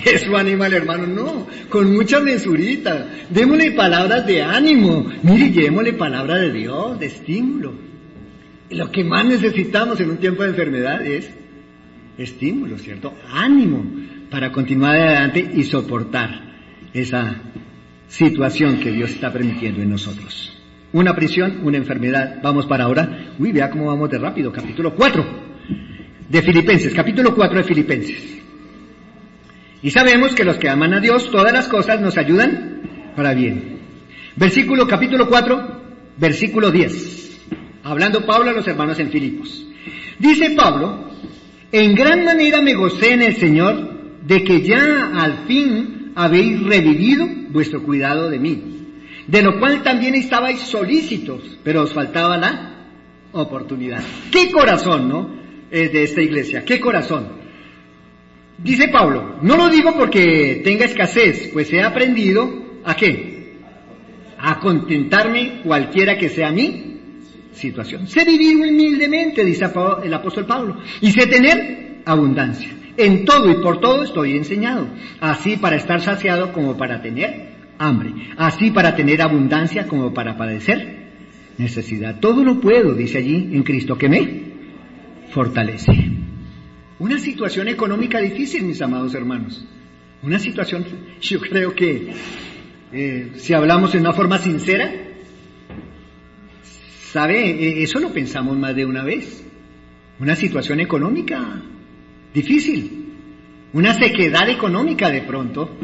Eso 0.03 0.35
anima 0.35 0.65
al 0.65 0.73
hermano, 0.73 1.05
no, 1.05 1.47
con 1.69 1.93
mucha 1.93 2.19
mesurita. 2.19 3.07
Démosle 3.29 3.71
palabras 3.71 4.25
de 4.25 4.41
ánimo. 4.41 5.05
Mire, 5.21 5.51
llevémosle 5.51 5.93
palabra 5.93 6.39
de 6.39 6.51
Dios, 6.51 6.99
de 6.99 7.05
estímulo. 7.05 7.73
Lo 8.71 8.91
que 8.91 9.03
más 9.03 9.25
necesitamos 9.25 9.99
en 9.99 10.09
un 10.09 10.17
tiempo 10.17 10.41
de 10.41 10.49
enfermedad 10.49 11.05
es 11.05 11.29
estímulo, 12.17 12.79
¿cierto? 12.79 13.13
Ánimo 13.31 13.85
para 14.33 14.51
continuar 14.51 14.95
adelante 14.95 15.47
y 15.53 15.63
soportar 15.63 16.41
esa 16.91 17.35
situación 18.07 18.79
que 18.79 18.91
Dios 18.91 19.11
está 19.11 19.31
permitiendo 19.31 19.83
en 19.83 19.91
nosotros. 19.91 20.59
Una 20.91 21.15
prisión, 21.15 21.59
una 21.61 21.77
enfermedad. 21.77 22.39
Vamos 22.41 22.65
para 22.65 22.85
ahora. 22.85 23.35
Uy, 23.37 23.51
vea 23.51 23.69
cómo 23.69 23.85
vamos 23.85 24.09
de 24.09 24.17
rápido. 24.17 24.51
Capítulo 24.51 24.95
4 24.95 25.25
de 26.29 26.41
Filipenses. 26.41 26.95
Capítulo 26.95 27.35
4 27.35 27.59
de 27.59 27.63
Filipenses. 27.63 28.41
Y 29.83 29.91
sabemos 29.91 30.33
que 30.33 30.43
los 30.43 30.57
que 30.57 30.67
aman 30.67 30.95
a 30.95 30.99
Dios, 30.99 31.29
todas 31.29 31.53
las 31.53 31.67
cosas 31.67 32.01
nos 32.01 32.17
ayudan 32.17 32.81
para 33.15 33.35
bien. 33.35 33.81
Versículo 34.35 34.87
capítulo 34.87 35.29
4, 35.29 35.81
versículo 36.17 36.71
10. 36.71 37.39
Hablando 37.83 38.25
Pablo 38.25 38.49
a 38.49 38.53
los 38.53 38.67
hermanos 38.67 38.97
en 38.99 39.11
Filipos. 39.11 39.67
Dice 40.17 40.55
Pablo, 40.57 41.11
en 41.71 41.93
gran 41.93 42.25
manera 42.25 42.63
me 42.63 42.73
gocé 42.73 43.13
en 43.13 43.21
el 43.21 43.35
Señor 43.35 43.92
de 44.25 44.43
que 44.43 44.61
ya 44.61 45.11
al 45.13 45.45
fin 45.47 46.11
habéis 46.15 46.61
revivido 46.63 47.27
vuestro 47.49 47.83
cuidado 47.83 48.29
de 48.29 48.39
mí, 48.39 48.61
de 49.27 49.41
lo 49.41 49.59
cual 49.59 49.83
también 49.83 50.15
estabais 50.15 50.59
solícitos, 50.59 51.59
pero 51.63 51.83
os 51.83 51.93
faltaba 51.93 52.37
la 52.37 52.87
oportunidad. 53.31 54.03
¿Qué 54.31 54.51
corazón, 54.51 55.09
no? 55.09 55.43
Es 55.69 55.91
de 55.91 56.03
esta 56.03 56.21
iglesia, 56.21 56.63
¿qué 56.63 56.79
corazón? 56.79 57.43
Dice 58.57 58.87
Pablo, 58.89 59.39
no 59.41 59.57
lo 59.57 59.69
digo 59.69 59.95
porque 59.97 60.61
tenga 60.63 60.85
escasez, 60.85 61.49
pues 61.51 61.73
he 61.73 61.81
aprendido 61.81 62.81
a 62.85 62.95
qué? 62.95 63.57
A 64.37 64.59
contentarme 64.59 65.61
cualquiera 65.63 66.17
que 66.17 66.29
sea 66.29 66.51
mi 66.51 66.93
situación. 67.53 68.07
Sé 68.07 68.23
vivir 68.23 68.55
humildemente, 68.55 69.43
dice 69.43 69.65
el 70.03 70.13
apóstol 70.13 70.45
Pablo, 70.45 70.77
y 71.01 71.11
sé 71.11 71.25
tener 71.27 72.01
abundancia. 72.05 72.69
En 72.97 73.25
todo 73.25 73.51
y 73.51 73.55
por 73.55 73.79
todo 73.79 74.03
estoy 74.03 74.37
enseñado, 74.37 74.87
así 75.19 75.57
para 75.57 75.77
estar 75.77 76.01
saciado 76.01 76.53
como 76.53 76.77
para 76.77 77.01
tener 77.01 77.53
hambre, 77.79 78.13
así 78.37 78.69
para 78.71 78.95
tener 78.95 79.21
abundancia 79.21 79.87
como 79.87 80.13
para 80.13 80.37
padecer 80.37 81.03
necesidad. 81.57 82.19
Todo 82.19 82.43
lo 82.43 82.59
puedo, 82.59 82.93
dice 82.93 83.17
allí, 83.17 83.49
en 83.53 83.63
Cristo 83.63 83.97
que 83.97 84.09
me 84.09 84.43
fortalece. 85.31 85.91
Una 86.99 87.17
situación 87.17 87.67
económica 87.67 88.19
difícil, 88.19 88.63
mis 88.63 88.81
amados 88.81 89.15
hermanos. 89.15 89.65
Una 90.21 90.39
situación, 90.39 90.85
yo 91.21 91.39
creo 91.39 91.73
que 91.73 92.11
eh, 92.91 93.31
si 93.35 93.53
hablamos 93.53 93.95
en 93.95 94.01
una 94.01 94.13
forma 94.13 94.37
sincera, 94.37 94.93
¿sabe? 97.11 97.49
E, 97.49 97.83
eso 97.83 97.99
lo 97.99 98.13
pensamos 98.13 98.57
más 98.57 98.75
de 98.75 98.85
una 98.85 99.03
vez. 99.03 99.43
Una 100.19 100.35
situación 100.35 100.79
económica 100.79 101.61
difícil, 102.33 103.13
una 103.73 103.93
sequedad 103.93 104.49
económica 104.49 105.09
de 105.09 105.21
pronto. 105.21 105.77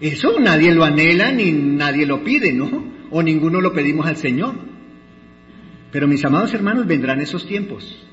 Eso 0.00 0.38
nadie 0.40 0.72
lo 0.74 0.84
anhela 0.84 1.30
ni 1.32 1.52
nadie 1.52 2.06
lo 2.06 2.24
pide, 2.24 2.52
¿no? 2.52 2.92
O 3.10 3.22
ninguno 3.22 3.60
lo 3.60 3.72
pedimos 3.72 4.06
al 4.06 4.16
Señor. 4.16 4.54
Pero 5.90 6.08
mis 6.08 6.24
amados 6.24 6.52
hermanos, 6.54 6.86
vendrán 6.86 7.20
esos 7.20 7.46
tiempos 7.46 8.06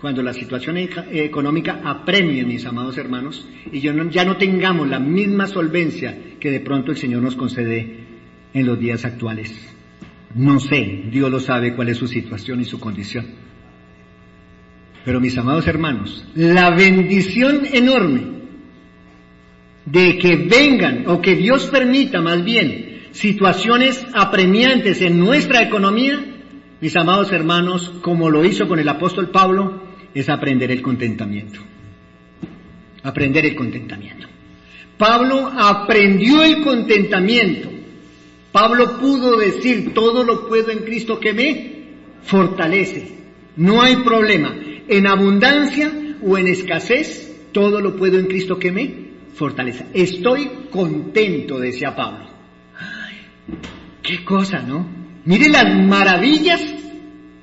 cuando 0.00 0.22
la 0.22 0.32
situación 0.32 0.78
económica 0.78 1.82
apremie, 1.84 2.42
mis 2.44 2.64
amados 2.64 2.96
hermanos, 2.96 3.46
y 3.70 3.80
ya 3.80 3.92
no 3.92 4.36
tengamos 4.38 4.88
la 4.88 4.98
misma 4.98 5.46
solvencia 5.46 6.16
que 6.40 6.50
de 6.50 6.60
pronto 6.60 6.90
el 6.90 6.96
Señor 6.96 7.22
nos 7.22 7.36
concede 7.36 7.98
en 8.54 8.66
los 8.66 8.80
días 8.80 9.04
actuales. 9.04 9.54
No 10.34 10.58
sé, 10.58 11.04
Dios 11.10 11.30
lo 11.30 11.38
sabe 11.38 11.74
cuál 11.74 11.90
es 11.90 11.98
su 11.98 12.08
situación 12.08 12.60
y 12.60 12.64
su 12.64 12.80
condición. 12.80 13.26
Pero 15.04 15.20
mis 15.20 15.36
amados 15.38 15.66
hermanos, 15.66 16.26
la 16.34 16.70
bendición 16.70 17.66
enorme 17.72 18.40
de 19.86 20.18
que 20.18 20.36
vengan 20.36 21.04
o 21.08 21.20
que 21.20 21.36
Dios 21.36 21.66
permita 21.66 22.20
más 22.20 22.44
bien 22.44 23.08
situaciones 23.12 24.06
apremiantes 24.14 25.00
en 25.00 25.18
nuestra 25.18 25.62
economía, 25.62 26.22
mis 26.80 26.96
amados 26.96 27.32
hermanos, 27.32 27.92
como 28.02 28.30
lo 28.30 28.44
hizo 28.44 28.68
con 28.68 28.78
el 28.78 28.88
apóstol 28.88 29.30
Pablo, 29.30 29.82
es 30.14 30.28
aprender 30.28 30.70
el 30.70 30.82
contentamiento. 30.82 31.60
Aprender 33.02 33.46
el 33.46 33.54
contentamiento. 33.54 34.26
Pablo 34.98 35.50
aprendió 35.56 36.42
el 36.42 36.60
contentamiento. 36.60 37.70
Pablo 38.52 38.98
pudo 38.98 39.36
decir, 39.36 39.94
todo 39.94 40.24
lo 40.24 40.46
puedo 40.46 40.70
en 40.70 40.80
Cristo 40.80 41.18
que 41.18 41.32
me 41.32 41.72
fortalece. 42.22 43.16
No 43.56 43.80
hay 43.80 43.96
problema. 43.96 44.54
En 44.90 45.06
abundancia 45.06 46.16
o 46.20 46.36
en 46.36 46.48
escasez, 46.48 47.48
todo 47.52 47.80
lo 47.80 47.94
puedo 47.94 48.18
en 48.18 48.26
Cristo 48.26 48.58
que 48.58 48.72
me 48.72 49.10
fortalece. 49.34 49.86
Estoy 49.94 50.50
contento, 50.68 51.60
decía 51.60 51.94
Pablo. 51.94 52.26
Ay, 52.76 53.14
qué 54.02 54.24
cosa, 54.24 54.62
¿no? 54.62 54.84
Mire 55.24 55.48
las 55.48 55.86
maravillas 55.86 56.60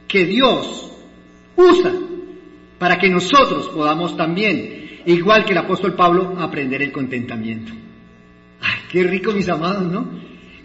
que 0.10 0.26
Dios 0.26 0.92
usa 1.56 1.94
para 2.78 2.98
que 2.98 3.10
nosotros 3.10 3.70
podamos 3.70 4.18
también, 4.18 5.02
igual 5.06 5.46
que 5.46 5.54
el 5.54 5.60
apóstol 5.60 5.96
Pablo, 5.96 6.36
aprender 6.38 6.82
el 6.82 6.92
contentamiento. 6.92 7.72
Ay, 8.60 8.80
qué 8.92 9.04
rico 9.04 9.32
mis 9.32 9.48
amados, 9.48 9.90
¿no? 9.90 10.06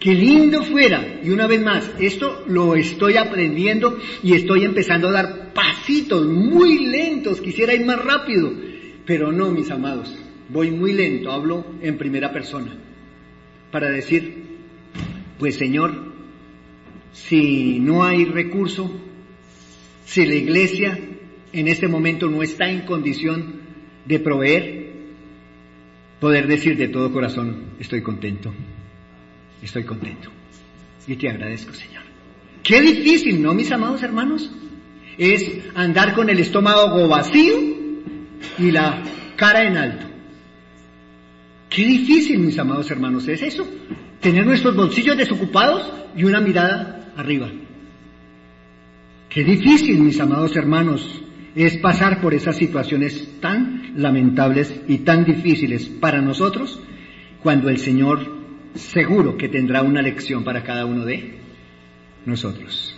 Qué 0.02 0.14
lindo 0.14 0.64
fuera. 0.64 1.20
Y 1.22 1.30
una 1.30 1.46
vez 1.46 1.62
más, 1.62 1.88
esto 2.00 2.42
lo 2.48 2.74
estoy 2.74 3.16
aprendiendo 3.16 3.98
y 4.20 4.34
estoy 4.34 4.64
empezando 4.64 5.08
a 5.08 5.12
dar 5.12 5.52
pasitos 5.52 6.26
muy 6.26 6.86
lentos. 6.86 7.40
Quisiera 7.40 7.72
ir 7.72 7.86
más 7.86 8.04
rápido, 8.04 8.52
pero 9.06 9.30
no, 9.30 9.52
mis 9.52 9.70
amados. 9.70 10.12
Voy 10.48 10.72
muy 10.72 10.92
lento, 10.92 11.30
hablo 11.30 11.64
en 11.80 11.98
primera 11.98 12.32
persona. 12.32 12.76
Para 13.70 13.90
decir, 13.90 14.42
pues 15.38 15.54
Señor, 15.54 16.12
si 17.12 17.78
no 17.78 18.02
hay 18.02 18.24
recurso, 18.24 18.90
si 20.04 20.26
la 20.26 20.34
iglesia 20.34 20.98
en 21.52 21.68
este 21.68 21.86
momento 21.86 22.28
no 22.28 22.42
está 22.42 22.68
en 22.68 22.80
condición 22.80 23.60
de 24.04 24.18
proveer, 24.18 24.92
poder 26.18 26.48
decir 26.48 26.76
de 26.76 26.88
todo 26.88 27.12
corazón, 27.12 27.66
estoy 27.78 28.02
contento, 28.02 28.52
estoy 29.66 29.84
contento. 29.84 30.30
Y 31.06 31.16
te 31.16 31.28
agradezco, 31.28 31.72
Señor. 31.72 32.02
Qué 32.62 32.80
difícil, 32.80 33.42
¿no, 33.42 33.54
mis 33.54 33.70
amados 33.72 34.02
hermanos? 34.02 34.50
Es 35.18 35.50
andar 35.74 36.14
con 36.14 36.30
el 36.30 36.38
estómago 36.38 37.08
vacío 37.08 37.54
y 38.58 38.70
la 38.70 39.02
cara 39.36 39.64
en 39.64 39.76
alto. 39.76 40.06
Qué 41.68 41.86
difícil, 41.86 42.38
mis 42.38 42.58
amados 42.58 42.90
hermanos, 42.90 43.26
es 43.28 43.42
eso. 43.42 43.66
Tener 44.20 44.46
nuestros 44.46 44.76
bolsillos 44.76 45.16
desocupados 45.16 45.90
y 46.16 46.24
una 46.24 46.40
mirada 46.40 47.12
arriba. 47.16 47.50
Qué 49.28 49.42
difícil, 49.42 49.98
mis 50.00 50.20
amados 50.20 50.54
hermanos, 50.56 51.22
es 51.54 51.78
pasar 51.78 52.20
por 52.20 52.34
esas 52.34 52.56
situaciones 52.56 53.40
tan 53.40 53.92
lamentables 53.96 54.82
y 54.86 54.98
tan 54.98 55.24
difíciles 55.24 55.86
para 55.86 56.20
nosotros 56.20 56.80
cuando 57.42 57.68
el 57.68 57.78
Señor 57.78 58.41
seguro 58.74 59.36
que 59.36 59.48
tendrá 59.48 59.82
una 59.82 60.02
lección 60.02 60.44
para 60.44 60.62
cada 60.62 60.86
uno 60.86 61.04
de 61.04 61.38
nosotros, 62.24 62.96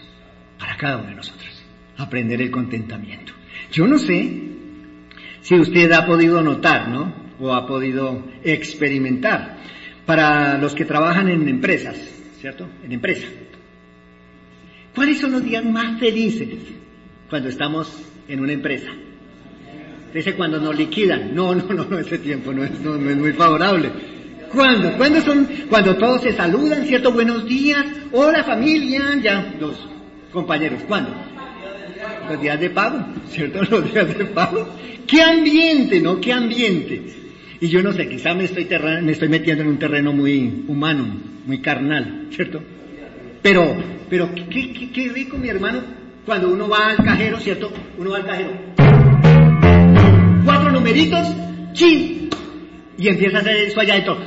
para 0.59 0.77
cada 0.77 0.99
uno 0.99 1.09
de 1.09 1.15
nosotros, 1.17 1.65
aprender 1.97 2.41
el 2.41 2.51
contentamiento. 2.51 3.33
Yo 3.73 3.87
no 3.87 3.99
sé 3.99 4.43
si 5.41 5.55
usted 5.55 5.91
ha 5.93 6.07
podido 6.07 6.43
notar, 6.43 6.89
¿no? 6.89 7.13
O 7.41 7.53
ha 7.53 7.67
podido 7.67 8.25
experimentar 8.43 9.59
para 10.07 10.59
los 10.59 10.75
que 10.75 10.85
trabajan 10.85 11.29
en 11.29 11.49
empresas, 11.49 11.97
¿cierto? 12.41 12.69
En 12.85 12.93
empresa. 12.93 13.27
¿Cuáles 14.95 15.19
son 15.19 15.33
los 15.33 15.43
días 15.43 15.65
más 15.65 15.99
felices 15.99 16.59
cuando 17.29 17.49
estamos 17.49 18.05
en 18.29 18.41
una 18.41 18.53
empresa. 18.53 18.91
Dice 20.13 20.35
cuando 20.35 20.61
nos 20.61 20.77
liquidan. 20.77 21.35
No, 21.35 21.55
no, 21.55 21.65
no, 21.73 21.85
no 21.85 21.99
ese 21.99 22.19
tiempo 22.19 22.53
no 22.53 22.65
es, 22.65 22.81
no, 22.81 22.95
es 22.95 23.17
muy 23.17 23.33
favorable. 23.33 23.91
¿Cuándo? 24.53 24.97
¿Cuándo 24.97 25.21
son? 25.21 25.49
Cuando 25.69 25.97
todos 25.97 26.23
se 26.23 26.33
saludan, 26.33 26.85
¿cierto? 26.87 27.13
Buenos 27.13 27.47
días, 27.47 27.85
hola 28.13 28.45
familia, 28.45 29.03
ya, 29.23 29.55
los 29.61 29.89
compañeros. 30.33 30.83
¿Cuándo? 30.87 31.11
Los 32.29 32.41
días 32.41 32.61
de 32.61 32.71
pago, 32.71 33.05
¿cierto? 33.29 33.63
Los 33.63 33.93
días 33.93 34.17
de 34.17 34.25
pago. 34.27 34.69
¡Qué 35.07 35.23
ambiente, 35.23 36.01
¿no? 36.01 36.21
¡Qué 36.21 36.33
ambiente! 36.33 37.03
Y 37.61 37.69
yo 37.69 37.83
no 37.83 37.93
sé, 37.93 38.09
quizá 38.09 38.35
me 38.35 38.45
estoy, 38.45 38.69
me 39.03 39.13
estoy 39.13 39.29
metiendo 39.29 39.63
en 39.63 39.71
un 39.71 39.79
terreno 39.79 40.13
muy 40.13 40.65
humano, 40.67 41.07
muy 41.47 41.59
carnal, 41.59 42.29
¿cierto? 42.31 42.63
Pero, 43.43 43.77
pero 44.09 44.35
qué, 44.35 44.91
qué, 44.93 45.09
rico, 45.09 45.37
mi 45.37 45.49
hermano, 45.49 45.81
cuando 46.25 46.51
uno 46.51 46.69
va 46.69 46.89
al 46.89 46.97
cajero, 46.97 47.39
¿cierto? 47.39 47.71
Uno 47.99 48.11
va 48.11 48.17
al 48.19 48.27
cajero. 48.27 48.51
Cuatro 50.45 50.73
numeritos, 50.73 51.29
chin. 51.73 52.24
Y 52.97 53.09
empieza 53.09 53.39
a 53.39 53.41
hacer 53.41 53.57
eso 53.57 53.81
allá 53.81 53.95
dentro. 53.95 54.19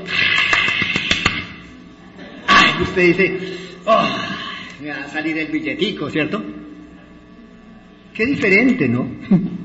Ay, 2.47 2.81
usted 2.81 3.01
dice, 3.01 3.39
oh, 3.85 4.07
me 4.81 4.89
va 4.89 5.03
a 5.03 5.07
salir 5.07 5.37
el 5.37 5.47
billetico, 5.47 6.09
¿cierto? 6.09 6.43
Qué 8.13 8.25
diferente, 8.25 8.87
¿no? 8.87 9.09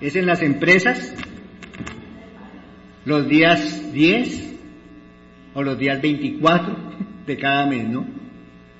Es 0.00 0.16
en 0.16 0.26
las 0.26 0.42
empresas 0.42 1.14
los 3.04 3.28
días 3.28 3.92
10 3.92 4.54
o 5.54 5.62
los 5.62 5.78
días 5.78 6.02
24 6.02 6.76
de 7.24 7.36
cada 7.36 7.66
mes, 7.66 7.88
¿no? 7.88 8.04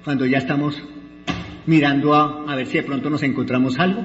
Cuando 0.02 0.26
ya 0.26 0.38
estamos 0.38 0.82
mirando 1.66 2.14
a, 2.14 2.56
ver 2.56 2.66
si 2.66 2.78
de 2.78 2.82
pronto 2.82 3.08
nos 3.08 3.22
encontramos 3.22 3.78
algo, 3.78 4.04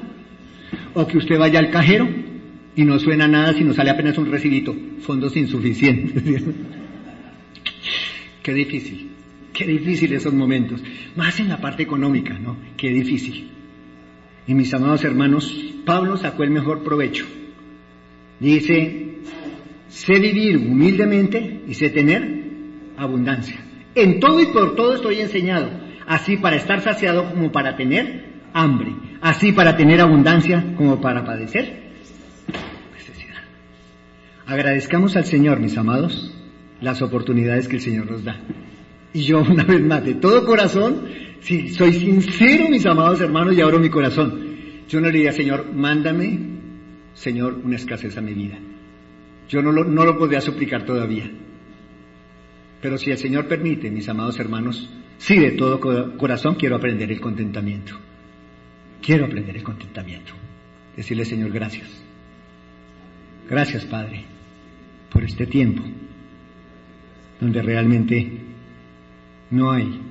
o 0.94 1.08
que 1.08 1.18
usted 1.18 1.40
vaya 1.40 1.58
al 1.58 1.72
cajero 1.72 2.08
y 2.78 2.86
no 2.86 3.00
suena 3.00 3.28
nada 3.28 3.54
si 3.54 3.64
nos 3.64 3.76
sale 3.76 3.90
apenas 3.90 4.20
un 4.20 4.32
recibito, 4.32 4.74
fondos 5.00 5.36
insuficientes. 5.36 6.24
qué 8.44 8.54
difícil, 8.54 9.10
qué 9.52 9.66
difícil 9.66 10.14
esos 10.14 10.32
momentos, 10.32 10.84
más 11.16 11.40
en 11.40 11.50
la 11.50 11.60
parte 11.60 11.82
económica, 11.82 12.38
¿no? 12.38 12.56
Qué 12.78 12.90
difícil. 12.90 13.50
Y 14.46 14.54
mis 14.54 14.72
amados 14.76 15.04
hermanos, 15.04 15.52
Pablo 15.86 16.18
sacó 16.18 16.44
el 16.44 16.52
mejor 16.52 16.84
provecho. 16.84 17.26
Dice, 18.40 19.22
sé 19.88 20.20
vivir 20.20 20.58
humildemente 20.58 21.64
y 21.68 21.74
sé 21.74 21.90
tener 21.90 22.44
abundancia. 22.96 23.58
En 23.96 24.20
todo 24.20 24.40
y 24.40 24.46
por 24.46 24.76
todo 24.76 24.94
estoy 24.94 25.20
enseñado 25.20 25.72
así 26.06 26.38
para 26.38 26.58
estar 26.58 26.82
saciado 26.82 27.32
como 27.32 27.52
para 27.52 27.76
tener 27.76 28.26
hambre, 28.54 28.94
así 29.20 29.52
para 29.52 29.76
tener 29.76 30.00
abundancia 30.00 30.76
como 30.78 31.02
para 31.02 31.26
padecer. 31.26 31.87
Agradezcamos 34.48 35.16
al 35.16 35.26
Señor, 35.26 35.60
mis 35.60 35.78
amados, 35.78 36.34
las 36.82 37.02
oportunidades 37.02 37.68
que 37.68 37.76
el 37.76 37.82
Señor 37.82 38.10
nos 38.10 38.24
da. 38.24 38.40
Y 39.14 39.22
yo, 39.24 39.42
una 39.50 39.64
vez 39.64 39.82
más, 39.82 40.04
de 40.04 40.16
todo 40.16 40.46
corazón, 40.46 41.04
si 41.42 41.70
soy 41.70 41.94
sincero, 41.94 42.70
mis 42.70 42.86
amados 42.86 43.22
hermanos, 43.22 43.56
y 43.56 43.62
abro 43.62 43.80
mi 43.80 43.90
corazón, 43.90 44.40
yo 44.88 45.00
no 45.00 45.08
le 45.08 45.14
diría, 45.14 45.34
Señor, 45.34 45.72
mándame, 45.74 46.40
Señor, 47.14 47.60
una 47.64 47.76
escasez 47.76 48.18
a 48.18 48.22
mi 48.22 48.34
vida. 48.34 48.58
Yo 49.50 49.62
no 49.62 49.72
lo, 49.72 49.84
no 49.84 50.04
lo 50.04 50.18
podría 50.18 50.42
suplicar 50.42 50.86
todavía. 50.86 51.30
Pero 52.82 52.98
si 52.98 53.12
el 53.12 53.18
Señor 53.18 53.48
permite, 53.48 53.92
mis 53.92 54.10
amados 54.10 54.40
hermanos, 54.40 54.90
Sí, 55.18 55.38
de 55.40 55.52
todo 55.52 55.80
corazón 56.18 56.56
quiero 56.56 56.76
aprender 56.76 57.12
el 57.12 57.20
contentamiento. 57.20 57.98
Quiero 59.02 59.26
aprender 59.26 59.56
el 59.56 59.64
contentamiento. 59.64 60.34
Decirle, 60.96 61.26
Señor, 61.26 61.52
gracias. 61.52 61.90
Gracias, 63.50 63.86
Padre, 63.86 64.26
por 65.12 65.24
este 65.24 65.46
tiempo 65.46 65.84
donde 67.40 67.62
realmente 67.62 68.32
no 69.52 69.72
hay, 69.72 70.02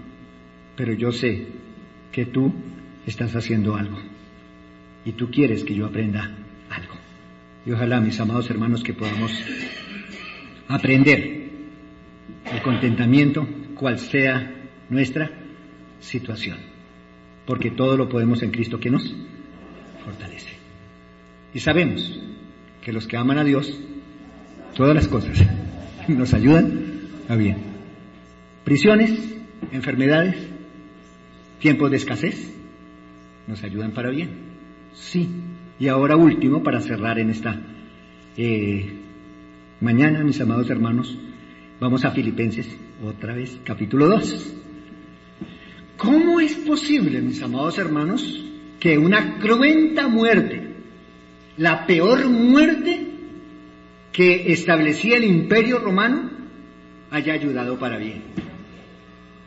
pero 0.76 0.92
yo 0.92 1.12
sé 1.12 1.46
que 2.12 2.26
tú 2.26 2.52
estás 3.06 3.34
haciendo 3.34 3.76
algo 3.76 3.98
y 5.04 5.12
tú 5.12 5.30
quieres 5.30 5.64
que 5.64 5.74
yo 5.74 5.86
aprenda 5.86 6.34
algo. 6.70 6.94
Y 7.64 7.72
ojalá, 7.72 8.00
mis 8.00 8.18
amados 8.20 8.48
hermanos, 8.50 8.82
que 8.82 8.94
podamos 8.94 9.32
aprender 10.68 11.50
el 12.52 12.62
contentamiento, 12.62 13.46
cual 13.74 13.98
sea 13.98 14.52
nuestra 14.88 15.30
situación. 16.00 16.58
Porque 17.44 17.70
todo 17.70 17.96
lo 17.96 18.08
podemos 18.08 18.42
en 18.42 18.50
Cristo 18.50 18.78
que 18.80 18.90
nos 18.90 19.14
fortalece. 20.04 20.54
Y 21.54 21.60
sabemos 21.60 22.20
que 22.82 22.92
los 22.92 23.06
que 23.06 23.16
aman 23.16 23.38
a 23.38 23.44
Dios, 23.44 23.80
todas 24.76 24.94
las 24.94 25.08
cosas 25.08 25.42
nos 26.06 26.32
ayudan 26.34 26.70
a 27.28 27.34
bien. 27.34 27.56
Prisiones, 28.62 29.34
enfermedades, 29.72 30.36
tiempos 31.58 31.90
de 31.90 31.96
escasez, 31.96 32.52
nos 33.46 33.62
ayudan 33.64 33.92
para 33.92 34.10
bien. 34.10 34.30
Sí. 34.92 35.28
Y 35.78 35.88
ahora 35.88 36.16
último, 36.16 36.62
para 36.62 36.80
cerrar 36.80 37.18
en 37.18 37.30
esta 37.30 37.60
eh, 38.36 38.92
mañana, 39.80 40.22
mis 40.22 40.40
amados 40.40 40.70
hermanos, 40.70 41.18
vamos 41.80 42.04
a 42.04 42.10
Filipenses, 42.10 42.68
otra 43.04 43.34
vez, 43.34 43.58
capítulo 43.64 44.06
2. 44.08 44.54
¿Cómo 45.96 46.40
es 46.40 46.54
posible, 46.54 47.20
mis 47.22 47.42
amados 47.42 47.78
hermanos, 47.78 48.44
que 48.78 48.98
una 48.98 49.38
cruenta 49.38 50.08
muerte, 50.08 50.74
la 51.56 51.86
peor 51.86 52.28
muerte 52.28 53.15
que 54.16 54.50
establecía 54.50 55.18
el 55.18 55.24
imperio 55.24 55.78
romano, 55.78 56.30
haya 57.10 57.34
ayudado 57.34 57.78
para 57.78 57.98
bien? 57.98 58.22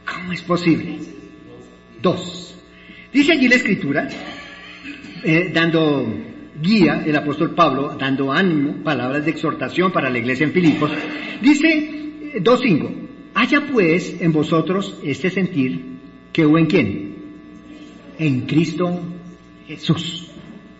¿Cómo 0.05 0.31
es 0.31 0.43
posible? 0.43 0.99
Dos. 1.99 2.55
Dice 3.11 3.31
allí 3.31 3.47
la 3.47 3.55
escritura, 3.55 4.07
eh, 5.23 5.49
dando 5.51 6.05
guía, 6.61 7.03
el 7.03 7.15
apóstol 7.15 7.55
Pablo, 7.55 7.95
dando 7.99 8.31
ánimo, 8.31 8.83
palabras 8.83 9.25
de 9.25 9.31
exhortación 9.31 9.91
para 9.91 10.11
la 10.11 10.19
iglesia 10.19 10.45
en 10.45 10.53
Filipos, 10.53 10.91
dice 11.41 12.35
2.5, 12.35 12.83
eh, 12.83 12.95
haya 13.33 13.65
pues 13.65 14.21
en 14.21 14.31
vosotros 14.31 14.99
este 15.03 15.31
sentir 15.31 15.83
que 16.31 16.45
hubo 16.45 16.59
en 16.59 16.67
quién? 16.67 17.15
En 18.19 18.41
Cristo 18.41 19.01
Jesús. 19.65 20.29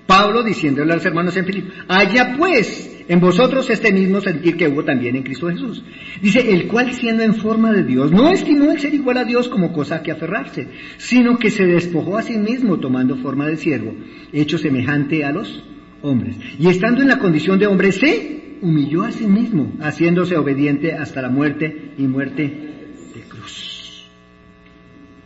Pablo 0.06 0.44
diciéndole 0.44 0.92
a 0.94 0.96
los 0.98 1.06
hermanos 1.06 1.36
en 1.38 1.46
Filipos, 1.46 1.74
haya 1.88 2.36
pues 2.38 2.99
en 3.10 3.20
vosotros 3.20 3.68
este 3.72 3.92
mismo 3.92 4.22
sentir 4.22 4.56
que 4.56 4.68
hubo 4.68 4.86
también 4.86 5.16
en 5.16 5.24
Cristo 5.24 5.50
Jesús. 5.50 5.84
Dice, 6.22 6.54
el 6.54 6.68
cual 6.68 6.94
siendo 6.94 7.24
en 7.24 7.34
forma 7.34 7.72
de 7.72 7.84
Dios, 7.84 8.12
no 8.12 8.30
estimó 8.30 8.72
el 8.72 8.80
ser 8.80 8.94
igual 8.94 9.18
a 9.18 9.24
Dios 9.24 9.50
como 9.50 9.74
cosa 9.74 10.04
que 10.04 10.12
aferrarse, 10.12 10.68
sino 10.98 11.40
que 11.40 11.50
se 11.50 11.66
despojó 11.66 12.18
a 12.18 12.22
sí 12.22 12.38
mismo 12.38 12.80
tomando 12.80 13.18
forma 13.18 13.48
de 13.48 13.58
siervo, 13.58 13.96
hecho 14.32 14.60
semejante 14.60 15.26
a 15.26 15.32
los 15.32 15.64
hombres. 16.04 16.38
Y 16.60 16.68
estando 16.68 17.02
en 17.02 17.08
la 17.08 17.18
condición 17.18 17.58
de 17.58 17.66
hombre, 17.66 17.92
se 17.92 18.58
humilló 18.62 19.02
a 19.04 19.12
sí 19.12 19.26
mismo, 19.26 19.74
haciéndose 19.82 20.38
obediente 20.38 20.94
hasta 20.94 21.24
la 21.24 21.30
muerte 21.30 21.94
y 21.98 22.04
muerte 22.04 22.44
de 22.44 23.22
cruz. 23.22 24.08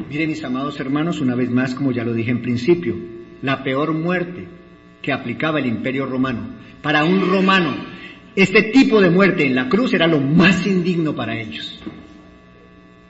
Miren 0.09 0.29
mis 0.29 0.43
amados 0.45 0.79
hermanos, 0.79 1.19
una 1.19 1.35
vez 1.35 1.51
más, 1.51 1.75
como 1.75 1.91
ya 1.91 2.05
lo 2.05 2.13
dije 2.13 2.31
en 2.31 2.41
principio, 2.41 2.95
la 3.41 3.61
peor 3.61 3.93
muerte 3.93 4.47
que 5.01 5.11
aplicaba 5.11 5.59
el 5.59 5.65
imperio 5.65 6.05
romano 6.05 6.62
para 6.83 7.05
un 7.05 7.31
romano, 7.31 7.77
este 8.35 8.63
tipo 8.63 9.01
de 9.01 9.09
muerte 9.09 9.47
en 9.47 9.55
la 9.55 9.69
cruz 9.69 9.93
era 9.93 10.05
lo 10.05 10.19
más 10.19 10.67
indigno 10.67 11.15
para 11.15 11.39
ellos. 11.39 11.79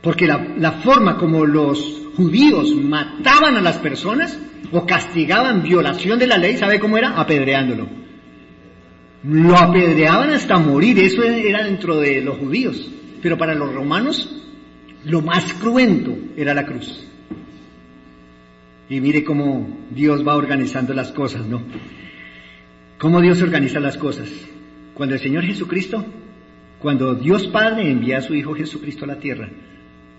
Porque 0.01 0.27
la, 0.27 0.71
forma 0.83 1.17
como 1.17 1.43
los 1.45 2.03
judíos 2.15 2.75
mataban 2.75 3.55
a 3.55 3.61
las 3.61 3.79
personas 3.79 4.39
o 4.71 4.85
castigaban 4.85 5.63
violación 5.63 6.19
de 6.19 6.27
la 6.27 6.37
ley, 6.37 6.55
¿sabe 6.55 6.79
cómo 6.79 6.97
era? 6.97 7.19
Apedreándolo. 7.19 7.89
Lo 9.23 9.57
apedreaban 9.57 10.29
hasta 10.29 10.59
morir, 10.59 10.99
eso 10.99 11.23
era 11.23 11.63
dentro 11.63 11.99
de 11.99 12.21
los 12.21 12.37
judíos. 12.37 12.91
Pero 13.23 13.37
para 13.37 13.55
los 13.55 13.73
romanos, 13.73 14.29
lo 15.05 15.21
más 15.21 15.51
cruento 15.53 16.15
era 16.37 16.53
la 16.53 16.65
cruz. 16.65 17.07
Y 18.87 19.01
mire 19.01 19.23
cómo 19.23 19.85
Dios 19.89 20.27
va 20.27 20.35
organizando 20.35 20.93
las 20.93 21.11
cosas, 21.11 21.47
¿no? 21.47 21.63
Cómo 23.03 23.19
Dios 23.19 23.41
organiza 23.41 23.81
las 23.81 23.97
cosas. 23.97 24.29
Cuando 24.93 25.15
el 25.15 25.19
Señor 25.19 25.43
Jesucristo, 25.43 26.05
cuando 26.79 27.15
Dios 27.15 27.47
Padre 27.47 27.91
envía 27.91 28.19
a 28.19 28.21
su 28.21 28.33
Hijo 28.33 28.55
Jesucristo 28.55 29.03
a 29.03 29.09
la 29.09 29.19
tierra, 29.19 29.49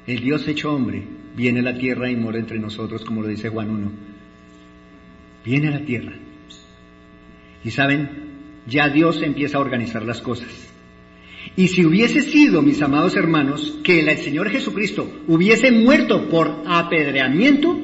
el 0.06 0.20
Dios 0.20 0.46
hecho 0.48 0.70
hombre 0.70 1.02
viene 1.34 1.60
a 1.60 1.62
la 1.62 1.78
tierra 1.78 2.10
y 2.10 2.16
mora 2.16 2.38
entre 2.38 2.58
nosotros, 2.58 3.02
como 3.02 3.22
lo 3.22 3.28
dice 3.28 3.48
Juan 3.48 3.70
1. 3.70 3.90
Viene 5.46 5.68
a 5.68 5.70
la 5.70 5.80
tierra. 5.80 6.12
Y 7.64 7.70
saben, 7.70 8.10
ya 8.66 8.90
Dios 8.90 9.22
empieza 9.22 9.56
a 9.56 9.62
organizar 9.62 10.04
las 10.04 10.20
cosas. 10.20 10.70
Y 11.56 11.68
si 11.68 11.86
hubiese 11.86 12.20
sido, 12.20 12.60
mis 12.60 12.82
amados 12.82 13.16
hermanos, 13.16 13.80
que 13.82 14.00
el 14.00 14.18
Señor 14.18 14.50
Jesucristo 14.50 15.10
hubiese 15.26 15.70
muerto 15.70 16.28
por 16.28 16.64
apedreamiento, 16.66 17.80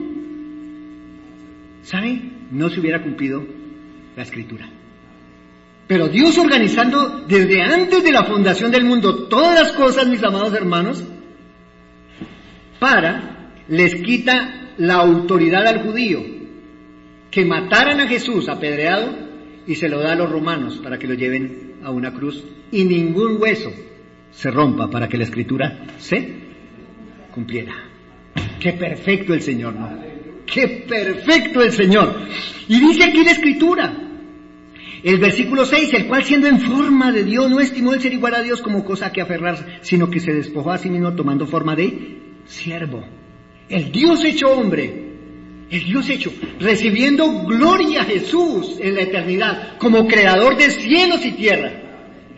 ¿saben? 1.84 2.48
No 2.50 2.68
se 2.68 2.80
hubiera 2.80 3.00
cumplido 3.00 3.46
la 4.14 4.24
escritura. 4.24 4.68
Pero 5.90 6.06
Dios 6.06 6.38
organizando 6.38 7.24
desde 7.26 7.62
antes 7.62 8.04
de 8.04 8.12
la 8.12 8.22
fundación 8.22 8.70
del 8.70 8.84
mundo 8.84 9.26
todas 9.26 9.60
las 9.60 9.72
cosas, 9.72 10.06
mis 10.06 10.22
amados 10.22 10.54
hermanos, 10.54 11.02
para 12.78 13.50
les 13.66 13.96
quita 13.96 14.70
la 14.78 14.94
autoridad 14.94 15.66
al 15.66 15.82
judío 15.82 16.20
que 17.28 17.44
mataran 17.44 17.98
a 17.98 18.06
Jesús 18.06 18.48
apedreado 18.48 19.16
y 19.66 19.74
se 19.74 19.88
lo 19.88 19.98
da 19.98 20.12
a 20.12 20.14
los 20.14 20.30
romanos 20.30 20.78
para 20.80 20.96
que 20.96 21.08
lo 21.08 21.14
lleven 21.14 21.80
a 21.82 21.90
una 21.90 22.14
cruz 22.14 22.44
y 22.70 22.84
ningún 22.84 23.42
hueso 23.42 23.72
se 24.30 24.48
rompa 24.52 24.88
para 24.88 25.08
que 25.08 25.18
la 25.18 25.24
escritura 25.24 25.86
se 25.98 26.34
cumpliera. 27.34 27.74
Qué 28.60 28.74
perfecto 28.74 29.34
el 29.34 29.42
Señor, 29.42 29.74
¿no? 29.74 29.90
Qué 30.46 30.84
perfecto 30.88 31.60
el 31.64 31.72
Señor. 31.72 32.28
Y 32.68 32.78
dice 32.78 33.02
aquí 33.02 33.24
la 33.24 33.32
escritura, 33.32 34.09
el 35.02 35.18
versículo 35.18 35.64
6, 35.64 35.94
el 35.94 36.06
cual 36.06 36.24
siendo 36.24 36.46
en 36.46 36.60
forma 36.60 37.10
de 37.10 37.24
Dios 37.24 37.50
no 37.50 37.60
estimó 37.60 37.94
el 37.94 38.00
ser 38.00 38.12
igual 38.12 38.34
a 38.34 38.42
Dios 38.42 38.60
como 38.60 38.84
cosa 38.84 39.12
que 39.12 39.22
aferrarse, 39.22 39.64
sino 39.80 40.10
que 40.10 40.20
se 40.20 40.32
despojó 40.32 40.72
a 40.72 40.78
sí 40.78 40.90
mismo 40.90 41.14
tomando 41.14 41.46
forma 41.46 41.74
de 41.74 42.18
siervo. 42.44 43.04
El 43.68 43.92
Dios 43.92 44.24
hecho 44.24 44.50
hombre, 44.50 45.10
el 45.70 45.84
Dios 45.84 46.08
hecho, 46.10 46.32
recibiendo 46.58 47.44
gloria 47.44 48.02
a 48.02 48.04
Jesús 48.04 48.76
en 48.80 48.94
la 48.94 49.02
eternidad 49.02 49.78
como 49.78 50.06
creador 50.06 50.56
de 50.56 50.70
cielos 50.70 51.24
y 51.24 51.32
tierra. 51.32 51.72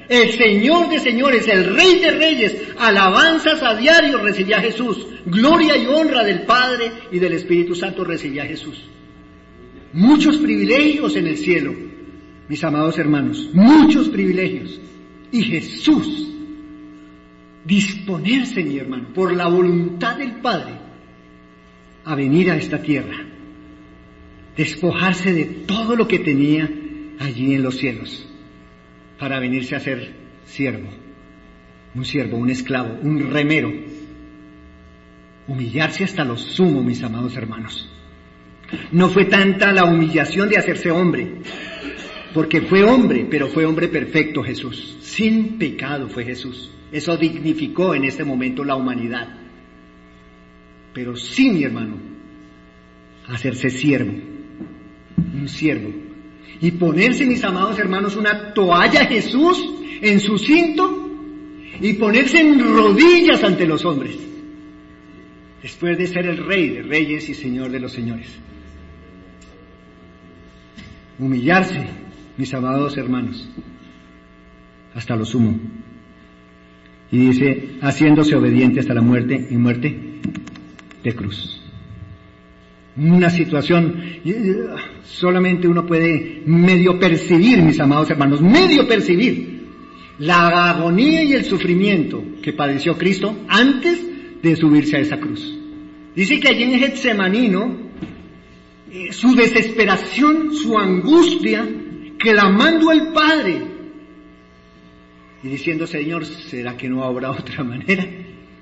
El 0.08 0.30
Señor 0.32 0.90
de 0.90 1.00
señores, 1.00 1.48
el 1.48 1.74
Rey 1.74 1.98
de 2.00 2.10
reyes, 2.10 2.56
alabanzas 2.78 3.62
a 3.62 3.74
diario 3.74 4.18
recibía 4.18 4.60
Jesús. 4.60 5.06
Gloria 5.24 5.76
y 5.76 5.86
honra 5.86 6.22
del 6.22 6.42
Padre 6.42 6.92
y 7.10 7.18
del 7.18 7.32
Espíritu 7.32 7.74
Santo 7.74 8.04
recibía 8.04 8.42
a 8.42 8.46
Jesús. 8.46 8.84
Muchos 9.94 10.36
privilegios 10.38 11.16
en 11.16 11.28
el 11.28 11.38
cielo 11.38 11.91
mis 12.48 12.62
amados 12.64 12.98
hermanos, 12.98 13.50
muchos 13.52 14.08
privilegios. 14.08 14.80
Y 15.30 15.42
Jesús, 15.42 16.30
disponerse, 17.64 18.62
mi 18.62 18.78
hermano, 18.78 19.08
por 19.14 19.34
la 19.34 19.48
voluntad 19.48 20.16
del 20.18 20.32
Padre, 20.40 20.74
a 22.04 22.14
venir 22.14 22.50
a 22.50 22.56
esta 22.56 22.82
tierra, 22.82 23.24
despojarse 24.56 25.32
de 25.32 25.44
todo 25.66 25.96
lo 25.96 26.06
que 26.08 26.18
tenía 26.18 26.68
allí 27.18 27.54
en 27.54 27.62
los 27.62 27.76
cielos, 27.76 28.28
para 29.18 29.38
venirse 29.38 29.76
a 29.76 29.80
ser 29.80 30.12
siervo, 30.44 30.88
un 31.94 32.04
siervo, 32.04 32.36
un 32.36 32.50
esclavo, 32.50 32.98
un 33.02 33.30
remero, 33.30 33.72
humillarse 35.46 36.04
hasta 36.04 36.24
lo 36.24 36.36
sumo, 36.36 36.82
mis 36.82 37.02
amados 37.02 37.36
hermanos. 37.36 37.88
No 38.90 39.08
fue 39.08 39.26
tanta 39.26 39.72
la 39.72 39.84
humillación 39.84 40.48
de 40.48 40.56
hacerse 40.56 40.90
hombre, 40.90 41.40
porque 42.32 42.62
fue 42.62 42.82
hombre, 42.84 43.26
pero 43.30 43.48
fue 43.48 43.64
hombre 43.64 43.88
perfecto 43.88 44.42
Jesús. 44.42 44.96
Sin 45.00 45.58
pecado 45.58 46.08
fue 46.08 46.24
Jesús. 46.24 46.70
Eso 46.90 47.16
dignificó 47.16 47.94
en 47.94 48.04
este 48.04 48.24
momento 48.24 48.64
la 48.64 48.76
humanidad. 48.76 49.28
Pero 50.92 51.16
sí, 51.16 51.50
mi 51.50 51.64
hermano, 51.64 51.96
hacerse 53.26 53.70
siervo, 53.70 54.12
un 55.16 55.48
siervo. 55.48 55.90
Y 56.60 56.72
ponerse, 56.72 57.24
mis 57.24 57.42
amados 57.44 57.78
hermanos, 57.78 58.16
una 58.16 58.52
toalla 58.52 59.06
Jesús 59.06 59.64
en 60.00 60.20
su 60.20 60.38
cinto 60.38 61.08
y 61.80 61.94
ponerse 61.94 62.40
en 62.40 62.60
rodillas 62.60 63.42
ante 63.42 63.66
los 63.66 63.84
hombres. 63.84 64.16
Después 65.62 65.96
de 65.96 66.06
ser 66.06 66.26
el 66.26 66.38
rey 66.38 66.70
de 66.70 66.82
reyes 66.82 67.28
y 67.28 67.34
señor 67.34 67.70
de 67.70 67.80
los 67.80 67.92
señores. 67.92 68.28
Humillarse 71.18 72.01
mis 72.42 72.52
amados 72.54 72.96
hermanos, 72.96 73.48
hasta 74.96 75.14
lo 75.14 75.24
sumo. 75.24 75.60
Y 77.12 77.18
dice, 77.18 77.76
haciéndose 77.80 78.34
obediente 78.34 78.80
hasta 78.80 78.94
la 78.94 79.00
muerte 79.00 79.46
y 79.48 79.56
muerte 79.56 79.96
de 81.04 81.14
cruz. 81.14 81.62
una 82.96 83.30
situación, 83.30 84.02
solamente 85.04 85.68
uno 85.68 85.86
puede 85.86 86.42
medio 86.44 86.98
percibir, 86.98 87.62
mis 87.62 87.78
amados 87.78 88.10
hermanos, 88.10 88.42
medio 88.42 88.88
percibir 88.88 89.68
la 90.18 90.70
agonía 90.70 91.22
y 91.22 91.34
el 91.34 91.44
sufrimiento 91.44 92.24
que 92.42 92.54
padeció 92.54 92.98
Cristo 92.98 93.36
antes 93.46 94.04
de 94.42 94.56
subirse 94.56 94.96
a 94.96 95.00
esa 95.00 95.20
cruz. 95.20 95.56
Dice 96.16 96.40
que 96.40 96.48
allí 96.48 96.64
en 96.64 96.80
Getsemanino, 96.80 97.76
eh, 98.90 99.12
su 99.12 99.32
desesperación, 99.36 100.52
su 100.52 100.76
angustia, 100.76 101.68
clamando 102.22 102.90
al 102.90 103.12
Padre 103.12 103.62
y 105.42 105.48
diciendo, 105.48 105.86
Señor, 105.86 106.24
¿será 106.24 106.76
que 106.76 106.88
no 106.88 107.02
habrá 107.02 107.32
otra 107.32 107.64
manera? 107.64 108.06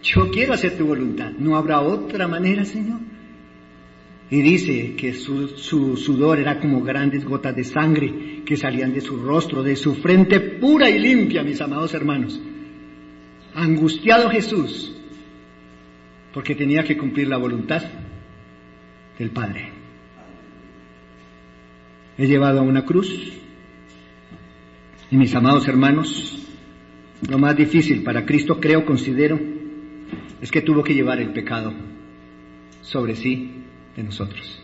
Yo 0.02 0.30
quiero 0.30 0.54
hacer 0.54 0.78
tu 0.78 0.86
voluntad, 0.86 1.32
¿no 1.38 1.56
habrá 1.56 1.80
otra 1.80 2.26
manera, 2.26 2.64
Señor? 2.64 3.00
Y 4.30 4.40
dice 4.40 4.94
que 4.96 5.12
su, 5.12 5.48
su, 5.48 5.96
sudor 5.96 6.38
era 6.38 6.58
como 6.58 6.82
grandes 6.82 7.24
gotas 7.24 7.54
de 7.54 7.64
sangre 7.64 8.42
que 8.46 8.56
salían 8.56 8.94
de 8.94 9.02
su 9.02 9.16
rostro, 9.18 9.62
de 9.62 9.76
su 9.76 9.94
frente 9.96 10.40
pura 10.40 10.88
y 10.88 10.98
limpia, 10.98 11.42
mis 11.42 11.60
amados 11.60 11.92
hermanos. 11.92 12.40
Angustiado 13.54 14.30
Jesús, 14.30 14.96
porque 16.32 16.54
tenía 16.54 16.84
que 16.84 16.96
cumplir 16.96 17.28
la 17.28 17.36
voluntad 17.36 17.82
del 19.18 19.30
Padre. 19.30 19.70
He 22.16 22.26
llevado 22.26 22.60
a 22.60 22.62
una 22.62 22.84
cruz 22.84 23.39
y 25.10 25.16
mis 25.16 25.34
amados 25.34 25.66
hermanos, 25.66 26.38
lo 27.28 27.38
más 27.38 27.56
difícil 27.56 28.02
para 28.02 28.24
Cristo 28.24 28.60
creo, 28.60 28.84
considero, 28.84 29.38
es 30.40 30.50
que 30.50 30.62
tuvo 30.62 30.82
que 30.82 30.94
llevar 30.94 31.20
el 31.20 31.32
pecado 31.32 31.72
sobre 32.82 33.16
sí 33.16 33.62
de 33.96 34.02
nosotros. 34.02 34.62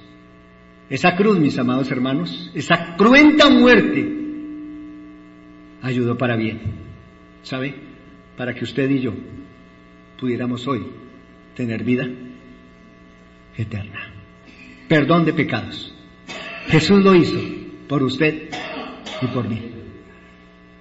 Esa 0.88 1.16
cruz, 1.16 1.38
mis 1.38 1.58
amados 1.58 1.90
hermanos, 1.90 2.50
esa 2.54 2.96
cruenta 2.96 3.50
muerte 3.50 4.08
ayudó 5.82 6.16
para 6.16 6.36
bien. 6.36 6.60
¿Sabe? 7.42 7.74
Para 8.36 8.54
que 8.54 8.64
usted 8.64 8.88
y 8.90 9.00
yo 9.00 9.12
pudiéramos 10.18 10.66
hoy 10.66 10.86
tener 11.54 11.82
vida 11.84 12.08
eterna. 13.56 14.12
Perdón 14.88 15.24
de 15.24 15.32
pecados. 15.32 15.92
Jesús 16.68 17.02
lo 17.02 17.14
hizo 17.14 17.38
por 17.88 18.02
usted 18.02 18.48
y 19.22 19.26
por 19.26 19.48
mí. 19.48 19.75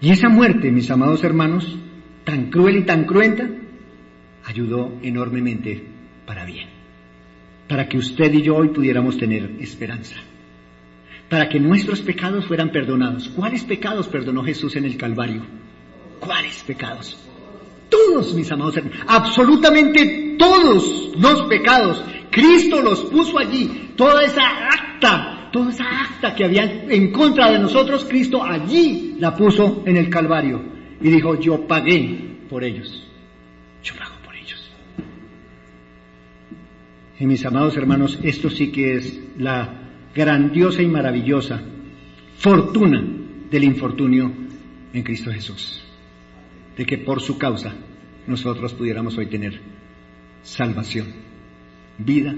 Y 0.05 0.11
esa 0.11 0.29
muerte, 0.29 0.71
mis 0.71 0.91
amados 0.91 1.23
hermanos, 1.23 1.75
tan 2.23 2.51
cruel 2.51 2.77
y 2.77 2.85
tan 2.85 3.05
cruenta, 3.05 3.49
ayudó 4.43 4.99
enormemente 5.01 5.83
para 6.27 6.45
bien 6.45 6.75
para 7.67 7.87
que 7.89 7.97
usted 7.97 8.31
y 8.33 8.43
yo 8.43 8.57
hoy 8.57 8.69
pudiéramos 8.69 9.17
tener 9.17 9.55
esperanza, 9.59 10.17
para 11.29 11.49
que 11.49 11.59
nuestros 11.59 12.01
pecados 12.01 12.45
fueran 12.45 12.71
perdonados. 12.71 13.29
¿Cuáles 13.29 13.63
pecados 13.63 14.07
perdonó 14.07 14.43
Jesús 14.43 14.75
en 14.75 14.85
el 14.85 14.97
Calvario? 14.97 15.43
¿Cuáles 16.19 16.61
pecados? 16.63 17.17
Todos, 17.89 18.35
mis 18.35 18.51
amados 18.51 18.77
hermanos, 18.77 18.99
absolutamente 19.07 20.35
todos 20.37 21.13
los 21.17 21.41
pecados. 21.47 22.03
Cristo 22.29 22.81
los 22.81 23.05
puso 23.05 23.39
allí. 23.39 23.93
Toda 23.95 24.23
esa 24.23 24.43
acta, 24.67 25.34
toda 25.55 25.69
esa 25.69 25.85
acta 25.85 26.35
que 26.35 26.43
había 26.43 26.63
en 26.63 27.13
contra 27.13 27.49
de 27.49 27.59
nosotros, 27.59 28.03
Cristo 28.03 28.43
allí 28.43 29.15
la 29.19 29.33
puso 29.33 29.83
en 29.85 29.95
el 29.95 30.09
Calvario. 30.09 30.61
Y 30.99 31.09
dijo, 31.09 31.39
yo 31.39 31.65
pagué 31.65 32.41
por 32.49 32.61
ellos. 32.65 33.07
Yo 33.81 33.95
pago 33.95 34.15
Y 37.17 37.25
mis 37.25 37.45
amados 37.45 37.77
hermanos, 37.77 38.19
esto 38.21 38.49
sí 38.49 38.69
que 38.69 38.95
es 38.95 39.21
la 39.37 39.91
grandiosa 40.13 40.81
y 40.81 40.87
maravillosa 40.87 41.61
fortuna 42.35 43.01
del 43.49 43.63
infortunio 43.63 44.33
en 44.91 45.03
Cristo 45.03 45.31
Jesús. 45.31 45.81
De 46.75 46.85
que 46.85 46.97
por 46.97 47.21
su 47.21 47.37
causa 47.37 47.73
nosotros 48.27 48.73
pudiéramos 48.73 49.17
hoy 49.17 49.27
tener 49.27 49.61
salvación, 50.41 51.13
vida 51.97 52.35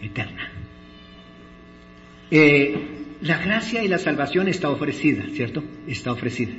eterna. 0.00 0.55
Eh, 2.30 2.96
la 3.22 3.38
gracia 3.38 3.82
y 3.82 3.88
la 3.88 3.98
salvación 3.98 4.48
está 4.48 4.70
ofrecida, 4.70 5.24
¿cierto? 5.32 5.62
Está 5.86 6.12
ofrecida. 6.12 6.52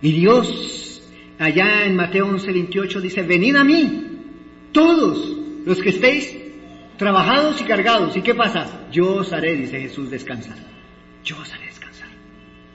Y 0.00 0.12
Dios, 0.12 1.02
allá 1.38 1.84
en 1.84 1.96
Mateo 1.96 2.26
11, 2.26 2.52
28, 2.52 3.00
dice, 3.00 3.22
venid 3.22 3.56
a 3.56 3.64
mí, 3.64 4.06
todos 4.72 5.36
los 5.64 5.80
que 5.80 5.90
estéis 5.90 6.36
trabajados 6.96 7.60
y 7.60 7.64
cargados. 7.64 8.16
¿Y 8.16 8.22
qué 8.22 8.34
pasa? 8.34 8.88
Yo 8.92 9.16
os 9.16 9.32
haré, 9.32 9.56
dice 9.56 9.80
Jesús, 9.80 10.10
descansar. 10.10 10.56
Yo 11.24 11.38
os 11.38 11.52
haré 11.52 11.66
descansar. 11.66 12.08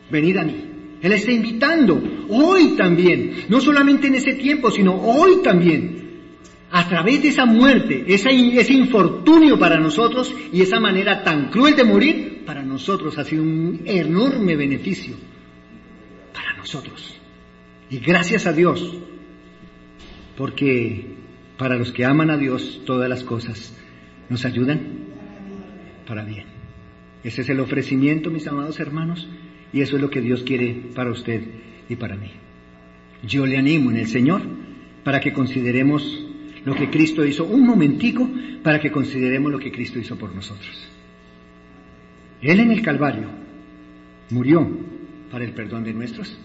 Venid 0.10 0.38
a 0.38 0.44
mí. 0.44 0.70
Él 1.02 1.12
está 1.12 1.32
invitando, 1.32 2.02
hoy 2.30 2.76
también, 2.78 3.46
no 3.50 3.60
solamente 3.60 4.08
en 4.08 4.16
ese 4.16 4.36
tiempo, 4.36 4.72
sino 4.72 4.96
hoy 4.96 5.42
también, 5.44 6.03
a 6.76 6.88
través 6.88 7.22
de 7.22 7.28
esa 7.28 7.46
muerte, 7.46 8.04
ese, 8.08 8.34
infortunio 8.34 9.60
para 9.60 9.80
nosotros 9.80 10.36
y 10.52 10.64
esa 10.64 10.80
manera 10.80 11.24
tan 11.24 11.52
cruel 11.52 11.76
de 11.76 11.84
morir, 11.84 12.44
para 12.48 12.64
nosotros 12.64 13.16
ha 13.20 13.24
sido 13.24 13.44
un 13.44 13.82
enorme 13.86 14.56
beneficio. 14.56 15.16
Para 16.34 16.58
nosotros. 16.58 17.16
Y 17.92 18.00
gracias 18.00 18.48
a 18.48 18.54
Dios, 18.54 18.92
porque 20.36 21.14
para 21.60 21.76
los 21.76 21.92
que 21.92 22.06
aman 22.06 22.32
a 22.32 22.38
Dios 22.38 22.82
todas 22.88 23.08
las 23.08 23.24
cosas 23.24 23.78
nos 24.30 24.44
ayudan 24.44 24.82
para 26.08 26.26
bien. 26.26 26.48
Ese 27.24 27.44
es 27.44 27.50
el 27.50 27.60
ofrecimiento, 27.60 28.32
mis 28.32 28.48
amados 28.48 28.80
hermanos, 28.80 29.30
y 29.72 29.82
eso 29.82 29.98
es 29.98 30.02
lo 30.02 30.10
que 30.10 30.22
Dios 30.22 30.42
quiere 30.42 30.74
para 30.96 31.12
usted 31.12 31.44
y 31.88 31.96
para 31.98 32.16
mí. 32.16 32.32
Yo 33.22 33.46
le 33.46 33.58
animo 33.58 33.92
en 33.92 33.98
el 33.98 34.08
Señor 34.08 34.42
para 35.04 35.20
que 35.20 35.34
consideremos 35.34 36.23
lo 36.66 36.76
que 36.76 36.90
Cristo 36.90 37.26
hizo, 37.26 37.46
un 37.46 37.66
momentico, 37.66 38.30
para 38.64 38.80
que 38.80 38.92
consideremos 38.92 39.52
lo 39.52 39.60
que 39.60 39.72
Cristo 39.72 40.00
hizo 40.00 40.18
por 40.18 40.34
nosotros. 40.34 40.88
Él 42.42 42.60
en 42.60 42.72
el 42.72 42.82
Calvario 42.82 43.30
murió 44.30 44.68
para 45.30 45.46
el 45.46 45.54
perdón 45.54 45.84
de 45.84 45.94
nuestros 45.94 46.38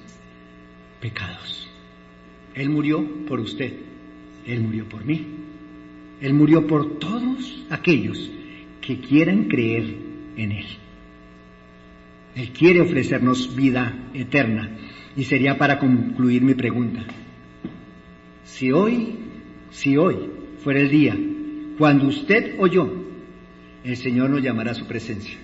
pecados. 1.01 1.69
Él 2.55 2.71
murió 2.71 3.07
por 3.27 3.41
usted, 3.41 3.73
Él 4.47 4.61
murió 4.61 4.89
por 4.89 5.05
mí. 5.05 5.27
Él 6.21 6.35
murió 6.35 6.67
por 6.67 6.99
todos 6.99 7.65
aquellos 7.71 8.31
que 8.81 8.99
quieran 8.99 9.45
creer 9.45 9.95
en 10.37 10.53
Él. 10.53 10.67
Él 12.35 12.51
quiere 12.51 12.81
ofrecernos 12.81 13.55
vida 13.55 14.11
eterna. 14.15 14.71
Y 15.17 15.25
sería 15.25 15.59
para 15.59 15.79
concluir 15.79 16.43
mi 16.43 16.55
pregunta. 16.55 17.05
Si 18.45 18.71
hoy, 18.71 19.17
si 19.71 19.97
hoy 19.97 20.31
fuera 20.63 20.81
el 20.81 20.91
día 20.91 21.17
cuando 21.79 22.09
usted 22.09 22.57
o 22.59 22.67
yo, 22.67 22.93
el 23.85 23.97
Señor 23.97 24.31
nos 24.31 24.43
llamará 24.43 24.73
a 24.73 24.75
su 24.75 24.87
presencia. 24.87 25.39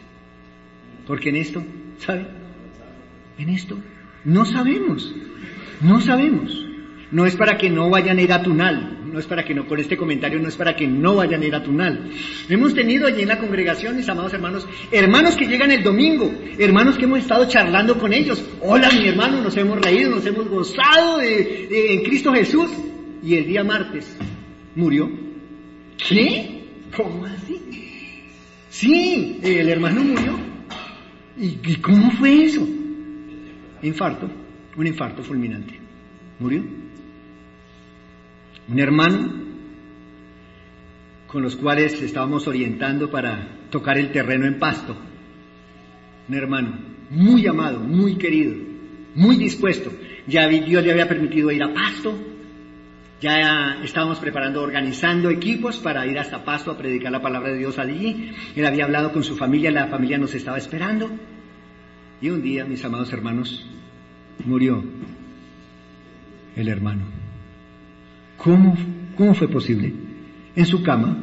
Porque 1.06 1.28
en 1.28 1.36
esto, 1.36 1.62
¿sabe? 1.98 2.26
En 3.38 3.48
esto 3.48 3.78
no 4.24 4.44
sabemos, 4.44 5.14
no 5.80 6.00
sabemos. 6.00 6.64
No 7.10 7.26
es 7.26 7.36
para 7.36 7.56
que 7.56 7.70
no 7.70 7.90
vayan 7.90 8.18
a 8.18 8.22
ir 8.22 8.32
a 8.32 8.42
Tunal, 8.42 8.98
no 9.12 9.20
es 9.20 9.26
para 9.26 9.44
que 9.44 9.54
no, 9.54 9.68
con 9.68 9.78
este 9.78 9.96
comentario 9.96 10.40
no 10.40 10.48
es 10.48 10.56
para 10.56 10.74
que 10.74 10.88
no 10.88 11.14
vayan 11.14 11.42
a 11.42 11.44
ir 11.44 11.54
a 11.54 11.62
Tunal. 11.62 12.10
Hemos 12.48 12.74
tenido 12.74 13.06
allí 13.06 13.22
en 13.22 13.28
la 13.28 13.38
congregación, 13.38 13.94
mis 13.94 14.08
amados 14.08 14.32
hermanos, 14.32 14.66
hermanos 14.90 15.36
que 15.36 15.46
llegan 15.46 15.70
el 15.70 15.84
domingo, 15.84 16.32
hermanos 16.58 16.98
que 16.98 17.04
hemos 17.04 17.20
estado 17.20 17.46
charlando 17.46 17.98
con 17.98 18.12
ellos. 18.12 18.44
Hola 18.60 18.90
mi 18.90 19.06
hermano, 19.06 19.42
nos 19.42 19.56
hemos 19.56 19.80
reído, 19.80 20.10
nos 20.10 20.26
hemos 20.26 20.48
gozado 20.48 21.20
en 21.22 22.02
Cristo 22.02 22.32
Jesús. 22.32 22.68
Y 23.24 23.34
el 23.36 23.46
día 23.46 23.64
martes 23.64 24.16
murió. 24.76 25.10
¿Qué? 26.08 26.64
¿Cómo 26.96 27.24
así? 27.24 27.60
Sí, 28.68 29.40
el 29.42 29.68
hermano 29.68 30.02
murió. 30.04 30.38
¿Y 31.38 31.76
cómo 31.76 32.10
fue 32.12 32.44
eso? 32.44 32.66
Infarto, 33.82 34.30
un 34.76 34.86
infarto 34.86 35.22
fulminante. 35.22 35.78
Murió 36.38 36.62
un 38.68 38.78
hermano 38.78 39.32
con 41.26 41.42
los 41.42 41.56
cuales 41.56 42.00
estábamos 42.00 42.46
orientando 42.46 43.10
para 43.10 43.66
tocar 43.70 43.98
el 43.98 44.12
terreno 44.12 44.46
en 44.46 44.58
pasto. 44.58 44.96
Un 46.28 46.34
hermano 46.34 46.78
muy 47.10 47.46
amado, 47.46 47.80
muy 47.80 48.16
querido, 48.16 48.54
muy 49.14 49.36
dispuesto. 49.36 49.92
Ya 50.26 50.48
Dios 50.48 50.84
le 50.84 50.92
había 50.92 51.08
permitido 51.08 51.50
ir 51.50 51.62
a 51.62 51.74
pasto. 51.74 52.16
Ya 53.24 53.80
estábamos 53.82 54.18
preparando, 54.18 54.60
organizando 54.60 55.30
equipos 55.30 55.78
para 55.78 56.06
ir 56.06 56.18
hasta 56.18 56.44
Pasto 56.44 56.70
a 56.70 56.76
predicar 56.76 57.10
la 57.10 57.22
palabra 57.22 57.52
de 57.52 57.56
Dios 57.56 57.78
allí. 57.78 58.32
Él 58.54 58.66
había 58.66 58.84
hablado 58.84 59.14
con 59.14 59.24
su 59.24 59.34
familia, 59.34 59.70
la 59.70 59.86
familia 59.86 60.18
nos 60.18 60.34
estaba 60.34 60.58
esperando. 60.58 61.10
Y 62.20 62.28
un 62.28 62.42
día, 62.42 62.66
mis 62.66 62.84
amados 62.84 63.10
hermanos, 63.14 63.66
murió 64.44 64.84
el 66.54 66.68
hermano. 66.68 67.06
¿Cómo, 68.36 68.76
¿Cómo 69.16 69.32
fue 69.32 69.48
posible? 69.48 69.90
En 70.54 70.66
su 70.66 70.82
cama, 70.82 71.16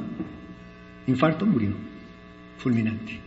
infarto, 1.06 1.46
murió. 1.46 1.76
fulminante. 2.58 3.20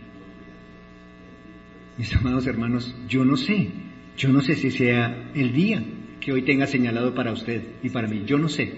Mis 1.97 2.13
amados 2.13 2.45
hermanos, 2.45 2.93
yo 3.07 3.23
no 3.23 3.37
sé, 3.37 3.69
yo 4.17 4.27
no 4.27 4.41
sé 4.41 4.55
si 4.55 4.69
sea 4.69 5.31
el 5.33 5.53
día 5.53 5.81
que 6.25 6.33
hoy 6.33 6.41
tenga 6.41 6.65
señalado 6.65 7.13
para 7.13 7.31
usted 7.31 7.61
y 7.83 7.89
para 7.91 8.07
mí, 8.07 8.23
yo 8.25 8.39
no 8.39 8.49
sé. 8.49 8.73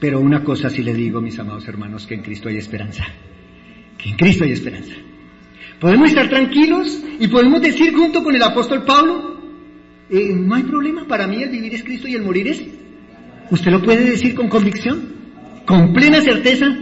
Pero 0.00 0.20
una 0.20 0.42
cosa 0.42 0.70
sí 0.70 0.82
le 0.82 0.94
digo, 0.94 1.20
mis 1.20 1.38
amados 1.38 1.68
hermanos, 1.68 2.06
que 2.06 2.14
en 2.14 2.22
Cristo 2.22 2.48
hay 2.48 2.56
esperanza, 2.56 3.04
que 3.98 4.08
en 4.08 4.16
Cristo 4.16 4.44
hay 4.44 4.52
esperanza. 4.52 4.94
Podemos 5.78 6.08
estar 6.08 6.30
tranquilos 6.30 7.04
y 7.20 7.28
podemos 7.28 7.60
decir 7.60 7.92
junto 7.92 8.24
con 8.24 8.34
el 8.34 8.42
apóstol 8.42 8.84
Pablo, 8.86 9.38
eh, 10.08 10.32
no 10.34 10.54
hay 10.54 10.62
problema, 10.62 11.06
para 11.06 11.26
mí 11.26 11.42
el 11.42 11.50
vivir 11.50 11.74
es 11.74 11.84
Cristo 11.84 12.08
y 12.08 12.14
el 12.14 12.22
morir 12.22 12.48
es. 12.48 12.64
Usted 13.50 13.70
lo 13.70 13.82
puede 13.82 14.06
decir 14.06 14.34
con 14.34 14.48
convicción, 14.48 15.12
con 15.66 15.92
plena 15.92 16.22
certeza, 16.22 16.74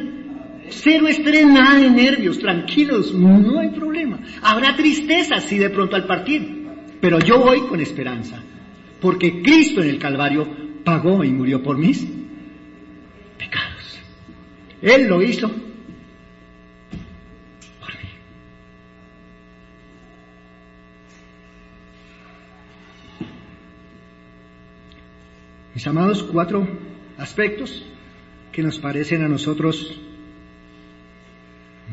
Cero 0.69 1.09
estrés, 1.09 1.45
nada 1.49 1.81
de 1.81 1.91
nervios, 1.91 2.39
tranquilos, 2.39 3.13
no 3.13 3.59
hay 3.59 3.71
problema. 3.71 4.21
Habrá 4.41 4.77
tristeza 4.77 5.41
si 5.41 5.59
de 5.59 5.69
pronto 5.69 5.97
al 5.97 6.07
partir, 6.07 6.65
pero 7.01 7.19
yo 7.19 7.41
voy 7.41 7.63
con 7.63 7.81
esperanza, 7.81 8.41
porque 9.01 9.43
Cristo 9.43 9.83
en 9.83 9.91
el 9.91 9.99
Calvario 9.99 10.47
pagó 10.85 11.25
y 11.25 11.31
murió 11.31 11.63
por 11.63 11.79
mis 11.79 12.07
pecados. 13.39 14.01
Él 14.83 15.09
lo 15.09 15.23
hizo 15.23 15.49
por 15.49 15.59
mí. 17.95 18.09
Mis 25.75 25.87
amados, 25.87 26.23
cuatro 26.23 26.67
aspectos 27.19 27.85
que 28.53 28.63
nos 28.63 28.79
parecen 28.79 29.23
a 29.23 29.29
nosotros 29.29 29.99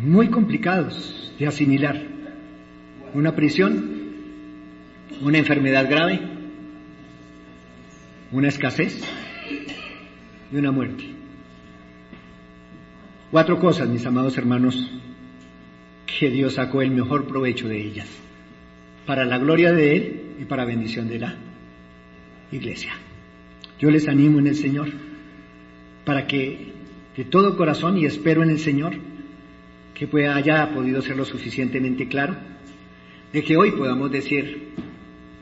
muy 0.02 0.30
complicados 0.30 1.34
de 1.40 1.48
asimilar. 1.48 2.02
Una 3.14 3.36
prisión, 3.36 3.98
una 5.22 5.38
enfermedad 5.38 5.90
grave, 5.90 6.37
una 8.32 8.50
escasez 8.50 9.02
y 10.52 10.56
una 10.56 10.72
muerte. 10.72 11.06
Cuatro 13.32 13.60
cosas, 13.60 13.90
mis 13.90 14.06
amados 14.06 14.38
hermanos, 14.38 14.92
que 16.06 16.30
Dios 16.30 16.54
sacó 16.54 16.82
el 16.82 16.92
mejor 16.92 17.28
provecho 17.28 17.68
de 17.68 17.82
ellas, 17.82 18.08
para 19.06 19.26
la 19.26 19.38
gloria 19.38 19.72
de 19.72 19.96
Él 19.96 20.22
y 20.40 20.46
para 20.46 20.66
bendición 20.66 21.08
de 21.08 21.20
la 21.20 21.36
iglesia. 22.52 22.94
Yo 23.80 23.92
les 23.92 24.08
animo 24.08 24.40
en 24.40 24.48
el 24.48 24.56
Señor, 24.56 24.90
para 26.06 26.26
que 26.26 26.74
de 27.16 27.26
todo 27.26 27.58
corazón, 27.58 27.98
y 27.98 28.06
espero 28.06 28.44
en 28.44 28.50
el 28.50 28.60
Señor, 28.60 28.94
que 29.94 30.08
pueda, 30.08 30.36
haya 30.36 30.74
podido 30.74 31.02
ser 31.02 31.18
lo 31.18 31.26
suficientemente 31.26 32.08
claro, 32.08 32.36
de 33.34 33.44
que 33.44 33.58
hoy 33.58 33.72
podamos 33.72 34.12
decir 34.12 34.70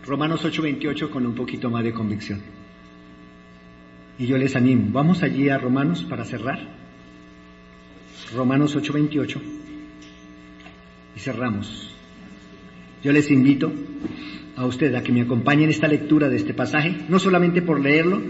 Romanos 0.05 0.43
8:28 0.43 1.09
con 1.09 1.25
un 1.25 1.35
poquito 1.35 1.69
más 1.69 1.83
de 1.83 1.93
convicción. 1.93 2.41
Y 4.17 4.27
yo 4.27 4.37
les 4.37 4.55
animo, 4.55 4.87
vamos 4.91 5.23
allí 5.23 5.49
a 5.49 5.57
Romanos 5.57 6.05
para 6.09 6.23
cerrar. 6.23 6.59
Romanos 8.33 8.75
8:28 8.75 9.41
y 11.15 11.19
cerramos. 11.19 11.93
Yo 13.03 13.11
les 13.11 13.29
invito 13.29 13.71
a 14.55 14.65
usted 14.65 14.95
a 14.95 15.03
que 15.03 15.11
me 15.11 15.21
acompañe 15.21 15.63
en 15.65 15.69
esta 15.69 15.87
lectura 15.87 16.29
de 16.29 16.37
este 16.37 16.53
pasaje, 16.53 16.95
no 17.09 17.19
solamente 17.19 17.61
por 17.61 17.79
leerlo, 17.79 18.21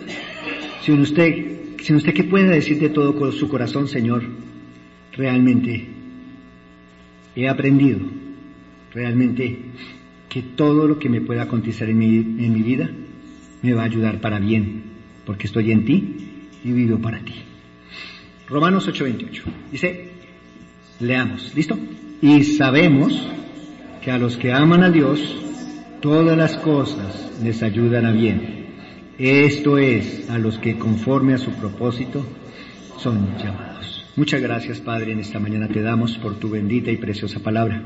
sino 0.81 1.01
usted, 1.01 1.77
sino 1.81 1.97
usted 1.97 2.13
que 2.13 2.23
pueda 2.23 2.49
decir 2.49 2.79
de 2.79 2.89
todo 2.89 3.31
su 3.31 3.47
corazón, 3.47 3.87
Señor, 3.87 4.23
realmente 5.13 5.87
he 7.35 7.47
aprendido 7.47 7.99
realmente 8.95 9.59
que 10.29 10.41
todo 10.41 10.87
lo 10.87 10.97
que 10.97 11.09
me 11.09 11.21
pueda 11.21 11.43
acontecer 11.43 11.89
en 11.89 11.97
mi, 11.97 12.17
en 12.17 12.53
mi 12.53 12.63
vida 12.63 12.89
me 13.61 13.73
va 13.73 13.83
a 13.83 13.85
ayudar 13.85 14.21
para 14.21 14.39
bien, 14.39 14.83
porque 15.25 15.47
estoy 15.47 15.71
en 15.71 15.85
ti 15.85 16.15
y 16.63 16.71
vivo 16.71 16.99
para 16.99 17.19
ti. 17.19 17.33
Romanos 18.47 18.87
8:28. 18.87 19.43
Dice, 19.71 20.09
leamos, 20.99 21.53
¿listo? 21.55 21.77
Y 22.21 22.43
sabemos 22.43 23.27
que 24.01 24.11
a 24.11 24.17
los 24.17 24.37
que 24.37 24.53
aman 24.53 24.83
a 24.83 24.89
Dios, 24.89 25.19
todas 26.01 26.37
las 26.37 26.57
cosas 26.57 27.39
les 27.43 27.63
ayudan 27.63 28.05
a 28.05 28.11
bien. 28.11 28.65
Esto 29.17 29.77
es, 29.77 30.29
a 30.29 30.37
los 30.37 30.59
que 30.59 30.77
conforme 30.77 31.33
a 31.33 31.37
su 31.37 31.51
propósito 31.51 32.25
son 32.97 33.37
llamados. 33.37 34.05
Muchas 34.15 34.41
gracias, 34.41 34.79
Padre, 34.79 35.11
en 35.13 35.19
esta 35.19 35.39
mañana 35.39 35.67
te 35.67 35.81
damos 35.81 36.17
por 36.17 36.35
tu 36.35 36.49
bendita 36.49 36.91
y 36.91 36.97
preciosa 36.97 37.39
palabra. 37.39 37.81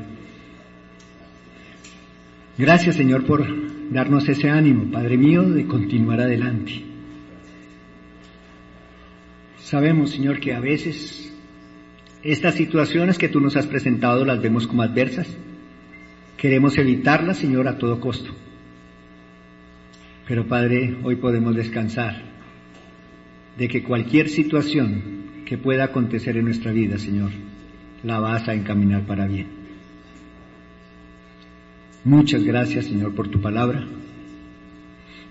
Gracias, 2.58 2.96
Señor, 2.96 3.24
por 3.24 3.46
darnos 3.90 4.28
ese 4.28 4.50
ánimo, 4.50 4.90
Padre 4.90 5.16
mío, 5.16 5.42
de 5.42 5.66
continuar 5.66 6.20
adelante. 6.20 6.89
Sabemos, 9.70 10.10
Señor, 10.10 10.40
que 10.40 10.52
a 10.52 10.58
veces 10.58 11.32
estas 12.24 12.56
situaciones 12.56 13.18
que 13.18 13.28
tú 13.28 13.38
nos 13.38 13.54
has 13.54 13.68
presentado 13.68 14.24
las 14.24 14.42
vemos 14.42 14.66
como 14.66 14.82
adversas. 14.82 15.28
Queremos 16.36 16.76
evitarlas, 16.76 17.38
Señor, 17.38 17.68
a 17.68 17.78
todo 17.78 18.00
costo. 18.00 18.32
Pero, 20.26 20.48
Padre, 20.48 20.96
hoy 21.04 21.14
podemos 21.14 21.54
descansar 21.54 22.20
de 23.56 23.68
que 23.68 23.84
cualquier 23.84 24.28
situación 24.28 25.44
que 25.46 25.56
pueda 25.56 25.84
acontecer 25.84 26.36
en 26.36 26.46
nuestra 26.46 26.72
vida, 26.72 26.98
Señor, 26.98 27.30
la 28.02 28.18
vas 28.18 28.48
a 28.48 28.54
encaminar 28.54 29.06
para 29.06 29.28
bien. 29.28 29.46
Muchas 32.02 32.42
gracias, 32.42 32.86
Señor, 32.86 33.14
por 33.14 33.28
tu 33.28 33.40
palabra. 33.40 33.86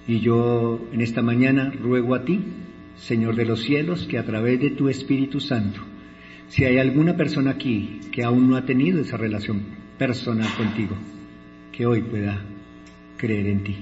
Y 0.07 0.21
yo 0.21 0.87
en 0.93 1.01
esta 1.01 1.21
mañana 1.21 1.71
ruego 1.71 2.15
a 2.15 2.23
ti, 2.23 2.39
Señor 2.99 3.35
de 3.35 3.45
los 3.45 3.61
cielos, 3.61 4.05
que 4.07 4.17
a 4.17 4.25
través 4.25 4.59
de 4.59 4.71
tu 4.71 4.89
Espíritu 4.89 5.39
Santo, 5.39 5.81
si 6.49 6.65
hay 6.65 6.77
alguna 6.77 7.15
persona 7.15 7.51
aquí 7.51 7.99
que 8.11 8.23
aún 8.23 8.49
no 8.49 8.55
ha 8.55 8.65
tenido 8.65 9.01
esa 9.01 9.17
relación 9.17 9.61
personal 9.97 10.47
contigo, 10.55 10.95
que 11.71 11.85
hoy 11.85 12.01
pueda 12.01 12.41
creer 13.17 13.47
en 13.47 13.63
ti. 13.63 13.77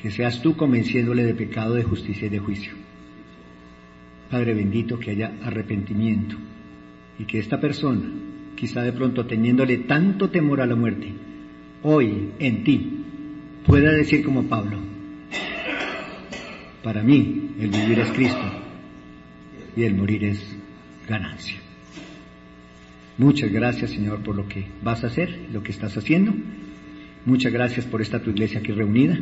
Que 0.00 0.10
seas 0.10 0.40
tú 0.40 0.56
convenciéndole 0.56 1.24
de 1.24 1.34
pecado, 1.34 1.74
de 1.74 1.82
justicia 1.82 2.26
y 2.26 2.30
de 2.30 2.38
juicio. 2.38 2.72
Padre 4.30 4.54
bendito, 4.54 4.98
que 4.98 5.10
haya 5.10 5.32
arrepentimiento 5.42 6.36
y 7.18 7.24
que 7.24 7.38
esta 7.38 7.60
persona, 7.60 8.02
quizá 8.54 8.82
de 8.82 8.92
pronto 8.92 9.26
teniéndole 9.26 9.78
tanto 9.78 10.30
temor 10.30 10.60
a 10.60 10.66
la 10.66 10.76
muerte, 10.76 11.12
hoy 11.82 12.30
en 12.38 12.64
ti 12.64 13.04
pueda 13.66 13.90
decir 13.90 14.24
como 14.24 14.44
Pablo, 14.44 14.78
para 16.82 17.02
mí 17.02 17.52
el 17.58 17.70
vivir 17.70 17.98
es 17.98 18.10
Cristo 18.12 18.44
y 19.76 19.84
el 19.84 19.94
morir 19.94 20.24
es 20.24 20.56
ganancia. 21.08 21.56
Muchas 23.18 23.50
gracias 23.52 23.90
Señor 23.90 24.20
por 24.22 24.34
lo 24.34 24.48
que 24.48 24.66
vas 24.82 25.04
a 25.04 25.08
hacer, 25.08 25.48
lo 25.52 25.62
que 25.62 25.72
estás 25.72 25.96
haciendo. 25.96 26.32
Muchas 27.26 27.52
gracias 27.52 27.84
por 27.84 28.00
esta 28.00 28.22
tu 28.22 28.30
iglesia 28.30 28.60
aquí 28.60 28.72
reunida. 28.72 29.18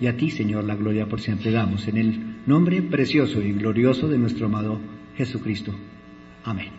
Y 0.00 0.06
a 0.06 0.16
ti 0.16 0.30
Señor 0.30 0.64
la 0.64 0.74
gloria 0.74 1.06
por 1.06 1.20
siempre 1.20 1.50
damos 1.50 1.88
en 1.88 1.96
el 1.96 2.20
nombre 2.46 2.82
precioso 2.82 3.40
y 3.40 3.52
glorioso 3.52 4.08
de 4.08 4.18
nuestro 4.18 4.46
amado 4.46 4.80
Jesucristo. 5.16 5.74
Amén. 6.44 6.74